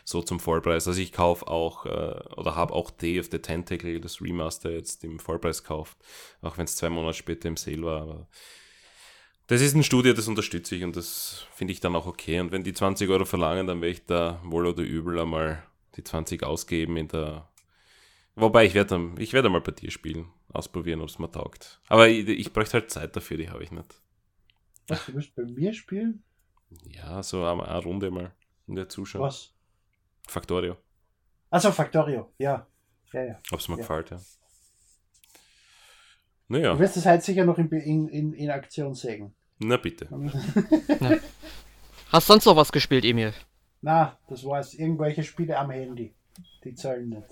so 0.04 0.22
zum 0.22 0.40
Vollpreis. 0.40 0.88
Also 0.88 1.00
ich 1.00 1.12
kaufe 1.12 1.46
auch 1.46 1.86
äh, 1.86 1.90
oder 2.36 2.56
habe 2.56 2.74
auch 2.74 2.90
Day 2.90 3.20
of 3.20 3.28
the 3.30 3.38
Tentacle, 3.38 4.00
das 4.00 4.20
Remaster 4.20 4.70
jetzt 4.70 5.04
im 5.04 5.20
Vollpreis 5.20 5.62
gekauft, 5.62 5.96
auch 6.42 6.58
wenn 6.58 6.64
es 6.64 6.76
zwei 6.76 6.90
Monate 6.90 7.16
später 7.16 7.48
im 7.48 7.56
Sale 7.56 7.82
war. 7.82 8.02
Aber 8.02 8.28
das 9.52 9.60
ist 9.60 9.74
ein 9.74 9.82
Studio, 9.82 10.12
das 10.12 10.28
unterstütze 10.28 10.74
ich 10.76 10.84
und 10.84 10.96
das 10.96 11.46
finde 11.54 11.72
ich 11.72 11.80
dann 11.80 11.94
auch 11.96 12.06
okay. 12.06 12.40
Und 12.40 12.52
wenn 12.52 12.64
die 12.64 12.72
20 12.72 13.08
Euro 13.10 13.24
verlangen, 13.24 13.66
dann 13.66 13.80
werde 13.80 13.92
ich 13.92 14.06
da 14.06 14.40
wohl 14.44 14.66
oder 14.66 14.82
übel 14.82 15.18
einmal 15.20 15.62
die 15.96 16.04
20 16.04 16.42
ausgeben 16.42 16.96
in 16.96 17.08
der. 17.08 17.48
Wobei 18.34 18.64
ich 18.64 18.74
werde 18.74 19.12
ich 19.18 19.32
werde 19.32 19.48
mal 19.50 19.60
bei 19.60 19.72
dir 19.72 19.90
spielen, 19.90 20.26
ausprobieren, 20.52 21.00
ob 21.02 21.08
es 21.08 21.18
mir 21.18 21.30
taugt. 21.30 21.80
Aber 21.88 22.08
ich, 22.08 22.26
ich 22.28 22.52
bräuchte 22.52 22.74
halt 22.74 22.90
Zeit 22.90 23.14
dafür, 23.14 23.36
die 23.36 23.50
habe 23.50 23.62
ich 23.62 23.70
nicht. 23.72 24.00
Was, 24.88 25.04
du 25.06 25.14
willst 25.14 25.34
bei 25.34 25.44
mir 25.44 25.72
spielen? 25.74 26.22
Ja, 26.86 27.22
so 27.22 27.44
eine, 27.44 27.68
eine 27.68 27.82
Runde 27.82 28.10
mal 28.10 28.32
in 28.66 28.74
der 28.76 28.88
Zuschauer. 28.88 29.26
Was? 29.26 29.52
Factorio. 30.26 30.76
Achso, 31.50 31.70
Factorio, 31.72 32.32
ja. 32.38 32.66
Ja, 33.12 33.24
ja. 33.24 33.38
Ob 33.50 33.58
es 33.60 33.68
mir 33.68 33.74
Ja. 33.74 33.80
gefällt, 33.82 34.10
ja. 34.10 34.20
Naja, 36.48 36.72
Du 36.74 36.78
wirst 36.80 36.96
es 36.96 37.06
halt 37.06 37.22
sicher 37.22 37.44
noch 37.44 37.58
in, 37.58 37.68
in, 37.70 38.08
in, 38.08 38.32
in 38.32 38.50
Aktion 38.50 38.94
sehen. 38.94 39.34
Na 39.62 39.76
bitte. 39.76 40.08
Hast 42.10 42.26
sonst 42.26 42.44
noch 42.44 42.56
was 42.56 42.72
gespielt, 42.72 43.04
Emil? 43.04 43.32
Na, 43.80 44.18
das 44.28 44.44
war's. 44.44 44.74
Irgendwelche 44.74 45.24
Spiele 45.24 45.58
am 45.58 45.70
Handy. 45.70 46.14
Die 46.64 46.74
zahlen 46.74 47.08
nicht. 47.08 47.28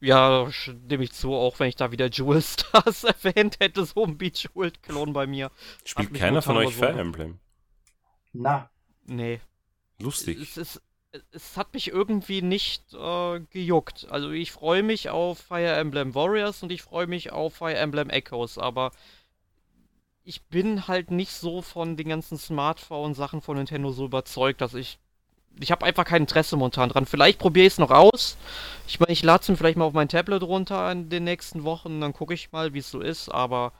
Ja, 0.00 0.50
stimme 0.50 1.04
ich 1.04 1.12
zu, 1.12 1.32
auch 1.32 1.58
wenn 1.60 1.68
ich 1.68 1.76
da 1.76 1.90
wieder 1.90 2.08
Jewel 2.10 2.42
Stars 2.42 3.04
erwähnt 3.24 3.58
hätte, 3.60 3.84
so 3.86 4.04
ein 4.04 4.18
Bejeweled-Klon 4.18 5.12
bei 5.14 5.26
mir. 5.26 5.50
Spielt 5.84 6.12
keiner 6.12 6.42
von 6.42 6.56
euch 6.56 6.74
Fire 6.74 6.90
überwunden. 6.90 6.98
Emblem? 6.98 7.38
Na, 8.32 8.68
Nee. 9.06 9.40
Lustig. 10.00 10.40
Es, 10.40 10.56
ist, 10.56 10.82
es 11.30 11.56
hat 11.56 11.72
mich 11.74 11.88
irgendwie 11.88 12.42
nicht 12.42 12.92
äh, 12.94 13.40
gejuckt. 13.50 14.06
Also 14.10 14.30
ich 14.30 14.52
freue 14.52 14.82
mich 14.82 15.10
auf 15.10 15.38
Fire 15.38 15.72
Emblem 15.76 16.14
Warriors 16.14 16.62
und 16.62 16.72
ich 16.72 16.82
freue 16.82 17.06
mich 17.06 17.32
auf 17.32 17.54
Fire 17.54 17.76
Emblem 17.76 18.10
Echoes, 18.10 18.58
aber 18.58 18.90
ich 20.24 20.42
bin 20.46 20.88
halt 20.88 21.10
nicht 21.10 21.30
so 21.32 21.62
von 21.62 21.96
den 21.96 22.08
ganzen 22.08 22.38
Smartphone-Sachen 22.38 23.42
von 23.42 23.56
Nintendo 23.56 23.90
so 23.92 24.06
überzeugt, 24.06 24.60
dass 24.60 24.74
ich. 24.74 24.98
Ich 25.60 25.70
habe 25.70 25.86
einfach 25.86 26.04
kein 26.04 26.22
Interesse 26.22 26.56
momentan 26.56 26.88
dran. 26.88 27.06
Vielleicht 27.06 27.38
probiere 27.38 27.66
ich 27.66 27.74
es 27.74 27.78
noch 27.78 27.92
aus. 27.92 28.36
Ich 28.88 28.98
meine, 28.98 29.12
ich 29.12 29.22
lade 29.22 29.42
es 29.42 29.48
mir 29.48 29.56
vielleicht 29.56 29.76
mal 29.78 29.84
auf 29.84 29.92
mein 29.92 30.08
Tablet 30.08 30.42
runter 30.42 30.90
in 30.90 31.10
den 31.10 31.22
nächsten 31.22 31.62
Wochen, 31.62 32.00
dann 32.00 32.12
gucke 32.12 32.34
ich 32.34 32.50
mal, 32.50 32.74
wie 32.74 32.80
es 32.80 32.90
so 32.90 33.00
ist, 33.00 33.28
aber. 33.28 33.72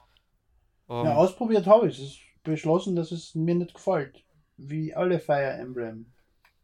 Ähm, 0.88 1.06
ja, 1.06 1.14
ausprobiert 1.16 1.66
habe 1.66 1.88
ich. 1.88 1.98
Es 1.98 2.04
ist 2.04 2.20
beschlossen, 2.44 2.94
dass 2.94 3.10
es 3.10 3.34
mir 3.34 3.56
nicht 3.56 3.74
gefällt. 3.74 4.22
Wie 4.56 4.94
alle 4.94 5.18
Fire 5.18 5.54
Emblem. 5.54 6.12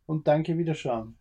Und 0.07 0.29
danke, 0.29 0.57
Wiederschauen. 0.57 1.17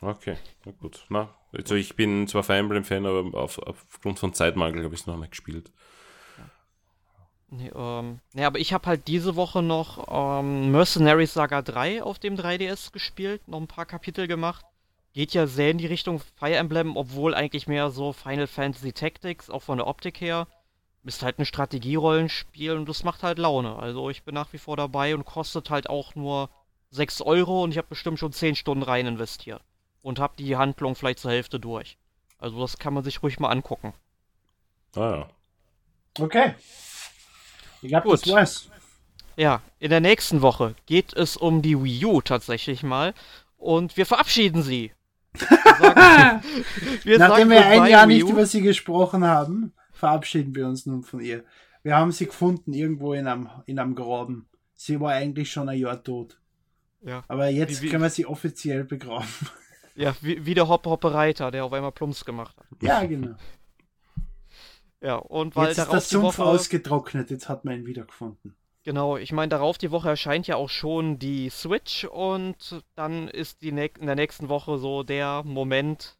Okay, 0.00 0.36
na 0.64 0.72
gut. 0.72 1.04
Na, 1.10 1.34
also 1.52 1.74
ich 1.74 1.96
bin 1.96 2.26
zwar 2.26 2.42
Fire 2.42 2.56
Emblem-Fan, 2.56 3.04
aber 3.04 3.38
auf, 3.38 3.58
aufgrund 3.58 4.18
von 4.18 4.32
Zeitmangel 4.32 4.82
habe 4.82 4.94
ich 4.94 5.02
es 5.02 5.06
noch 5.06 5.18
nicht 5.18 5.32
gespielt. 5.32 5.72
Nee, 7.50 7.70
ähm, 7.74 8.20
nee, 8.32 8.44
aber 8.44 8.58
ich 8.58 8.72
habe 8.72 8.86
halt 8.86 9.06
diese 9.06 9.36
Woche 9.36 9.62
noch 9.62 10.06
ähm, 10.10 10.72
Mercenaries 10.72 11.34
Saga 11.34 11.62
3 11.62 12.02
auf 12.02 12.18
dem 12.18 12.36
3DS 12.36 12.92
gespielt, 12.92 13.46
noch 13.46 13.60
ein 13.60 13.68
paar 13.68 13.86
Kapitel 13.86 14.26
gemacht. 14.26 14.64
Geht 15.12 15.32
ja 15.34 15.46
sehr 15.46 15.70
in 15.70 15.78
die 15.78 15.86
Richtung 15.86 16.20
Fire 16.36 16.56
Emblem, 16.56 16.96
obwohl 16.96 17.34
eigentlich 17.34 17.68
mehr 17.68 17.90
so 17.90 18.12
Final 18.12 18.48
Fantasy 18.48 18.92
Tactics, 18.92 19.50
auch 19.50 19.62
von 19.62 19.78
der 19.78 19.86
Optik 19.86 20.20
her. 20.20 20.48
Ist 21.04 21.22
halt 21.22 21.38
ein 21.38 21.44
Strategierollenspiel 21.44 22.72
und 22.72 22.88
das 22.88 23.04
macht 23.04 23.22
halt 23.22 23.38
Laune. 23.38 23.76
Also 23.76 24.10
ich 24.10 24.24
bin 24.24 24.34
nach 24.34 24.52
wie 24.52 24.58
vor 24.58 24.76
dabei 24.76 25.14
und 25.14 25.24
kostet 25.24 25.70
halt 25.70 25.88
auch 25.88 26.14
nur 26.14 26.48
6 26.90 27.20
Euro 27.20 27.62
und 27.62 27.70
ich 27.70 27.78
habe 27.78 27.88
bestimmt 27.88 28.18
schon 28.18 28.32
10 28.32 28.56
Stunden 28.56 28.82
rein 28.82 29.06
investiert. 29.06 29.62
Und 30.02 30.18
habe 30.18 30.34
die 30.38 30.56
Handlung 30.56 30.96
vielleicht 30.96 31.20
zur 31.20 31.30
Hälfte 31.30 31.60
durch. 31.60 31.98
Also 32.38 32.60
das 32.60 32.78
kann 32.78 32.94
man 32.94 33.04
sich 33.04 33.22
ruhig 33.22 33.38
mal 33.38 33.50
angucken. 33.50 33.92
Ah 34.96 35.10
ja. 35.10 35.28
Okay. 36.18 36.54
Ich 37.84 37.90
glaube, 37.90 38.08
Gut. 38.08 38.26
war's. 38.28 38.68
Ja, 39.36 39.60
in 39.78 39.90
der 39.90 40.00
nächsten 40.00 40.42
Woche 40.42 40.74
geht 40.86 41.12
es 41.12 41.36
um 41.36 41.60
die 41.60 41.82
Wii 41.82 42.04
U 42.06 42.20
tatsächlich 42.22 42.82
mal. 42.82 43.12
Und 43.58 43.96
wir 43.96 44.06
verabschieden 44.06 44.62
sie. 44.62 44.92
Wir 45.34 45.48
sagen, 45.48 46.42
wir 47.04 47.18
Nachdem 47.18 47.50
wir 47.50 47.66
ein 47.66 47.86
Jahr 47.86 48.06
nicht 48.06 48.26
über 48.28 48.46
sie 48.46 48.60
gesprochen 48.62 49.24
haben, 49.24 49.72
verabschieden 49.92 50.54
wir 50.54 50.66
uns 50.66 50.86
nun 50.86 51.02
von 51.02 51.20
ihr. 51.20 51.44
Wir 51.82 51.96
haben 51.96 52.12
sie 52.12 52.26
gefunden 52.26 52.72
irgendwo 52.72 53.12
in 53.12 53.26
einem, 53.26 53.48
in 53.66 53.78
einem 53.78 53.94
Graben. 53.94 54.46
Sie 54.74 54.98
war 55.00 55.12
eigentlich 55.12 55.50
schon 55.50 55.68
ein 55.68 55.78
Jahr 55.78 56.02
tot. 56.02 56.38
Ja, 57.02 57.22
Aber 57.28 57.48
jetzt 57.48 57.82
Wie- 57.82 57.86
wie- 57.86 57.90
können 57.90 58.02
wir 58.04 58.10
sie 58.10 58.24
offiziell 58.26 58.84
begraben. 58.84 59.28
ja 59.94 60.14
wie, 60.22 60.46
wie 60.46 60.54
der 60.54 60.68
Hoppe 60.68 60.88
Hoppe 60.90 61.12
Reiter, 61.12 61.50
der 61.50 61.64
auf 61.64 61.72
einmal 61.72 61.92
Plumps 61.92 62.24
gemacht 62.24 62.56
hat. 62.58 62.66
Ja, 62.82 63.04
genau. 63.04 63.34
Ja, 65.04 65.16
und 65.16 65.54
weil 65.54 65.68
Jetzt 65.68 65.78
ist 65.78 65.86
darauf 65.88 65.92
der 65.92 66.00
die 66.00 66.24
Sumpf 66.24 66.38
Woche, 66.38 66.48
ausgetrocknet, 66.48 67.30
jetzt 67.30 67.50
hat 67.50 67.66
man 67.66 67.74
ihn 67.74 67.86
wiedergefunden. 67.86 68.56
genau, 68.84 69.18
ich 69.18 69.32
meine, 69.32 69.50
darauf 69.50 69.76
die 69.76 69.90
Woche 69.90 70.08
erscheint 70.08 70.46
ja 70.46 70.56
auch 70.56 70.70
schon 70.70 71.18
die 71.18 71.50
Switch 71.50 72.04
und 72.06 72.82
dann 72.94 73.28
ist 73.28 73.60
die 73.60 73.68
in 73.68 73.76
der 73.76 74.14
nächsten 74.16 74.48
Woche 74.48 74.78
so 74.78 75.02
der 75.02 75.42
Moment, 75.44 76.16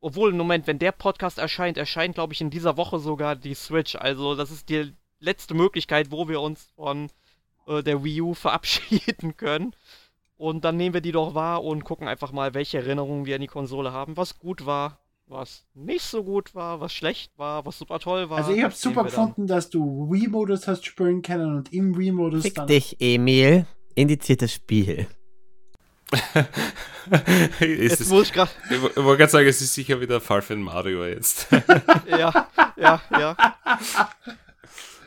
obwohl 0.00 0.30
im 0.30 0.38
Moment, 0.38 0.66
wenn 0.66 0.78
der 0.78 0.92
Podcast 0.92 1.36
erscheint, 1.38 1.76
erscheint, 1.76 2.14
glaube 2.14 2.32
ich, 2.32 2.40
in 2.40 2.48
dieser 2.48 2.78
Woche 2.78 2.98
sogar 3.00 3.36
die 3.36 3.54
Switch. 3.54 3.96
Also 3.96 4.34
das 4.34 4.50
ist 4.50 4.70
die 4.70 4.94
letzte 5.20 5.52
Möglichkeit, 5.52 6.10
wo 6.10 6.26
wir 6.26 6.40
uns 6.40 6.72
von 6.74 7.10
äh, 7.66 7.82
der 7.82 8.02
Wii 8.02 8.22
U 8.22 8.34
verabschieden 8.46 9.36
können. 9.36 9.76
Und 10.38 10.64
dann 10.64 10.78
nehmen 10.78 10.94
wir 10.94 11.02
die 11.02 11.12
doch 11.12 11.34
wahr 11.34 11.62
und 11.62 11.84
gucken 11.84 12.08
einfach 12.08 12.32
mal, 12.32 12.54
welche 12.54 12.78
Erinnerungen 12.78 13.26
wir 13.26 13.34
an 13.34 13.42
die 13.42 13.46
Konsole 13.46 13.92
haben, 13.92 14.16
was 14.16 14.38
gut 14.38 14.64
war, 14.64 15.01
was 15.32 15.64
nicht 15.74 16.02
so 16.04 16.22
gut 16.24 16.54
war, 16.54 16.80
was 16.80 16.92
schlecht 16.92 17.32
war, 17.38 17.64
was 17.66 17.78
super 17.78 17.98
toll 17.98 18.28
war. 18.30 18.38
Also 18.38 18.52
ich 18.52 18.60
sehen 18.60 18.70
super 18.72 19.04
gefunden, 19.04 19.46
dass 19.46 19.70
du 19.70 20.08
Wii-Modus 20.10 20.68
hast 20.68 20.84
spielen 20.86 21.22
können 21.22 21.56
und 21.56 21.72
im 21.72 21.96
Wii-Modus 21.96 22.42
Fick 22.42 22.54
dann... 22.54 22.66
dich, 22.66 22.96
Emil. 23.00 23.66
Indiziertes 23.94 24.52
Spiel. 24.52 25.06
ist 27.60 27.60
Jetzt 27.60 28.00
es, 28.02 28.08
muss 28.08 28.24
ich 28.28 28.32
gerade. 28.32 28.50
ich 28.70 28.82
wo- 28.82 28.88
ich 28.88 28.96
wollte 28.96 29.18
gerade 29.18 29.32
sagen, 29.32 29.46
es 29.48 29.60
ist 29.60 29.74
sicher 29.74 30.00
wieder 30.00 30.20
Fall 30.20 30.42
für 30.42 30.56
Mario 30.56 31.04
jetzt. 31.06 31.48
Ja, 32.08 32.48
ja, 32.76 33.00
ja. 33.10 33.36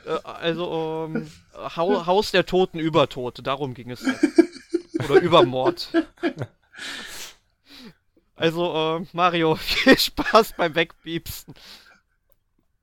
Äh, 0.07 0.19
Also, 0.23 1.07
ähm, 1.09 1.27
Hau- 1.75 2.05
Haus 2.05 2.29
der 2.31 2.45
Toten 2.45 2.77
über 2.79 3.09
Tote, 3.09 3.41
darum 3.41 3.73
ging 3.73 3.89
es. 3.89 4.03
Oder 5.03 5.19
Übermord. 5.21 5.89
Also, 8.35 8.73
ähm, 8.75 9.07
Mario, 9.13 9.55
viel 9.59 9.97
Spaß 9.97 10.53
beim 10.57 10.75
Wegpiepsen. 10.75 11.53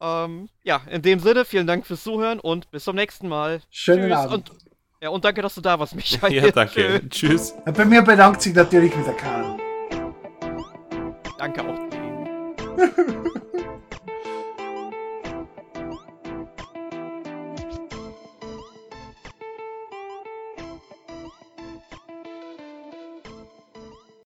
Ähm, 0.01 0.49
ja, 0.65 0.81
in 0.91 1.03
dem 1.03 1.21
Sinne, 1.21 1.45
vielen 1.45 1.67
Dank 1.67 1.87
fürs 1.87 2.03
Zuhören 2.03 2.41
und 2.41 2.71
bis 2.71 2.85
zum 2.85 2.97
nächsten 2.97 3.29
Mal. 3.29 3.61
Schönen 3.71 4.09
Tschüss 4.09 4.17
Abend. 4.17 4.51
Und, 4.51 4.59
ja, 5.01 5.09
und 5.11 5.25
danke, 5.25 5.43
dass 5.43 5.55
du 5.55 5.61
da 5.61 5.79
warst, 5.79 5.95
Michael. 5.95 6.33
ja, 6.33 6.51
danke. 6.51 7.03
Tschüss. 7.09 7.55
Tschüss. 7.55 7.75
Bei 7.77 7.85
mir 7.85 8.03
bedankt 8.03 8.43
sich 8.43 8.55
natürlich 8.55 8.97
wieder 8.97 9.13
Kahn. 9.13 9.61
Danke 11.39 11.63
auch. 11.63 11.79